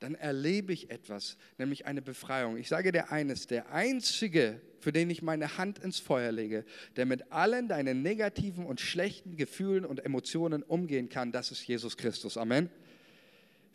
dann 0.00 0.16
erlebe 0.16 0.72
ich 0.72 0.90
etwas, 0.90 1.36
nämlich 1.56 1.86
eine 1.86 2.02
Befreiung. 2.02 2.56
Ich 2.56 2.66
sage 2.66 2.90
dir 2.90 3.12
eines, 3.12 3.46
der 3.46 3.70
Einzige, 3.70 4.60
für 4.80 4.90
den 4.90 5.08
ich 5.08 5.22
meine 5.22 5.56
Hand 5.56 5.78
ins 5.78 6.00
Feuer 6.00 6.32
lege, 6.32 6.64
der 6.96 7.06
mit 7.06 7.30
allen 7.30 7.68
deinen 7.68 8.02
negativen 8.02 8.66
und 8.66 8.80
schlechten 8.80 9.36
Gefühlen 9.36 9.84
und 9.84 10.04
Emotionen 10.04 10.64
umgehen 10.64 11.08
kann, 11.08 11.30
das 11.30 11.52
ist 11.52 11.64
Jesus 11.64 11.96
Christus. 11.96 12.36
Amen. 12.36 12.70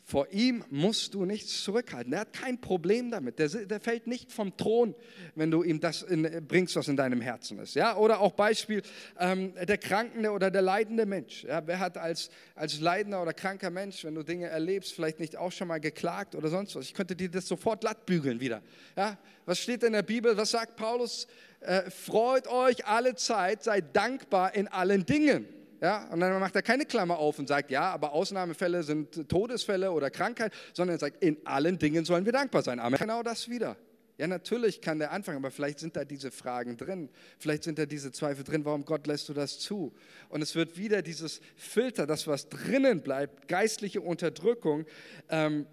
Vor 0.03 0.27
ihm 0.31 0.63
musst 0.69 1.13
du 1.13 1.25
nichts 1.25 1.63
zurückhalten. 1.63 2.11
Er 2.13 2.21
hat 2.21 2.33
kein 2.33 2.59
Problem 2.59 3.11
damit. 3.11 3.39
Der, 3.39 3.47
der 3.47 3.79
fällt 3.79 4.07
nicht 4.07 4.31
vom 4.31 4.57
Thron, 4.57 4.95
wenn 5.35 5.51
du 5.51 5.63
ihm 5.63 5.79
das 5.79 6.01
in, 6.01 6.45
bringst, 6.47 6.75
was 6.75 6.87
in 6.87 6.97
deinem 6.97 7.21
Herzen 7.21 7.59
ist. 7.59 7.75
Ja? 7.75 7.95
Oder 7.95 8.19
auch 8.19 8.31
Beispiel 8.31 8.81
ähm, 9.19 9.53
der 9.55 9.77
krankende 9.77 10.31
oder 10.31 10.49
der 10.49 10.63
leidende 10.63 11.05
Mensch. 11.05 11.43
Ja? 11.43 11.65
Wer 11.65 11.79
hat 11.79 11.97
als, 11.97 12.29
als 12.55 12.79
leidender 12.79 13.21
oder 13.21 13.33
kranker 13.33 13.69
Mensch, 13.69 14.03
wenn 14.03 14.15
du 14.15 14.23
Dinge 14.23 14.47
erlebst, 14.47 14.93
vielleicht 14.93 15.19
nicht 15.19 15.37
auch 15.37 15.51
schon 15.51 15.67
mal 15.67 15.79
geklagt 15.79 16.35
oder 16.35 16.49
sonst 16.49 16.75
was? 16.75 16.85
Ich 16.85 16.93
könnte 16.93 17.15
dir 17.15 17.29
das 17.29 17.47
sofort 17.47 17.81
glatt 17.81 18.05
bügeln 18.05 18.39
wieder. 18.39 18.61
Ja? 18.97 19.17
Was 19.45 19.59
steht 19.59 19.83
in 19.83 19.93
der 19.93 20.03
Bibel? 20.03 20.35
Was 20.35 20.51
sagt 20.51 20.75
Paulus? 20.75 21.27
Äh, 21.59 21.91
freut 21.91 22.47
euch 22.47 22.85
alle 22.87 23.15
Zeit, 23.15 23.63
seid 23.63 23.95
dankbar 23.95 24.55
in 24.55 24.67
allen 24.67 25.05
Dingen. 25.05 25.60
Ja, 25.81 26.07
und 26.11 26.19
dann 26.19 26.39
macht 26.39 26.55
er 26.55 26.61
keine 26.61 26.85
Klammer 26.85 27.17
auf 27.17 27.39
und 27.39 27.47
sagt, 27.47 27.71
ja, 27.71 27.91
aber 27.91 28.13
Ausnahmefälle 28.13 28.83
sind 28.83 29.27
Todesfälle 29.27 29.91
oder 29.91 30.11
Krankheit, 30.11 30.53
sondern 30.73 30.97
er 30.97 30.99
sagt, 30.99 31.23
in 31.23 31.43
allen 31.43 31.79
Dingen 31.79 32.05
sollen 32.05 32.23
wir 32.23 32.31
dankbar 32.31 32.61
sein. 32.61 32.79
Amen. 32.79 32.99
Genau 32.99 33.23
das 33.23 33.49
wieder. 33.49 33.75
Ja, 34.19 34.27
natürlich 34.27 34.81
kann 34.81 34.99
der 34.99 35.11
anfangen, 35.11 35.39
aber 35.39 35.49
vielleicht 35.49 35.79
sind 35.79 35.95
da 35.95 36.05
diese 36.05 36.29
Fragen 36.29 36.77
drin. 36.77 37.09
Vielleicht 37.39 37.63
sind 37.63 37.79
da 37.79 37.87
diese 37.87 38.11
Zweifel 38.11 38.43
drin, 38.43 38.63
warum 38.63 38.85
Gott 38.85 39.07
lässt 39.07 39.27
du 39.29 39.33
das 39.33 39.57
zu? 39.57 39.91
Und 40.29 40.43
es 40.43 40.53
wird 40.53 40.77
wieder 40.77 41.01
dieses 41.01 41.41
Filter, 41.55 42.05
das 42.05 42.27
was 42.27 42.47
drinnen 42.47 43.01
bleibt, 43.01 43.47
geistliche 43.47 44.01
Unterdrückung. 44.01 44.85
Ähm, 45.29 45.65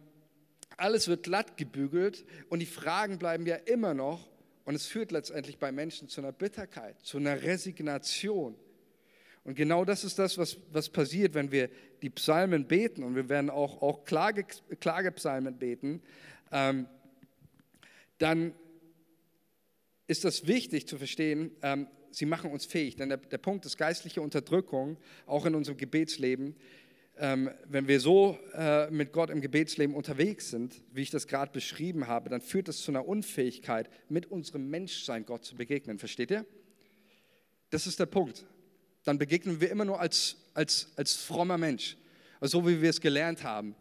alles 0.79 1.09
wird 1.09 1.25
glatt 1.25 1.59
gebügelt 1.59 2.25
und 2.49 2.61
die 2.61 2.67
Fragen 2.67 3.19
bleiben 3.19 3.45
ja 3.45 3.57
immer 3.57 3.93
noch. 3.93 4.31
Und 4.65 4.75
es 4.75 4.87
führt 4.87 5.13
letztendlich 5.13 5.59
bei 5.59 5.71
Menschen 5.71 6.09
zu 6.09 6.23
einer 6.23 6.33
Bitterkeit, 6.33 6.97
zu 7.03 7.19
einer 7.19 7.43
Resignation. 7.43 8.55
Und 9.49 9.55
genau 9.55 9.87
das 9.87 10.05
ist 10.05 10.19
das, 10.19 10.37
was, 10.37 10.59
was 10.73 10.91
passiert, 10.91 11.33
wenn 11.33 11.51
wir 11.51 11.71
die 12.03 12.11
Psalmen 12.11 12.67
beten. 12.67 13.03
Und 13.03 13.17
wir 13.17 13.31
werden 13.31 13.49
auch, 13.49 13.81
auch 13.81 14.05
Klage, 14.05 14.45
Klagepsalmen 14.79 15.57
beten. 15.57 16.03
Ähm, 16.53 16.87
dann 18.19 18.53
ist 20.07 20.27
das 20.27 20.47
wichtig 20.47 20.87
zu 20.87 20.99
verstehen, 20.99 21.51
ähm, 21.63 21.87
sie 22.11 22.27
machen 22.27 22.51
uns 22.51 22.67
fähig. 22.67 22.97
Denn 22.97 23.09
der, 23.09 23.17
der 23.17 23.39
Punkt 23.39 23.65
ist 23.65 23.79
geistliche 23.79 24.21
Unterdrückung, 24.21 24.99
auch 25.25 25.47
in 25.47 25.55
unserem 25.55 25.79
Gebetsleben. 25.79 26.55
Ähm, 27.17 27.51
wenn 27.65 27.89
wir 27.89 28.01
so 28.01 28.39
äh, 28.53 28.91
mit 28.91 29.15
Gott 29.15 29.31
im 29.31 29.41
Gebetsleben 29.41 29.97
unterwegs 29.97 30.51
sind, 30.51 30.83
wie 30.93 31.01
ich 31.01 31.11
das 31.11 31.27
gerade 31.27 31.53
beschrieben 31.53 32.07
habe, 32.07 32.29
dann 32.29 32.43
führt 32.43 32.69
das 32.69 32.83
zu 32.83 32.93
einer 32.93 33.09
Unfähigkeit, 33.09 33.89
mit 34.11 34.27
unserem 34.27 34.69
Menschsein 34.69 35.25
Gott 35.25 35.47
zu 35.47 35.57
begegnen. 35.57 35.99
Versteht 35.99 36.33
ihr? 36.33 36.45
Das 37.71 37.87
ist 37.87 37.99
der 37.99 38.05
Punkt 38.05 38.45
dann 39.09 39.19
begegnen 39.19 39.61
wir 39.61 39.71
immer 39.71 39.87
nur 39.87 39.99
als, 39.99 40.37
als, 40.55 40.89
als 40.97 41.15
frommer 41.15 41.59
Mensch, 41.59 41.97
so 42.43 42.67
wie 42.69 42.81
wir 42.81 42.91
es 42.91 43.01
gelernt 43.01 43.43
haben. 43.43 43.75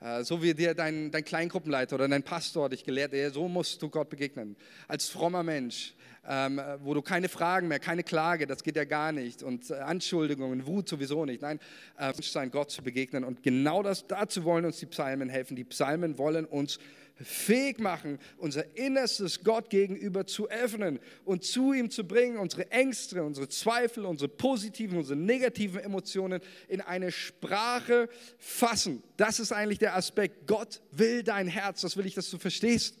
Äh, 0.00 0.24
so 0.24 0.42
wie 0.42 0.54
dir 0.54 0.74
dein, 0.74 1.10
dein 1.10 1.24
Kleingruppenleiter 1.24 1.94
oder 1.94 2.08
dein 2.08 2.22
Pastor 2.22 2.68
dich 2.70 2.82
gelehrt 2.82 3.12
hat, 3.12 3.34
so 3.34 3.46
musst 3.48 3.80
du 3.82 3.88
Gott 3.88 4.08
begegnen. 4.08 4.56
Als 4.88 5.08
frommer 5.08 5.42
Mensch, 5.42 5.94
ähm, 6.26 6.60
wo 6.82 6.94
du 6.94 7.02
keine 7.02 7.28
Fragen 7.28 7.68
mehr, 7.68 7.78
keine 7.78 8.02
Klage, 8.02 8.46
das 8.46 8.62
geht 8.62 8.76
ja 8.76 8.84
gar 8.84 9.12
nicht. 9.12 9.42
Und 9.42 9.70
äh, 9.70 9.74
Anschuldigungen, 9.74 10.66
Wut 10.66 10.88
sowieso 10.88 11.24
nicht. 11.24 11.42
Nein, 11.42 11.60
äh, 11.98 12.12
sein 12.22 12.50
Gott 12.50 12.70
zu 12.70 12.82
begegnen. 12.82 13.24
Und 13.24 13.42
genau 13.42 13.82
das, 13.82 14.06
dazu 14.06 14.44
wollen 14.44 14.64
uns 14.64 14.78
die 14.78 14.86
Psalmen 14.86 15.28
helfen. 15.28 15.54
Die 15.54 15.64
Psalmen 15.64 16.16
wollen 16.18 16.46
uns 16.46 16.78
fähig 17.20 17.78
machen, 17.78 18.18
unser 18.36 18.76
Innerstes 18.76 19.44
Gott 19.44 19.70
gegenüber 19.70 20.26
zu 20.26 20.48
öffnen 20.48 20.98
und 21.24 21.44
zu 21.44 21.72
ihm 21.72 21.90
zu 21.90 22.04
bringen, 22.04 22.38
unsere 22.38 22.70
Ängste, 22.70 23.22
unsere 23.22 23.48
Zweifel, 23.48 24.04
unsere 24.04 24.28
positiven, 24.28 24.98
unsere 24.98 25.18
negativen 25.18 25.80
Emotionen 25.80 26.40
in 26.68 26.80
eine 26.80 27.12
Sprache 27.12 28.08
fassen. 28.38 29.02
Das 29.16 29.40
ist 29.40 29.52
eigentlich 29.52 29.78
der 29.78 29.96
Aspekt. 29.96 30.46
Gott 30.46 30.80
will 30.90 31.22
dein 31.22 31.48
Herz. 31.48 31.82
Das 31.82 31.96
will 31.96 32.06
ich, 32.06 32.14
dass 32.14 32.30
du 32.30 32.38
verstehst. 32.38 32.98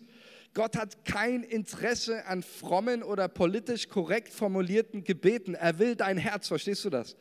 Gott 0.54 0.76
hat 0.76 1.04
kein 1.06 1.42
Interesse 1.44 2.26
an 2.26 2.42
frommen 2.42 3.02
oder 3.02 3.28
politisch 3.28 3.88
korrekt 3.88 4.28
formulierten 4.28 5.02
Gebeten. 5.02 5.54
Er 5.54 5.78
will 5.78 5.96
dein 5.96 6.18
Herz. 6.18 6.48
Verstehst 6.48 6.84
du 6.84 6.90
das? 6.90 7.16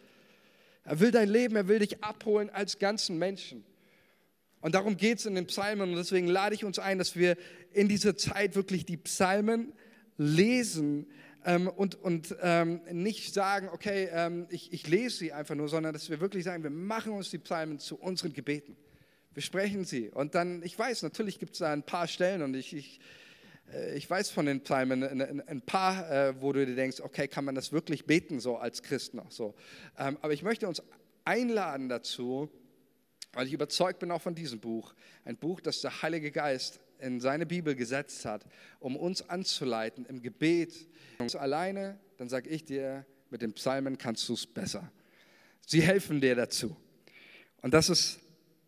Er 0.84 1.00
will 1.00 1.12
dein 1.12 1.30
Leben. 1.30 1.56
Er 1.56 1.68
will 1.68 1.80
dich 1.80 2.04
abholen 2.04 2.50
als 2.50 2.78
ganzen 2.78 3.18
Menschen. 3.18 3.64
Und 4.62 4.76
darum 4.76 4.96
geht 4.96 5.20
es 5.20 5.26
in 5.26 5.36
den 5.36 5.48
Psalmen 5.48 5.90
und 5.90 5.96
deswegen 5.98 6.28
lade 6.28 6.56
ich 6.56 6.64
uns 6.64 6.80
ein, 6.80 7.00
dass 7.00 7.16
wir 7.16 7.36
in 7.74 7.88
dieser 7.88 8.16
Zeit 8.16 8.56
wirklich 8.56 8.86
die 8.86 8.98
Psalmen 8.98 9.74
lesen 10.18 11.08
ähm, 11.46 11.68
und, 11.68 11.96
und 11.96 12.36
ähm, 12.42 12.82
nicht 12.92 13.34
sagen, 13.34 13.70
okay, 13.72 14.10
ähm, 14.12 14.46
ich, 14.50 14.72
ich 14.72 14.88
lese 14.88 15.18
sie 15.18 15.34
einfach 15.34 15.56
nur, 15.56 15.68
sondern 15.68 15.94
dass 15.94 16.10
wir 16.10 16.20
wirklich 16.22 16.44
sagen, 16.44 16.64
wir 16.64 16.70
machen 16.70 17.14
uns 17.14 17.32
die 17.32 17.40
Psalmen 17.40 17.80
zu 17.80 17.98
unseren 17.98 18.34
Gebeten. 18.34 18.78
Wir 19.34 19.42
sprechen 19.42 19.86
sie. 19.86 20.10
Und 20.10 20.36
dann, 20.36 20.62
ich 20.64 20.78
weiß, 20.78 21.02
natürlich 21.04 21.40
gibt 21.40 21.54
es 21.54 21.60
da 21.60 21.72
ein 21.72 21.84
paar 21.84 22.08
Stellen 22.08 22.44
und 22.44 22.54
ich, 22.54 22.76
ich, 22.76 23.00
äh, 23.74 23.96
ich 23.96 24.08
weiß 24.08 24.30
von 24.30 24.46
den 24.46 24.62
Psalmen 24.62 25.42
ein 25.48 25.62
paar, 25.62 26.12
äh, 26.12 26.42
wo 26.42 26.54
du 26.54 26.64
dir 26.66 26.76
denkst, 26.76 27.02
okay, 27.02 27.28
kann 27.28 27.46
man 27.46 27.56
das 27.56 27.72
wirklich 27.72 28.06
beten, 28.06 28.40
so 28.40 28.58
als 28.58 28.84
Christ 28.84 29.16
noch 29.16 29.32
so. 29.32 29.56
Ähm, 29.98 30.18
aber 30.22 30.34
ich 30.34 30.44
möchte 30.44 30.68
uns 30.68 30.84
einladen 31.26 31.90
dazu, 31.90 32.52
weil 33.34 33.48
ich 33.48 33.54
überzeugt 33.54 34.00
bin 34.00 34.12
auch 34.12 34.22
von 34.22 34.36
diesem 34.36 34.60
Buch, 34.60 34.94
ein 35.26 35.38
Buch, 35.38 35.62
das 35.62 35.82
der 35.82 36.02
Heilige 36.02 36.32
Geist 36.32 36.80
in 37.00 37.20
seine 37.20 37.46
Bibel 37.46 37.76
gesetzt 37.76 38.26
hat, 38.26 38.46
um 38.80 38.96
uns 38.96 39.28
anzuleiten 39.30 40.06
im 40.06 40.22
Gebet. 40.22 40.88
Alleine, 41.36 42.00
dann 42.18 42.30
sage 42.30 42.50
ich 42.50 42.64
dir, 42.64 43.06
mit 43.30 43.42
den 43.42 43.54
Psalmen 43.54 43.98
kannst 43.98 44.28
du 44.30 44.34
es 44.34 44.46
besser. 44.46 44.92
Sie 45.66 45.82
helfen 45.82 46.20
dir 46.22 46.36
dazu. 46.36 46.76
Und 47.62 47.74
das 47.74 47.90
ist, 47.90 48.20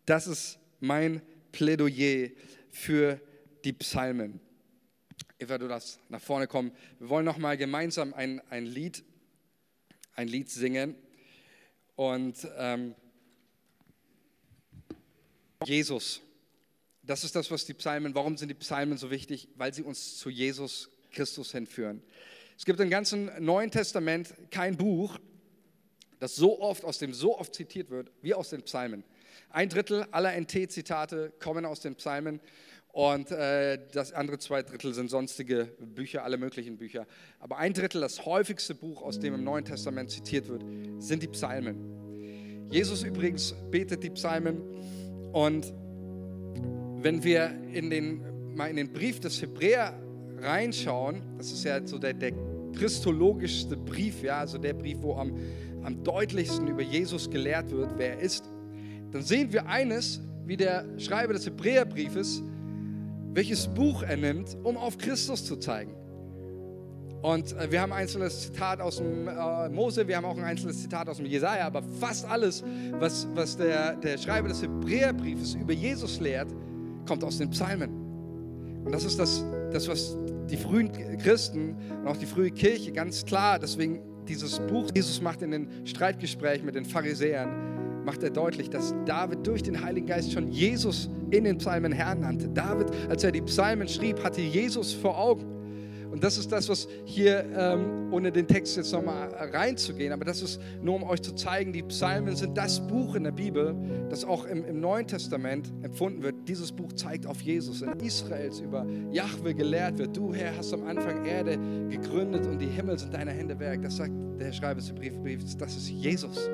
das 0.06 0.28
ist 0.28 0.60
mein 0.80 1.22
Plädoyer 1.52 2.30
für 2.72 3.20
die 3.64 3.74
Psalmen. 3.74 4.40
Eva, 5.40 5.58
du 5.58 5.68
darfst 5.68 6.00
nach 6.10 6.22
vorne 6.22 6.48
kommen. 6.48 6.72
Wir 7.00 7.10
wollen 7.10 7.26
noch 7.26 7.38
mal 7.38 7.58
gemeinsam 7.58 8.14
ein, 8.14 8.42
ein 8.50 8.66
Lied, 8.66 9.04
ein 10.16 10.28
Lied 10.28 10.50
singen. 10.50 10.96
Und 11.96 12.48
ähm, 12.58 12.96
Jesus. 15.66 16.22
Das 17.02 17.24
ist 17.24 17.36
das, 17.36 17.52
was 17.52 17.66
die 17.66 17.74
Psalmen, 17.74 18.16
warum 18.16 18.38
sind 18.38 18.48
die 18.50 18.56
Psalmen 18.56 18.98
so 18.98 19.12
wichtig? 19.12 19.50
Weil 19.56 19.74
sie 19.74 19.84
uns 19.84 20.18
zu 20.18 20.30
Jesus 20.30 20.90
Christus 21.12 21.52
hinführen. 21.52 22.02
Es 22.58 22.66
gibt 22.66 22.80
im 22.80 22.90
ganzen 22.90 23.30
Neuen 23.44 23.72
Testament 23.72 24.34
kein 24.52 24.78
Buch, 24.78 25.20
das 26.20 26.36
so 26.36 26.62
oft, 26.62 26.86
aus 26.86 27.00
dem 27.00 27.14
so 27.14 27.38
oft 27.38 27.54
zitiert 27.54 27.90
wird, 27.90 28.12
wie 28.22 28.34
aus 28.34 28.50
den 28.50 28.62
Psalmen. 28.64 29.04
Ein 29.50 29.70
Drittel 29.70 30.06
aller 30.12 30.40
NT-Zitate 30.40 31.34
kommen 31.40 31.66
aus 31.66 31.82
den 31.82 31.96
Psalmen 31.96 32.40
Und 32.94 33.32
äh, 33.32 33.80
das 33.92 34.14
andere 34.14 34.38
zwei 34.38 34.62
Drittel 34.62 34.94
sind 34.94 35.10
sonstige 35.10 35.66
Bücher, 35.80 36.24
alle 36.24 36.38
möglichen 36.38 36.78
Bücher. 36.78 37.08
Aber 37.40 37.58
ein 37.58 37.74
Drittel, 37.74 38.02
das 38.02 38.24
häufigste 38.24 38.76
Buch, 38.76 39.02
aus 39.02 39.20
dem 39.20 39.34
im 39.34 39.44
Neuen 39.44 39.66
Testament 39.66 40.12
zitiert 40.12 40.48
wird, 40.48 40.64
sind 41.00 41.24
die 41.24 41.28
Psalmen. 41.28 42.70
Jesus 42.70 43.04
übrigens 43.04 43.56
betet 43.72 44.04
die 44.04 44.12
Psalmen. 44.12 44.62
Und 45.34 45.74
wenn 47.02 47.22
wir 47.24 47.52
in 47.74 47.90
den, 47.90 48.56
mal 48.56 48.70
in 48.70 48.78
den 48.78 48.94
Brief 48.94 49.20
des 49.20 49.42
Hebräer 49.42 50.00
reinschauen, 50.40 51.22
das 51.38 51.52
ist 51.52 51.66
ja 51.66 51.86
so 51.86 51.98
der, 51.98 52.14
der 52.14 52.32
christologischste 52.74 53.76
Brief, 53.76 54.24
ja, 54.24 54.38
also 54.38 54.58
der 54.58 54.74
Brief, 54.74 55.00
wo 55.02 55.16
am, 55.16 55.38
am 55.84 56.02
deutlichsten 56.06 56.70
über 56.70 56.82
Jesus 56.82 57.30
gelehrt 57.30 57.70
wird, 57.72 57.92
wer 57.98 58.14
er 58.14 58.20
ist, 58.20 58.50
dann 59.12 59.22
sehen 59.22 59.52
wir 59.52 59.68
eines, 59.68 60.22
wie 60.46 60.56
der 60.56 60.86
Schreiber 60.98 61.34
des 61.34 61.46
Hebräerbriefes 61.46 62.42
welches 63.34 63.68
Buch 63.68 64.04
er 64.04 64.18
nimmt, 64.18 64.56
um 64.64 64.78
auf 64.78 64.98
Christus 64.98 65.44
zu 65.46 65.56
zeigen. 65.58 65.96
Und 67.24 67.58
äh, 67.58 67.72
wir 67.72 67.82
haben 67.82 67.94
ein 67.94 68.00
einzelnes 68.00 68.42
Zitat 68.42 68.82
aus 68.82 68.98
dem 68.98 69.30
äh, 69.30 69.70
Mose, 69.70 70.06
wir 70.06 70.18
haben 70.18 70.26
auch 70.26 70.38
ein 70.38 70.44
einzelnes 70.44 70.82
Zitat 70.82 71.08
aus 71.08 71.18
dem 71.18 71.26
Jesaja, 71.26 71.66
aber 71.66 71.82
fast 71.82 72.30
alles, 72.30 72.62
was, 73.00 73.26
was 73.34 73.56
der, 73.56 73.96
der 73.96 74.18
Schreiber 74.18 74.50
des 74.50 74.62
Hebräerbriefes 74.62 75.56
über 75.56 75.72
Jesus 75.72 76.20
lehrt, 76.20 76.50
kommt 77.08 77.24
aus 77.24 77.38
den 77.38 77.50
Psalmen. 77.50 78.84
Und 78.84 78.92
das 78.92 79.06
ist 79.06 79.18
das, 79.18 79.46
das, 79.72 79.88
was 79.88 80.18
die 80.50 80.58
frühen 80.58 80.92
Christen 81.18 81.78
und 82.02 82.08
auch 82.10 82.18
die 82.18 82.26
frühe 82.26 82.52
Kirche 82.52 82.92
ganz 82.92 83.24
klar, 83.24 83.58
deswegen 83.58 84.02
dieses 84.28 84.60
Buch 84.60 84.90
Jesus 84.94 85.22
macht 85.22 85.42
in 85.44 85.52
den 85.52 85.88
Streitgesprächen 85.88 86.66
mit 86.66 86.76
den 86.76 86.84
Pharisäern, 86.84 88.04
macht 88.04 88.22
er 88.24 88.32
deutlich, 88.32 88.70
dass 88.70 88.94
David 89.06 89.48
durch 89.48 89.64
den 89.64 89.82
Heiligen 89.82 90.08
Geist 90.08 90.34
schon 90.34 90.52
Jesus 90.52 91.10
in 91.32 91.46
den 91.46 91.58
Psalmen 91.58 91.94
Herrn 91.94 92.20
nannte. 92.20 92.50
David, 92.50 92.88
als 93.08 93.24
er 93.24 93.32
die 93.32 93.42
Psalmen 93.44 93.88
schrieb, 93.88 94.22
hatte 94.22 94.42
Jesus 94.42 94.92
vor 94.92 95.18
Augen. 95.18 95.63
Und 96.14 96.24
das 96.24 96.38
ist 96.38 96.52
das, 96.52 96.70
was 96.70 96.88
hier, 97.06 97.44
ähm, 97.58 98.14
ohne 98.14 98.32
den 98.32 98.48
Text 98.48 98.78
jetzt 98.78 98.94
nochmal 98.94 99.30
reinzugehen, 99.52 100.14
aber 100.14 100.24
das 100.24 100.44
ist 100.44 100.62
nur, 100.80 100.94
um 100.98 101.02
euch 101.02 101.24
zu 101.24 101.34
zeigen, 101.34 101.74
die 101.74 101.82
Psalmen 101.82 102.36
sind 102.36 102.56
das 102.56 102.86
Buch 102.86 103.16
in 103.16 103.24
der 103.24 103.32
Bibel, 103.32 103.76
das 104.12 104.24
auch 104.24 104.46
im, 104.46 104.64
im 104.64 104.80
Neuen 104.80 105.08
Testament 105.08 105.74
empfunden 105.82 106.22
wird. 106.22 106.36
Dieses 106.48 106.72
Buch 106.72 106.94
zeigt 106.94 107.26
auf 107.26 107.42
Jesus, 107.42 107.82
in 107.82 107.94
Israels 108.00 108.60
über 108.60 108.86
Jahwe 109.12 109.56
gelehrt 109.56 109.98
wird. 109.98 110.16
Du, 110.16 110.36
Herr, 110.36 110.56
hast 110.56 110.72
am 110.72 110.84
Anfang 110.84 111.26
Erde 111.26 111.58
gegründet 111.90 112.46
und 112.46 112.60
die 112.60 112.68
Himmel 112.68 113.00
sind 113.00 113.12
deine 113.12 113.32
Hände 113.32 113.58
Werk. 113.60 113.82
Das 113.82 113.98
sagt 113.98 114.14
der 114.40 114.52
Schreiber 114.52 114.82
des 114.82 114.94
Briefbriefs, 114.94 115.58
das 115.58 115.76
ist 115.76 115.90
Jesus. 115.90 116.48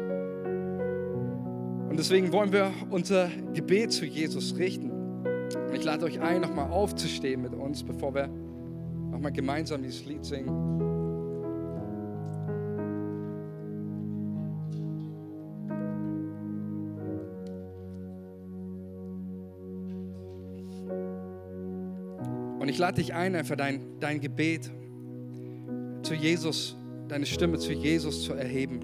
Und 1.90 1.98
deswegen 1.98 2.32
wollen 2.32 2.54
wir 2.54 2.72
unser 2.92 3.30
Gebet 3.54 3.92
zu 3.92 4.06
Jesus 4.06 4.56
richten. 4.58 4.90
Ich 5.74 5.84
lade 5.84 6.06
euch 6.06 6.22
ein, 6.22 6.40
nochmal 6.40 6.72
aufzustehen 6.72 7.42
mit 7.42 7.54
uns, 7.54 7.84
bevor 7.84 8.16
wir 8.16 8.30
nochmal 9.20 9.34
gemeinsam 9.34 9.84
dieses 9.84 10.06
Lied 10.06 10.24
singen. 10.24 10.48
Und 22.62 22.70
ich 22.70 22.78
lade 22.78 22.96
dich 22.96 23.14
ein, 23.14 23.36
einfach 23.36 23.58
dein, 23.58 24.00
dein 24.00 24.22
Gebet 24.22 24.72
zu 26.04 26.14
Jesus, 26.14 26.78
deine 27.10 27.26
Stimme 27.26 27.58
zu 27.58 27.74
Jesus 27.74 28.24
zu 28.24 28.32
erheben. 28.32 28.80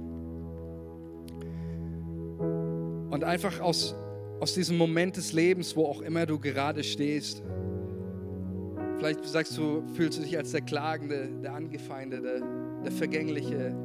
Und 3.10 3.24
einfach 3.24 3.62
aus, 3.62 3.96
aus 4.42 4.54
diesem 4.54 4.76
Moment 4.78 5.16
des 5.16 5.32
Lebens, 5.32 5.78
wo 5.78 5.86
auch 5.86 6.02
immer 6.02 6.26
du 6.26 6.40
gerade 6.40 6.84
stehst, 6.84 7.42
vielleicht 8.98 9.26
sagst 9.26 9.58
du, 9.58 9.84
fühlst 9.94 10.18
du 10.18 10.24
dich 10.24 10.38
als 10.38 10.52
der 10.52 10.62
Klagende, 10.62 11.30
der 11.44 11.54
Angefeindete, 11.54 12.42
der 12.84 12.92
Vergängliche, 12.92 13.76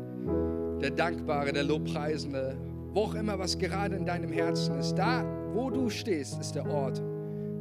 der 0.81 0.91
Dankbare, 0.91 1.53
der 1.53 1.65
Lobpreisende, 1.65 2.57
wo 2.93 3.03
auch 3.03 3.15
immer, 3.15 3.39
was 3.39 3.59
gerade 3.59 3.97
in 3.97 4.05
deinem 4.05 4.33
Herzen 4.33 4.79
ist. 4.79 4.95
Da, 4.95 5.25
wo 5.55 5.71
du 5.71 5.89
stehst, 5.91 6.41
ist 6.41 6.55
der 6.55 6.69
Ort, 6.69 6.99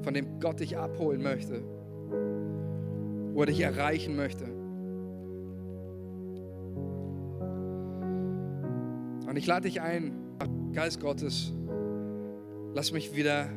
von 0.02 0.14
dem 0.14 0.40
Gott 0.40 0.60
dich 0.60 0.78
abholen 0.78 1.22
möchte, 1.22 1.62
wo 3.34 3.42
er 3.42 3.46
dich 3.48 3.62
erreichen 3.62 4.16
möchte. 4.16 4.46
Und 9.28 9.36
ich 9.36 9.46
lade 9.46 9.68
dich 9.68 9.82
ein, 9.82 10.14
Geist 10.74 11.02
Gottes, 11.02 11.52
Lass 12.76 12.92
mich 12.92 13.16
wieder 13.16 13.50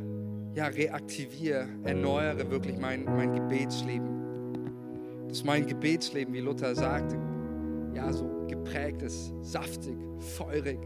ja, 0.54 0.66
reaktiviere, 0.66 1.66
erneuere 1.84 2.50
wirklich 2.50 2.78
mein, 2.78 3.04
mein 3.04 3.34
Gebetsleben. 3.34 4.08
Dass 5.28 5.44
mein 5.44 5.66
Gebetsleben, 5.66 6.34
wie 6.34 6.40
Luther 6.40 6.74
sagte, 6.74 7.16
ja, 7.94 8.12
so 8.12 8.46
geprägt 8.48 9.02
ist, 9.02 9.32
saftig, 9.40 9.96
feurig, 10.18 10.78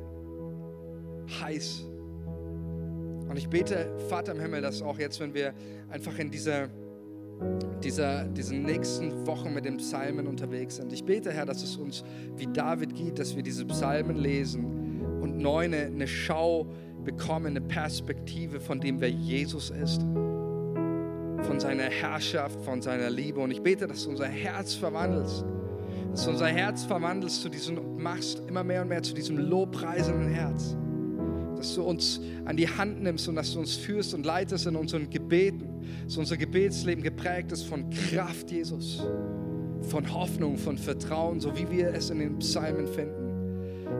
heiß. 1.40 1.84
Und 3.28 3.36
ich 3.36 3.48
bete, 3.48 3.90
Vater 4.08 4.32
im 4.32 4.40
Himmel, 4.40 4.62
dass 4.62 4.82
auch 4.82 4.98
jetzt, 4.98 5.18
wenn 5.18 5.34
wir 5.34 5.52
einfach 5.88 6.16
in 6.18 6.30
dieser, 6.30 6.68
dieser, 7.82 8.24
diesen 8.24 8.62
nächsten 8.62 9.26
Wochen 9.26 9.52
mit 9.52 9.64
den 9.64 9.78
Psalmen 9.78 10.28
unterwegs 10.28 10.76
sind, 10.76 10.92
ich 10.92 11.04
bete, 11.04 11.32
Herr, 11.32 11.44
dass 11.44 11.62
es 11.62 11.76
uns 11.76 12.04
wie 12.36 12.46
David 12.46 12.94
geht, 12.94 13.18
dass 13.18 13.34
wir 13.34 13.42
diese 13.42 13.64
Psalmen 13.64 14.16
lesen 14.16 15.00
und 15.20 15.38
neu 15.38 15.64
eine, 15.64 15.86
eine 15.86 16.06
Schau 16.06 16.66
bekommen 17.06 17.46
eine 17.46 17.60
Perspektive 17.62 18.60
von 18.60 18.80
dem, 18.80 19.00
wer 19.00 19.10
Jesus 19.10 19.70
ist, 19.70 20.02
von 20.02 21.58
seiner 21.58 21.84
Herrschaft, 21.84 22.60
von 22.62 22.82
seiner 22.82 23.08
Liebe. 23.08 23.40
Und 23.40 23.52
ich 23.52 23.62
bete, 23.62 23.86
dass 23.86 24.04
du 24.04 24.10
unser 24.10 24.26
Herz 24.26 24.74
verwandelst, 24.74 25.44
dass 26.10 26.24
du 26.24 26.30
unser 26.30 26.48
Herz 26.48 26.84
verwandelst 26.84 27.40
zu 27.40 27.48
diesem 27.48 27.78
und 27.78 28.02
machst 28.02 28.42
immer 28.48 28.64
mehr 28.64 28.82
und 28.82 28.88
mehr 28.88 29.02
zu 29.02 29.14
diesem 29.14 29.38
lobpreisenden 29.38 30.28
Herz. 30.28 30.76
Dass 31.56 31.74
du 31.74 31.84
uns 31.84 32.20
an 32.44 32.56
die 32.56 32.68
Hand 32.68 33.02
nimmst 33.02 33.28
und 33.28 33.36
dass 33.36 33.52
du 33.54 33.60
uns 33.60 33.76
führst 33.76 34.12
und 34.12 34.26
leitest 34.26 34.66
in 34.66 34.76
unseren 34.76 35.08
Gebeten, 35.08 35.82
dass 36.04 36.16
unser 36.16 36.36
Gebetsleben 36.36 37.02
geprägt 37.02 37.52
ist 37.52 37.62
von 37.62 37.88
Kraft, 37.88 38.50
Jesus, 38.50 39.06
von 39.82 40.12
Hoffnung, 40.12 40.58
von 40.58 40.76
Vertrauen, 40.76 41.40
so 41.40 41.56
wie 41.56 41.70
wir 41.70 41.94
es 41.94 42.10
in 42.10 42.18
den 42.18 42.38
Psalmen 42.40 42.86
finden. 42.88 43.26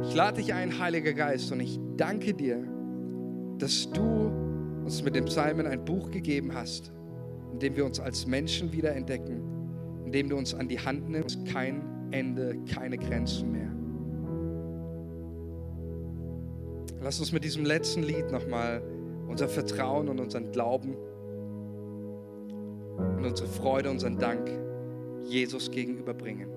Ich 0.08 0.14
lade 0.14 0.42
dich 0.42 0.52
ein, 0.52 0.78
Heiliger 0.78 1.14
Geist, 1.14 1.52
und 1.52 1.60
ich 1.60 1.78
danke 1.96 2.34
dir, 2.34 2.75
dass 3.58 3.90
du 3.90 4.30
uns 4.84 5.02
mit 5.02 5.14
den 5.14 5.24
Psalmen 5.24 5.66
ein 5.66 5.84
Buch 5.84 6.10
gegeben 6.10 6.54
hast, 6.54 6.92
in 7.52 7.58
dem 7.58 7.76
wir 7.76 7.84
uns 7.84 7.98
als 8.00 8.26
Menschen 8.26 8.72
wieder 8.72 8.94
entdecken, 8.94 9.42
in 10.04 10.12
dem 10.12 10.28
du 10.28 10.36
uns 10.36 10.54
an 10.54 10.68
die 10.68 10.78
Hand 10.78 11.08
nimmst, 11.08 11.44
kein 11.46 11.82
Ende, 12.10 12.56
keine 12.72 12.98
Grenzen 12.98 13.52
mehr. 13.52 13.72
Lass 17.02 17.18
uns 17.20 17.32
mit 17.32 17.44
diesem 17.44 17.64
letzten 17.64 18.02
Lied 18.02 18.30
nochmal 18.30 18.82
unser 19.28 19.48
Vertrauen 19.48 20.08
und 20.08 20.20
unseren 20.20 20.50
Glauben 20.52 20.96
und 23.16 23.24
unsere 23.24 23.48
Freude, 23.48 23.90
unseren 23.90 24.18
Dank 24.18 24.50
Jesus 25.24 25.70
gegenüberbringen. 25.70 26.55